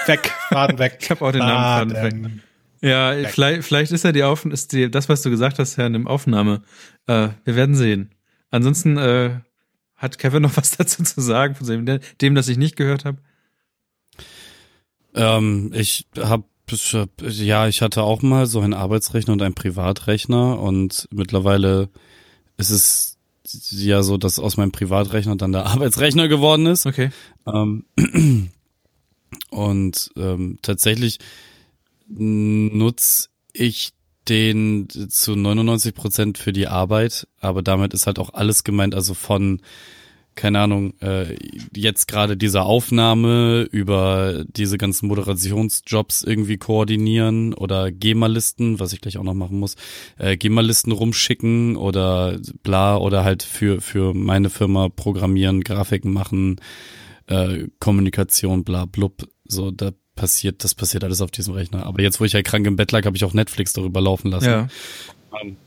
[0.08, 0.98] weg, Faden weg.
[1.00, 2.44] ich habe auch den Namen Faden weg.
[2.82, 3.30] Ja, weg.
[3.30, 5.94] Vielleicht, vielleicht ist ja die Aufnahme, ist die, das, was du gesagt hast, ja in
[5.94, 6.64] dem Aufnahme.
[7.08, 8.12] Äh, wir werden sehen.
[8.52, 9.40] Ansonsten äh,
[9.96, 13.20] hat Kevin noch was dazu zu sagen, von dem, dem das ich nicht gehört habe?
[15.14, 16.44] Ähm, ich habe
[17.22, 21.90] ja, ich hatte auch mal so einen Arbeitsrechner und einen Privatrechner und mittlerweile
[22.58, 23.15] ist es
[23.72, 26.86] ja so, dass aus meinem Privatrechner dann der Arbeitsrechner geworden ist.
[26.86, 27.10] Okay.
[27.46, 27.86] Ähm,
[29.50, 31.20] und ähm, tatsächlich
[32.08, 33.92] nutze ich
[34.28, 39.14] den zu 99 Prozent für die Arbeit, aber damit ist halt auch alles gemeint, also
[39.14, 39.62] von
[40.36, 41.36] keine Ahnung, äh,
[41.76, 49.18] jetzt gerade diese Aufnahme über diese ganzen Moderationsjobs irgendwie koordinieren oder GEMA-Listen, was ich gleich
[49.18, 49.76] auch noch machen muss,
[50.18, 56.58] äh, GEMA-Listen rumschicken oder bla oder halt für, für meine Firma programmieren, Grafiken machen,
[57.28, 61.86] äh, Kommunikation, bla blub, so, da passiert, das passiert alles auf diesem Rechner.
[61.86, 64.32] Aber jetzt, wo ich halt krank im Bett lag, habe ich auch Netflix darüber laufen
[64.32, 64.46] lassen.
[64.46, 64.68] Ja.
[65.42, 65.58] Ähm,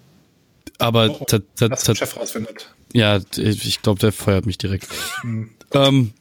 [0.79, 2.75] aber oh, oh, Chef rausfindet.
[2.93, 4.89] Ja, ich glaube, der feuert mich direkt.
[5.22, 5.51] Mhm.
[5.72, 6.12] Ähm,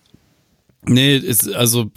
[0.86, 1.92] nee, ist also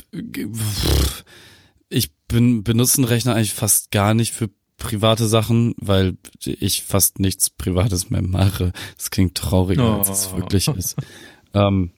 [1.88, 7.20] ich bin benutze einen Rechner eigentlich fast gar nicht für private Sachen, weil ich fast
[7.20, 8.72] nichts Privates mehr mache.
[8.96, 9.98] Das klingt trauriger, oh.
[9.98, 10.96] als es wirklich ist.
[11.52, 11.90] Ähm,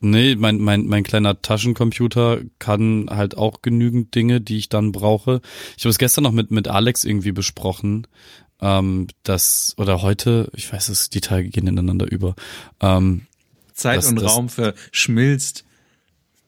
[0.00, 5.40] nee, mein, mein, mein kleiner Taschencomputer kann halt auch genügend Dinge, die ich dann brauche.
[5.76, 8.06] Ich habe es gestern noch mit, mit Alex irgendwie besprochen
[8.60, 12.34] ähm, das oder heute, ich weiß es, die Tage gehen ineinander über.
[12.80, 13.26] Ähm,
[13.74, 15.64] Zeit dass, und dass, Raum verschmilzt.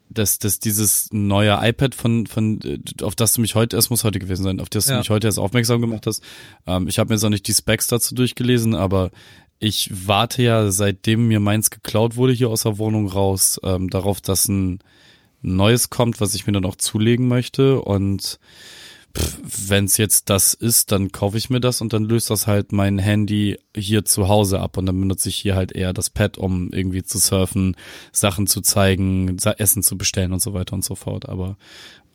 [0.08, 2.60] Dass, dass dieses neue iPad von, von,
[3.00, 4.92] auf das du mich heute, es muss heute gewesen sein, auf das ja.
[4.92, 6.22] du mich heute erst aufmerksam gemacht hast.
[6.66, 9.10] Ähm, ich habe mir jetzt auch nicht die Specs dazu durchgelesen, aber
[9.58, 14.20] ich warte ja, seitdem mir meins geklaut wurde hier aus der Wohnung raus, ähm, darauf,
[14.20, 14.80] dass ein
[15.40, 17.80] neues kommt, was ich mir dann auch zulegen möchte.
[17.80, 18.38] Und
[19.14, 22.72] wenn es jetzt das ist, dann kaufe ich mir das und dann löst das halt
[22.72, 26.38] mein Handy hier zu Hause ab und dann benutze ich hier halt eher das Pad,
[26.38, 27.76] um irgendwie zu surfen,
[28.12, 31.28] Sachen zu zeigen, Essen zu bestellen und so weiter und so fort.
[31.28, 31.56] Aber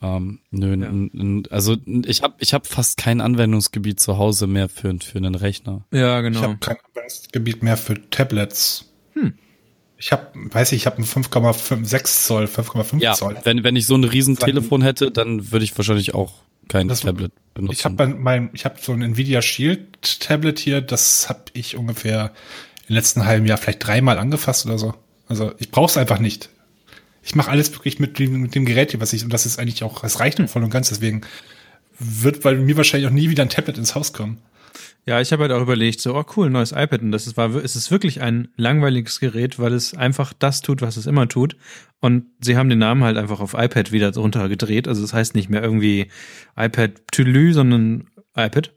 [0.02, 1.52] ähm, nö, ja.
[1.52, 5.86] also ich habe ich hab fast kein Anwendungsgebiet zu Hause mehr für, für einen Rechner.
[5.92, 6.40] Ja, genau.
[6.40, 8.94] Ich habe kein Anwendungsgebiet mehr für Tablets.
[9.14, 9.34] Hm.
[9.98, 13.38] Ich habe, weiß ich, ich habe ein 5,6 Zoll, 5,5 ja, Zoll.
[13.44, 16.34] Wenn, wenn ich so ein Riesentelefon hätte, dann würde ich wahrscheinlich auch
[16.68, 17.74] kein das, Tablet benutzen.
[17.74, 22.32] Ich habe mein, ich habe so ein Nvidia Shield Tablet hier, das habe ich ungefähr
[22.88, 24.94] im letzten halben Jahr vielleicht dreimal angefasst oder so.
[25.28, 26.50] Also ich brauche es einfach nicht.
[27.24, 29.60] Ich mache alles wirklich mit dem, mit dem Gerät hier, was ich, und das ist
[29.60, 31.22] eigentlich auch, es reicht mir voll und ganz, deswegen
[32.00, 34.38] wird weil mir wahrscheinlich auch nie wieder ein Tablet ins Haus kommen.
[35.06, 37.02] Ja, ich habe halt auch überlegt, so, oh cool, neues iPad.
[37.02, 40.82] Und das ist, war, es ist wirklich ein langweiliges Gerät, weil es einfach das tut,
[40.82, 41.56] was es immer tut.
[42.00, 44.88] Und sie haben den Namen halt einfach auf iPad wieder runtergedreht.
[44.88, 46.12] Also es das heißt nicht mehr irgendwie
[46.58, 48.74] iPad Tülü, sondern iPad.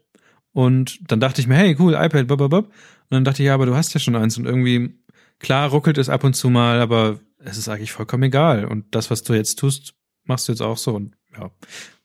[0.53, 2.59] Und dann dachte ich mir, hey, cool, iPad, blablabla.
[2.59, 2.69] Und
[3.09, 4.37] dann dachte ich, ja, aber du hast ja schon eins.
[4.37, 4.97] Und irgendwie,
[5.39, 8.65] klar ruckelt es ab und zu mal, aber es ist eigentlich vollkommen egal.
[8.65, 10.95] Und das, was du jetzt tust, machst du jetzt auch so.
[10.95, 11.51] Und ja,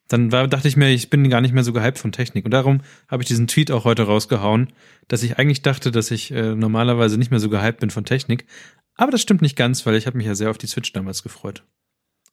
[0.09, 2.45] dann war, dachte ich mir, ich bin gar nicht mehr so gehypt von Technik.
[2.45, 4.69] Und darum habe ich diesen Tweet auch heute rausgehauen,
[5.09, 8.47] dass ich eigentlich dachte, dass ich äh, normalerweise nicht mehr so gehypt bin von Technik.
[8.95, 11.23] Aber das stimmt nicht ganz, weil ich habe mich ja sehr auf die Switch damals
[11.23, 11.65] gefreut.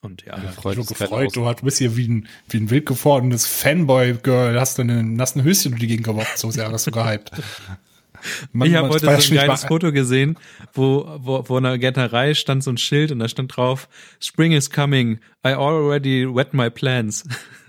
[0.00, 1.34] Und ja, ja gefreut, du, gefreut.
[1.34, 5.72] du bist hier wie ein, wie ein wild gewordenes Fanboy-Girl, hast du einen nassen Höschen
[5.72, 7.30] durch die Gegend geworfen, so sehr hast du gehypt.
[8.52, 10.38] Man, ich habe heute so ein geiles Foto gesehen,
[10.74, 13.88] wo, wo, wo in der Gärtnerei stand so ein Schild und da stand drauf,
[14.20, 17.24] Spring is coming, I already wet my plants.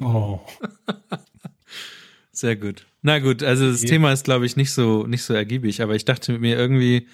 [0.00, 0.40] Oh.
[2.32, 2.86] Sehr gut.
[3.02, 3.90] Na gut, also das okay.
[3.90, 7.06] Thema ist, glaube ich, nicht so, nicht so ergiebig, aber ich dachte mir irgendwie,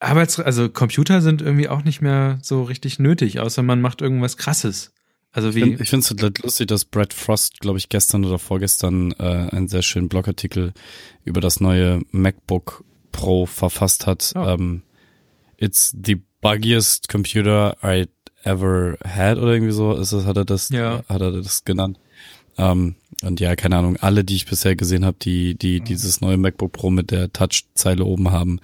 [0.00, 4.36] Arbeits-, also Computer sind irgendwie auch nicht mehr so richtig nötig, außer man macht irgendwas
[4.36, 4.92] krasses.
[5.30, 5.74] Also wie.
[5.74, 9.68] Ich finde es halt lustig, dass Brad Frost, glaube ich, gestern oder vorgestern äh, einen
[9.68, 10.74] sehr schönen Blogartikel
[11.24, 14.32] über das neue MacBook Pro verfasst hat.
[14.34, 14.40] Oh.
[14.40, 14.82] Um,
[15.56, 18.08] it's the buggiest computer I
[18.44, 21.02] ever had oder irgendwie so ist das, hat er das, ja.
[21.08, 21.98] hat er das genannt.
[22.58, 25.84] Ähm, und ja, keine Ahnung, alle, die ich bisher gesehen habe, die, die mhm.
[25.84, 28.60] dieses neue MacBook Pro mit der Touch-Zeile oben haben,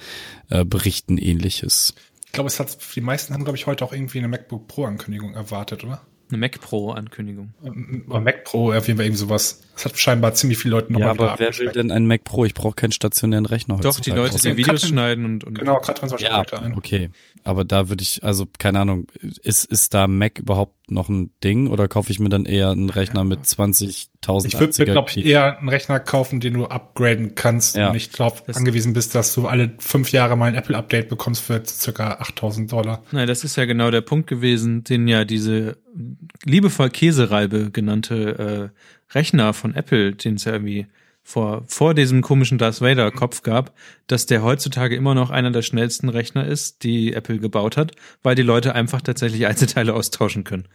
[0.51, 1.95] äh, berichten ähnliches.
[2.27, 5.35] Ich glaube, es hat, die meisten haben, glaube ich, heute auch irgendwie eine MacBook Pro-Ankündigung
[5.35, 6.03] erwartet, oder?
[6.31, 7.55] Eine Mac Pro-Ankündigung.
[8.09, 9.63] Oder Mac Pro, auf jeden Fall irgendwie sowas.
[9.75, 12.45] Das hat scheinbar ziemlich viele Leute Ja, nochmal aber wer will denn einen Mac Pro?
[12.45, 14.11] Ich brauche keinen stationären Rechner Doch, die.
[14.11, 16.75] Leute, die Videos Katrin- schneiden und, und Genau, Katrin war schon Ja, heute ein.
[16.75, 17.11] okay.
[17.45, 19.07] Aber da würde ich, also keine Ahnung,
[19.43, 22.91] ist, ist da Mac überhaupt noch ein Ding oder kaufe ich mir dann eher einen
[22.91, 24.09] Rechner mit 20.000
[24.45, 27.87] Ich würde mir, glaube ich, eher einen Rechner kaufen, den du upgraden kannst Ja.
[27.89, 31.63] und nicht drauf angewiesen bist, dass du alle fünf Jahre mal ein Apple-Update bekommst für
[31.65, 33.03] circa 8000 Dollar.
[33.13, 35.79] Nein, das ist ja genau der Punkt gewesen, den ja diese
[36.45, 38.73] liebevoll Käsereibe genannte
[39.13, 40.87] äh, Rechner von Apple, den es ja irgendwie
[41.23, 43.75] vor, vor diesem komischen Darth Vader Kopf gab,
[44.07, 47.93] dass der heutzutage immer noch einer der schnellsten Rechner ist, die Apple gebaut hat,
[48.23, 50.67] weil die Leute einfach tatsächlich Einzelteile austauschen können.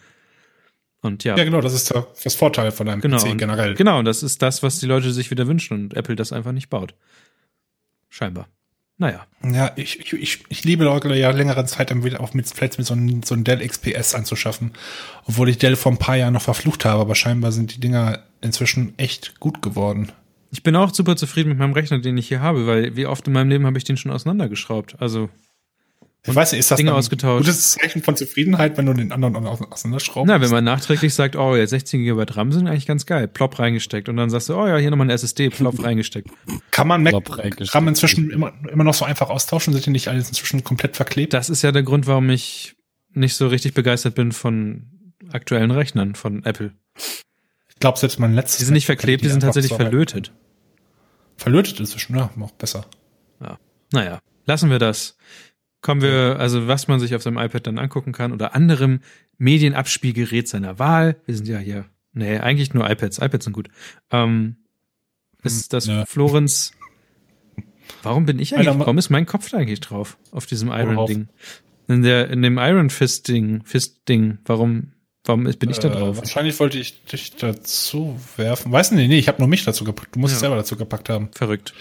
[1.04, 1.94] Und ja, Ja, genau, das ist
[2.24, 3.76] das Vorteil von einem genau, PC und- generell.
[3.76, 6.52] genau, und das ist das, was die Leute sich wieder wünschen und Apple das einfach
[6.54, 6.96] nicht baut.
[8.10, 8.48] Scheinbar.
[8.98, 9.26] Naja.
[9.44, 12.78] Ja, ich, ich, ich, ich liebe Leute ja längeren Zeit dann wieder auch mit, vielleicht
[12.78, 14.72] mit so einem, so einem Dell XPS anzuschaffen.
[15.26, 18.20] Obwohl ich Dell vor ein paar Jahren noch verflucht habe, aber scheinbar sind die Dinger
[18.42, 20.12] inzwischen echt gut geworden.
[20.52, 23.26] Ich bin auch super zufrieden mit meinem Rechner, den ich hier habe, weil wie oft
[23.28, 24.96] in meinem Leben habe ich den schon auseinandergeschraubt.
[25.00, 25.30] Also,
[26.26, 27.46] Ich weiß nicht, ist das Dinge dann ein ausgetauscht.
[27.46, 30.28] gutes Zeichen von Zufriedenheit, wenn du den anderen au- auseinanderschraubst?
[30.30, 33.60] na, wenn man nachträglich sagt, oh, jetzt 16 GB RAM sind eigentlich ganz geil, plopp
[33.60, 36.30] reingesteckt und dann sagst du, oh ja, hier nochmal eine SSD, plopp reingesteckt.
[36.72, 37.14] Kann man Mac.
[37.74, 39.74] RAM inzwischen immer, immer noch so einfach austauschen?
[39.74, 41.34] Sind die nicht alles inzwischen komplett verklebt?
[41.34, 42.76] Das ist ja der Grund, warum ich
[43.12, 44.88] nicht so richtig begeistert bin von
[45.32, 46.74] aktuellen Rechnern von Apple.
[47.70, 48.60] Ich glaube, selbst mein letztes.
[48.60, 50.32] Die sind nicht verklebt, die sind tatsächlich so- verlötet.
[51.36, 52.86] Verlötet inzwischen, ja, noch besser.
[53.42, 53.58] Ja.
[53.92, 55.18] Naja, lassen wir das.
[55.84, 59.02] Kommen wir, also was man sich auf seinem iPad dann angucken kann oder anderem
[59.38, 61.18] Medienabspielgerät seiner Wahl.
[61.26, 63.20] Wir sind ja hier, nee, eigentlich nur iPads.
[63.20, 63.68] iPads sind gut.
[64.10, 64.56] Ähm,
[65.44, 66.06] ist das ja.
[66.06, 66.72] Florenz.
[68.02, 70.18] Warum bin ich eigentlich, Alter, warum ist mein Kopf da eigentlich drauf?
[70.32, 71.10] Auf diesem Worauf?
[71.10, 71.28] Iron-Ding.
[71.90, 74.38] In der, in dem Iron Fist-Ding, Fist-Ding.
[74.46, 74.94] Warum,
[75.26, 76.18] warum bin ich da Äh, drauf?
[76.18, 78.72] wahrscheinlich wollte ich dich dazu werfen.
[78.72, 80.16] Weiß nicht, nee, ich habe nur mich dazu gepackt.
[80.16, 80.36] Du musst Ja.
[80.36, 81.30] es selber dazu gepackt haben.
[81.34, 81.74] Verrett.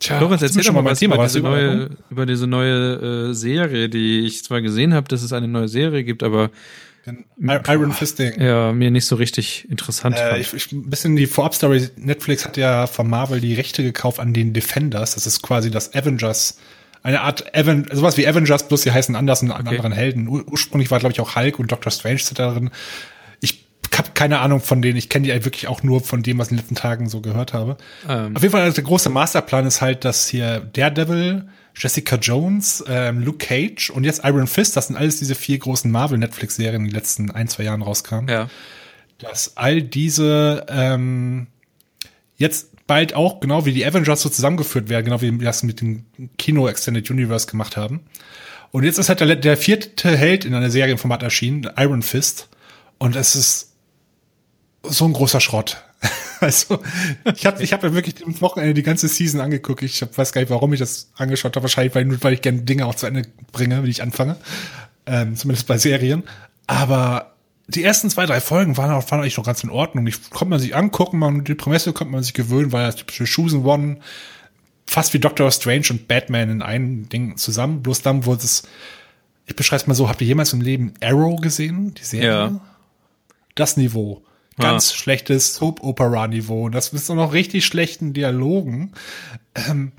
[0.00, 1.16] Tja, ist erzähl doch mal was Thema.
[1.16, 5.32] über diese, neue, über diese neue äh, Serie, die ich zwar gesehen habe, dass es
[5.32, 6.50] eine neue Serie gibt, aber
[7.40, 8.40] Iron Fisting.
[8.40, 11.88] ja, mir nicht so richtig interessant Äh, ich, ich, ein bisschen die Vorab-Story.
[11.96, 15.14] Netflix hat ja von Marvel die Rechte gekauft an den Defenders.
[15.14, 16.58] Das ist quasi das Avengers.
[17.02, 20.28] Eine Art Aven sowas wie Avengers, bloß die heißen anders und an anderen Helden.
[20.28, 22.70] Ur ursprünglich war, glaube ich, auch Hulk und Doctor Strange sind da drin.
[22.70, 23.17] Ich
[23.98, 24.96] habe keine Ahnung von denen.
[24.96, 27.08] Ich kenne die halt wirklich auch nur von dem, was ich in den letzten Tagen
[27.08, 27.76] so gehört habe.
[28.08, 32.84] Ähm, Auf jeden Fall, also der große Masterplan ist halt, dass hier Daredevil, Jessica Jones,
[32.88, 36.88] ähm, Luke Cage und jetzt Iron Fist, das sind alles diese vier großen Marvel-Netflix-Serien, die
[36.88, 38.48] in den letzten ein, zwei Jahren rauskamen ja.
[39.18, 41.46] dass all diese ähm,
[42.36, 45.80] jetzt bald auch, genau wie die Avengers so zusammengeführt werden, genau wie wir das mit
[45.80, 46.06] dem
[46.38, 48.00] Kino Extended Universe gemacht haben.
[48.70, 52.48] Und jetzt ist halt der, der vierte Held in einer Serienformat erschienen, Iron Fist.
[52.98, 53.67] Und es ist
[54.82, 55.82] so ein großer Schrott.
[56.40, 56.80] Also,
[57.34, 59.82] ich habe ich hab ja wirklich am Wochenende die ganze Season angeguckt.
[59.82, 61.64] Ich hab, weiß gar nicht, warum ich das angeschaut habe.
[61.64, 64.36] Wahrscheinlich, weil, weil ich gerne Dinge auch zu Ende bringe, wenn ich anfange.
[65.04, 66.22] Ähm, zumindest bei Serien.
[66.68, 67.34] Aber
[67.66, 70.06] die ersten zwei, drei Folgen waren, auch- waren eigentlich noch ganz in Ordnung.
[70.06, 73.24] Die konnte man sich angucken, man, die Prämisse konnte man sich gewöhnen, weil das typische
[73.24, 73.98] Chosen One,
[74.86, 77.82] fast wie Doctor Strange und Batman in einem Ding zusammen.
[77.82, 78.62] Bloß dann wurde es,
[79.46, 81.94] ich beschreibe es mal so, habt ihr jemals im Leben Arrow gesehen?
[81.94, 82.28] Die Serie?
[82.28, 82.60] Ja.
[83.56, 84.22] Das Niveau.
[84.58, 86.68] Ganz schlechtes Soap-Opera-Niveau.
[86.68, 88.92] Das ist noch richtig schlechten Dialogen.
[89.54, 89.92] Ähm,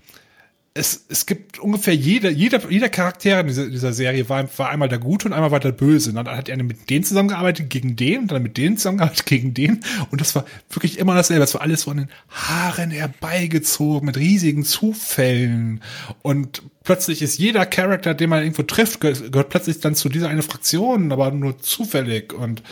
[0.74, 4.88] es, es gibt ungefähr jeder, jeder, jeder Charakter in dieser, dieser Serie war, war einmal
[4.88, 6.12] der Gute und einmal war der Böse.
[6.12, 9.82] Und dann hat er mit denen zusammengearbeitet gegen den, dann mit denen zusammengearbeitet gegen den.
[10.12, 11.44] Und das war wirklich immer dasselbe.
[11.44, 15.82] Es war alles von den Haaren herbeigezogen, mit riesigen Zufällen.
[16.22, 20.30] Und plötzlich ist jeder Charakter, den man irgendwo trifft, gehört, gehört plötzlich dann zu dieser
[20.30, 22.32] eine Fraktion, aber nur zufällig.
[22.32, 22.64] Und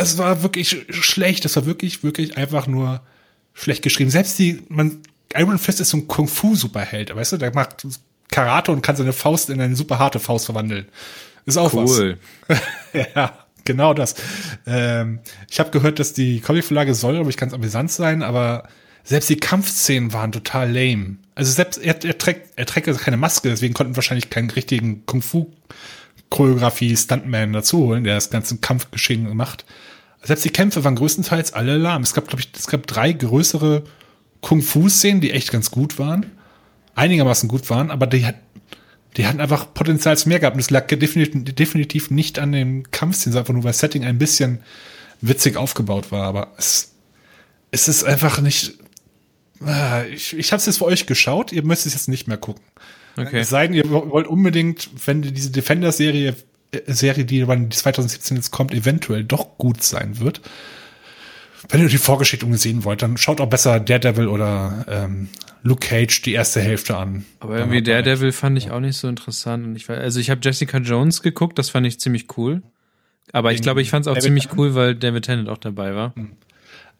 [0.00, 1.44] es war wirklich schlecht.
[1.44, 3.02] Es war wirklich, wirklich einfach nur
[3.54, 4.10] schlecht geschrieben.
[4.10, 5.02] Selbst die, man,
[5.34, 7.36] Iron Fist ist so ein Kung-Fu-Superheld, weißt du?
[7.36, 7.86] Der macht
[8.30, 10.86] Karate und kann seine Faust in eine super harte Faust verwandeln.
[11.46, 12.18] Ist auch Cool.
[12.48, 12.58] was.
[13.14, 14.14] ja, genau das.
[14.66, 18.68] Ähm, ich habe gehört, dass die Comicverlage soll, glaube ich, ganz amüsant sein, aber
[19.04, 21.16] selbst die Kampfszenen waren total lame.
[21.34, 25.06] Also selbst er, er trägt, er trägt also keine Maske, deswegen konnten wahrscheinlich keinen richtigen
[25.06, 25.50] Kung-Fu
[26.30, 29.64] Choreografie Stuntman dazu holen, der das ganze Kampfgeschehen macht.
[30.22, 32.02] Selbst die Kämpfe waren größtenteils alle lahm.
[32.02, 33.84] Es gab, glaube ich, es gab drei größere
[34.40, 36.26] Kung-Fu-Szenen, die echt ganz gut waren.
[36.94, 38.36] Einigermaßen gut waren, aber die, hat,
[39.16, 40.54] die hatten einfach Potenzial zu mehr gehabt.
[40.54, 44.18] Und es lag definitiv, nicht an den Kampfszenen, sondern einfach nur, weil das Setting ein
[44.18, 44.60] bisschen
[45.20, 46.24] witzig aufgebaut war.
[46.24, 46.92] Aber es,
[47.70, 48.74] es ist einfach nicht.
[49.64, 52.38] Ah, Ich, ich habe es jetzt für euch geschaut, ihr müsst es jetzt nicht mehr
[52.38, 52.62] gucken.
[53.16, 53.40] Okay.
[53.40, 56.34] Es sei denn, ihr wollt unbedingt, wenn diese Defender-Serie
[56.72, 60.40] äh, Serie, die wann die 2017 jetzt kommt, eventuell doch gut sein wird.
[61.68, 65.28] Wenn ihr die Vorgeschichte sehen wollt, dann schaut auch besser Daredevil oder ähm,
[65.62, 67.26] Luke Cage die erste Hälfte an.
[67.40, 69.66] Aber irgendwie Daredevil fand ich auch nicht so interessant.
[69.66, 72.62] Und ich, war- also ich habe Jessica Jones geguckt, das fand ich ziemlich cool.
[73.32, 75.94] Aber ich glaube, ich fand es auch David ziemlich cool, weil David Tennant auch dabei
[75.94, 76.14] war.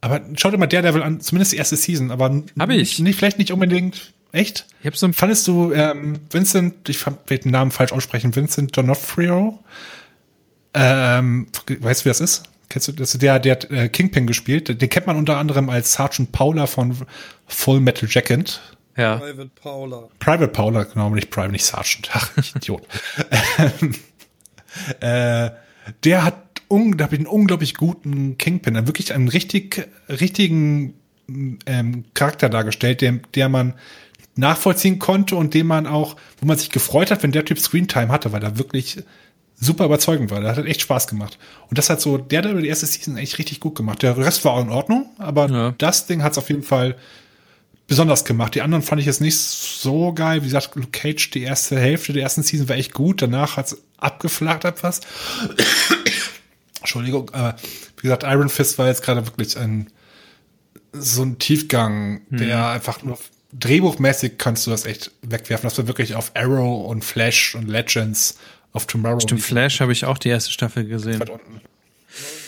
[0.03, 2.99] Aber schaut dir mal Daredevil an, zumindest die erste Season, aber Hab ich.
[3.01, 4.67] nicht vielleicht nicht unbedingt echt.
[4.81, 8.35] Ich habe so ein Fandest du ähm, Vincent, ich fand- werd den Namen falsch aussprechen,
[8.35, 9.59] Vincent D'Onofrio?
[10.75, 12.43] Ähm, weißt du, wer das ist?
[12.69, 13.15] Kennst du das?
[13.15, 14.81] ist Der, der hat äh, Kingpin gespielt.
[14.81, 16.97] Den kennt man unter anderem als Sergeant Paula von
[17.49, 18.61] Full Metal Jacket.
[18.97, 19.17] ja.
[19.17, 20.09] Private Paula.
[20.21, 22.11] Private Paula, genau, nicht Private, nicht Sergeant.
[22.13, 22.87] Ach, ich Idiot.
[23.59, 23.95] Ähm,
[25.01, 25.51] äh,
[26.05, 26.37] der hat
[26.69, 30.95] unglaublich, einen unglaublich guten Kingpin, einen wirklich einen richtig, richtigen
[31.67, 33.75] ähm, Charakter dargestellt, der, der man
[34.41, 38.09] nachvollziehen konnte und den man auch, wo man sich gefreut hat, wenn der Typ Screentime
[38.09, 39.03] hatte, weil er wirklich
[39.63, 40.41] super überzeugend war.
[40.41, 41.39] Der hat echt Spaß gemacht.
[41.69, 44.03] Und das hat so, der hat die erste Season echt richtig gut gemacht.
[44.03, 45.75] Der Rest war auch in Ordnung, aber Ja.
[45.79, 46.97] das Ding hat es auf jeden Fall
[47.87, 48.55] besonders gemacht.
[48.55, 50.41] Die anderen fand ich jetzt nicht so geil.
[50.43, 53.21] Wie gesagt, Luke Cage, die erste Hälfte der ersten Season war echt gut.
[53.21, 55.01] Danach hat es abgeflacht etwas.
[56.81, 57.57] Entschuldigung, aber
[57.97, 59.89] wie gesagt, Iron Fist war jetzt gerade wirklich ein
[60.93, 63.19] so ein Tiefgang, der einfach nur
[63.53, 65.69] drehbuchmäßig kannst du das echt wegwerfen.
[65.69, 68.39] Das war wirklich auf Arrow und Flash und Legends
[68.73, 69.21] of Tomorrow.
[69.21, 71.21] Stimmt, Flash habe ich auch die erste Staffel gesehen.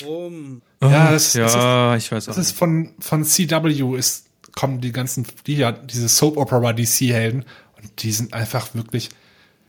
[0.00, 0.62] Warum?
[0.82, 2.34] Ja, das- das ja, ich weiß auch.
[2.34, 7.44] Das ist von, von CW ist, kommen die ganzen, die ja, diese Soap Opera DC-Helden
[7.80, 9.10] und die sind einfach wirklich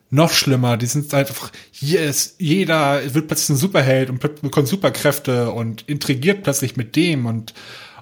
[0.09, 0.77] noch schlimmer.
[0.77, 6.43] Die sind einfach, hier ist, jeder wird plötzlich ein Superheld und bekommt Superkräfte und intrigiert
[6.43, 7.53] plötzlich mit dem und,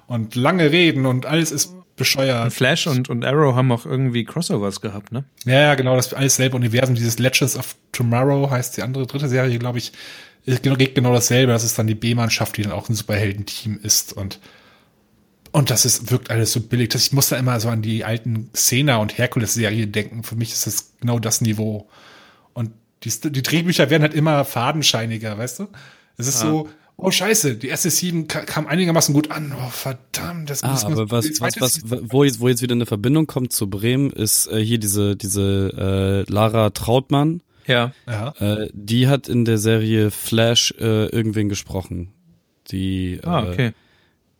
[0.06, 2.52] und lange reden und alles ist bescheuert.
[2.52, 5.24] Flash und, und Arrow haben auch irgendwie Crossovers gehabt, ne?
[5.44, 6.94] Ja, ja, genau, das alles selbe Universum.
[6.94, 9.92] Dieses Legends of Tomorrow heißt die andere dritte Serie, glaube ich,
[10.44, 11.52] genau- geht genau dasselbe.
[11.52, 14.40] Das ist dann die B-Mannschaft, die dann auch ein Superheldenteam ist und
[15.54, 16.88] und das ist, wirkt alles so billig.
[16.88, 20.22] Das, ich muss da immer so an die alten Xena und Herkules-Serien denken.
[20.22, 21.90] Für mich ist das genau das Niveau.
[22.54, 22.70] Und
[23.02, 25.68] die, die Drehbücher werden halt immer fadenscheiniger, weißt du?
[26.16, 29.52] Es ist so, oh scheiße, die erste Season ka- kam einigermaßen gut an.
[29.56, 33.26] Oh verdammt, das Ah, aber was, was, was, wo jetzt, wo jetzt wieder eine Verbindung
[33.26, 37.42] kommt zu Bremen, ist äh, hier diese, diese äh, Lara Trautmann.
[37.66, 37.92] Ja.
[38.06, 38.34] Ja.
[38.40, 42.12] Äh, die hat in der Serie Flash äh, irgendwen gesprochen.
[42.70, 43.72] Die Ah, äh, okay.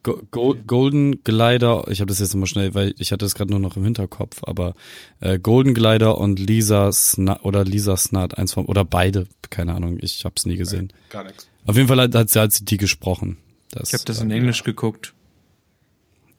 [0.04, 3.52] Go Go Golden Glider, ich habe das jetzt nochmal schnell, weil ich hatte das gerade
[3.52, 4.74] nur noch im Hinterkopf, aber
[5.20, 9.98] äh, Golden Glider und Lisa Snart oder Lisa Snart, eins von, oder beide, keine Ahnung,
[10.00, 10.92] ich habe es nie gesehen.
[11.10, 11.46] Gar nichts.
[11.66, 13.38] Auf jeden Fall hat, hat sie hat sie die gesprochen.
[13.70, 15.14] Das, Ich habe das äh, in Englisch geguckt.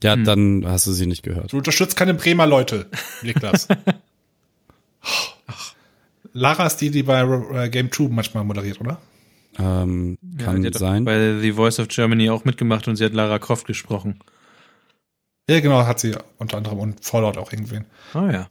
[0.04, 1.54] Ja, dann hast du sie nicht gehört.
[1.54, 2.88] Du unterstützt keine Bremer Leute,
[3.22, 3.70] Niklas.
[6.34, 9.00] Lara ist die, die bei äh, Game 2 manchmal moderiert, oder?
[9.58, 11.06] Ähm, Ja, kann hat sein.
[11.06, 14.20] bei The Voice of Germany auch mitgemacht und sie hat Lara Croft gesprochen.
[15.50, 17.86] Ja, genau, hat sie unter anderem und Fallout auch irgendwen.
[18.14, 18.48] Ah ja.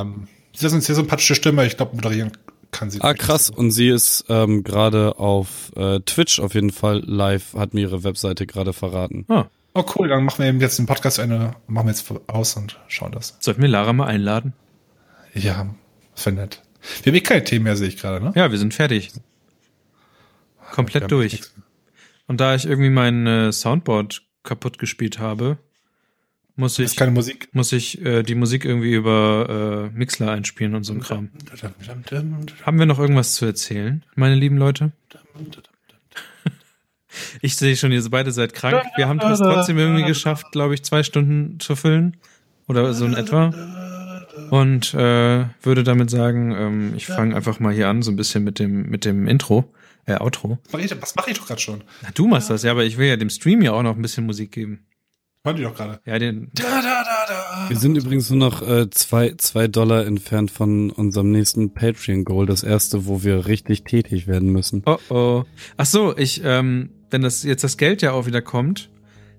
[0.00, 2.32] Ähm, sie ist eine sehr sympathische Stimme, ich glaube, moderieren
[2.78, 3.00] kann sie.
[3.00, 3.50] Ah, krass.
[3.50, 8.04] Und sie ist ähm, gerade auf äh, Twitch auf jeden Fall live, hat mir ihre
[8.04, 9.24] Webseite gerade verraten.
[9.28, 9.46] Ah,
[9.78, 12.56] Oh, cool, dann machen wir eben jetzt den Podcast zu Ende, machen wir jetzt aus
[12.56, 13.36] und schauen das.
[13.40, 14.54] sollten wir Lara mal einladen?
[15.34, 15.66] Ja,
[16.14, 16.62] das wäre nett.
[17.02, 18.32] Wir haben eh keine Themen mehr, sehe ich gerade, ne?
[18.34, 19.12] Ja, wir sind fertig.
[20.72, 21.42] Komplett durch.
[22.26, 25.58] Und da ich irgendwie mein äh, Soundboard kaputt gespielt habe,
[26.56, 27.48] muss ich, keine Musik.
[27.52, 31.30] muss ich äh, die Musik irgendwie über äh, Mixler einspielen und so ein Kram.
[32.64, 34.92] Haben wir noch irgendwas zu erzählen, meine lieben Leute?
[37.40, 38.82] Ich sehe schon, ihr beide seid krank.
[38.96, 42.18] Wir haben es trotzdem irgendwie geschafft, glaube ich, zwei Stunden zu füllen.
[42.68, 43.54] Oder so in etwa.
[44.50, 48.44] Und äh, würde damit sagen, ähm, ich fange einfach mal hier an, so ein bisschen
[48.44, 49.72] mit dem, mit dem Intro,
[50.04, 50.58] äh, Outro.
[50.64, 51.82] Was mache ich, was mach ich doch gerade schon?
[52.02, 54.02] Na, du machst das, ja, aber ich will ja dem Stream ja auch noch ein
[54.02, 54.84] bisschen Musik geben.
[55.46, 56.00] Hören die doch gerade.
[56.04, 56.50] Ja, den.
[56.54, 57.70] Da, da, da, da.
[57.70, 62.46] Wir sind übrigens nur noch äh, zwei, zwei Dollar entfernt von unserem nächsten Patreon-Goal.
[62.46, 64.82] Das erste, wo wir richtig tätig werden müssen.
[64.86, 65.44] Oh oh.
[65.76, 68.90] Ach so, ich, ähm, wenn das jetzt das Geld ja auch wieder kommt,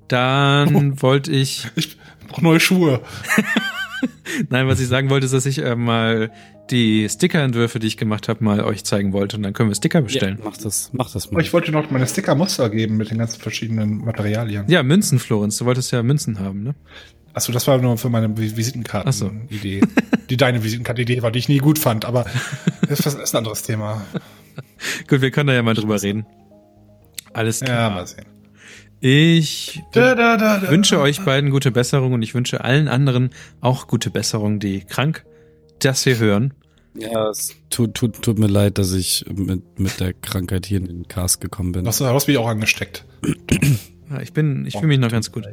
[0.07, 1.67] dann wollte ich.
[1.75, 1.97] Ich
[2.29, 3.01] brauche neue Schuhe.
[4.49, 6.31] Nein, was ich sagen wollte, ist, dass ich äh, mal
[6.69, 9.37] die Sticker-Entwürfe, die ich gemacht habe, mal euch zeigen wollte.
[9.37, 10.39] Und dann können wir Sticker bestellen.
[10.43, 11.41] Mach das, mach das Oh, mal.
[11.41, 14.65] ich wollte dir noch meine Sticker-Muster geben mit den ganzen verschiedenen Materialien.
[14.67, 15.57] Ja, Münzen, Florenz.
[15.57, 16.75] Du wolltest ja Münzen haben, ne?
[17.33, 18.55] Achso, das war nur für meine Vi- Ach so.
[18.57, 19.81] Visitenkarten-Idee.
[20.29, 22.25] Die deine Visitenkarten-Idee war, die ich nie gut fand, aber
[22.89, 24.01] das ist ein anderes Thema.
[25.07, 26.25] Gut, wir können da ja mal drüber reden.
[27.33, 27.89] Alles Ja, klar.
[27.91, 28.25] mal sehen.
[28.99, 30.69] Ich Da, da, da, da.
[30.69, 33.29] wünsche euch beiden gute Besserung und ich wünsche allen anderen
[33.61, 35.25] auch gute Besserung, die krank
[35.79, 36.53] das hier hören.
[36.95, 40.87] Ja, es tut, tut, tut mir leid, dass ich mit, mit der Krankheit hier in
[40.87, 41.85] den Cast gekommen bin.
[41.85, 43.05] Das hast mich auch angesteckt.
[44.09, 45.43] Ja, ich bin, ich fühle mich noch ganz gut.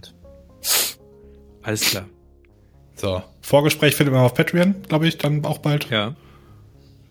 [1.62, 2.04] Alles klar.
[2.94, 3.20] So.
[3.40, 5.90] Vorgespräch findet man auf Patreon, glaube ich, dann auch bald.
[5.90, 6.14] Ja.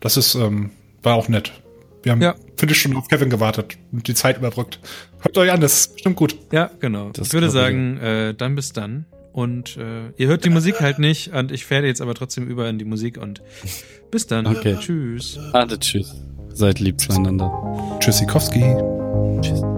[0.00, 0.70] Das ist, ähm,
[1.02, 1.52] war auch nett.
[2.04, 2.34] Wir haben, Ja.
[2.56, 4.78] finde ich, schon auf Kevin gewartet und die Zeit überbrückt.
[5.20, 6.36] Hört euch an, das ist bestimmt gut.
[6.52, 7.10] Ja, genau.
[7.10, 9.06] Das ich würde sagen, äh, dann bis dann.
[9.32, 12.68] Und äh, ihr hört die Musik halt nicht und ich werde jetzt aber trotzdem über
[12.68, 13.42] in die Musik und
[14.12, 14.46] bis dann.
[14.46, 14.76] Okay.
[14.78, 15.38] Tschüss.
[15.50, 16.14] Warte, tschüss.
[16.52, 17.50] Seid lieb zueinander.
[17.98, 18.62] Tschüssikowski.
[19.40, 19.73] Tschüss.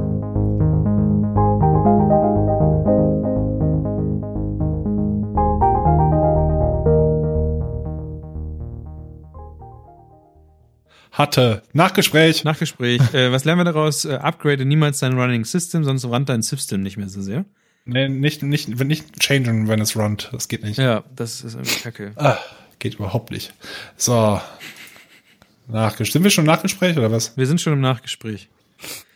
[11.16, 11.62] Hatte.
[11.72, 12.44] Nachgespräch.
[12.44, 13.01] Nachgespräch.
[13.14, 14.05] äh, was lernen wir daraus?
[14.05, 17.47] Äh, upgrade niemals dein Running System, sonst rannt dein System nicht mehr so sehr.
[17.86, 20.28] Nee, nicht, nicht, wenn nicht changen, wenn es runnt.
[20.32, 20.76] Das geht nicht.
[20.76, 22.12] Ja, das ist irgendwie kacke.
[22.16, 22.36] Ah,
[22.80, 23.55] geht überhaupt nicht.
[23.97, 24.40] So.
[25.68, 26.12] Nachgespräch.
[26.12, 27.36] Sind wir schon im Nachgespräch oder was?
[27.36, 28.48] Wir sind schon im Nachgespräch.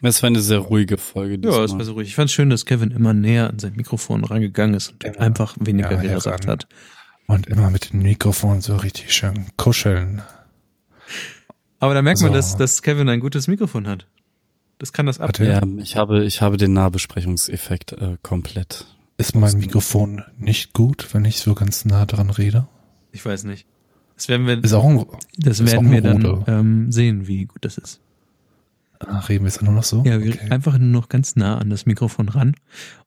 [0.01, 1.35] Es war eine sehr ruhige Folge.
[1.35, 1.79] Ja, das diesmal.
[1.81, 2.09] war so ruhig.
[2.09, 6.03] Ich fand schön, dass Kevin immer näher an sein Mikrofon rangegangen ist und einfach weniger
[6.03, 6.67] Ja, gesagt hat.
[7.27, 10.23] Und immer mit dem Mikrofon so richtig schön kuscheln.
[11.81, 12.37] Aber da merkt man, So.
[12.37, 14.07] dass, dass Kevin ein gutes Mikrofon hat.
[14.79, 15.37] Das kann das ab.
[15.39, 18.87] Ja, ich habe, ich habe den Nahbesprechungseffekt äh, komplett.
[19.19, 22.67] Ist mein Mikrofon nicht gut, wenn ich so ganz nah dran rede?
[23.13, 23.67] Ich weiß nicht.
[24.17, 25.05] Das werden wir, Ist auch ein,
[25.37, 28.01] das werden wir dann ähm, sehen, wie gut das ist.
[29.01, 30.03] ah, reden wir jetzt nur noch so?
[30.05, 30.51] Ja, wir Okay.
[30.51, 32.55] einfach nur noch ganz nah an das Mikrofon ran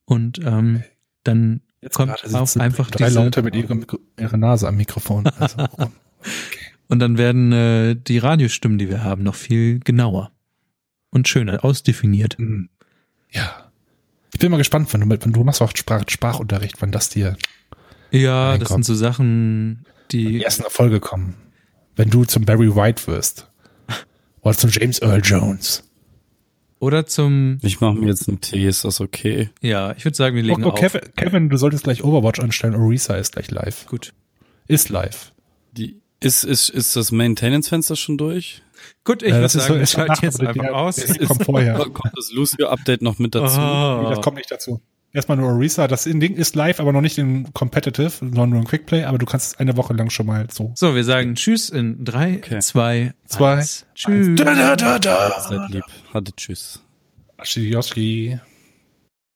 [0.06, 0.84] und ähm,
[1.24, 1.62] dann
[1.94, 5.26] kommt Gerade auch einfach drei diese, Leute mit ihrem Mikro, ihrer Nase am Mikrofon.
[5.40, 5.92] Also, warum?
[6.90, 10.32] Und dann werden äh, die Radiostimmen, die wir haben, noch viel genauer
[11.10, 12.38] und schöner ausdefiniert.
[12.38, 12.70] Hm.
[13.32, 13.72] ja.
[14.34, 17.10] Ich bin mal gespannt, wenn du mit, wenn du machst auch Sprach, Sprachunterricht, wann das
[17.10, 17.38] dir
[18.10, 21.36] Ja, das sind so Sachen, die die ersten Erfolge kommen.
[21.96, 23.48] Wenn du zum Barry White wirst.
[24.42, 25.84] Oder zum James Earl Jones.
[26.80, 29.50] oder zum Ich mache mir jetzt einen Tee, ist das okay?
[29.62, 30.80] ja, ich würde sagen, wir legen Oh, oh, auf.
[30.80, 32.74] Kevin, Kevin, du solltest gleich Overwatch anstellen.
[32.76, 33.86] Orisa ist gleich live.
[33.86, 34.14] Gut.
[34.68, 35.32] Ist live.
[35.74, 38.62] Die, ist, ist, ist das Maintenance-Fenster schon durch?
[39.04, 40.96] Gut, ich Äh, würde ist sagen, so- wir ist so schalten nach- jetzt einfach aus.
[40.96, 41.74] der kommt vorher.
[41.78, 43.60] Kommt das Lucio-Update noch mit dazu?
[43.60, 44.10] Oh.
[44.10, 44.82] Das kommt nicht dazu.
[45.16, 45.88] Erstmal nur Orisa.
[45.88, 49.04] Das Ding ist live, aber noch nicht in Competitive, sondern nur im Quickplay.
[49.04, 50.72] Aber du kannst es eine Woche lang schon mal so.
[50.76, 52.60] So, wir sagen Tschüss in drei, Okay.
[52.60, 53.86] zwei, Zwei, eins.
[53.94, 54.30] Tschüss.
[54.36, 55.40] Da, da, da, da.
[55.48, 55.84] Seid lieb.
[56.14, 56.82] Hatte tschüss.
[57.38, 58.40] Aschi, Yoshi.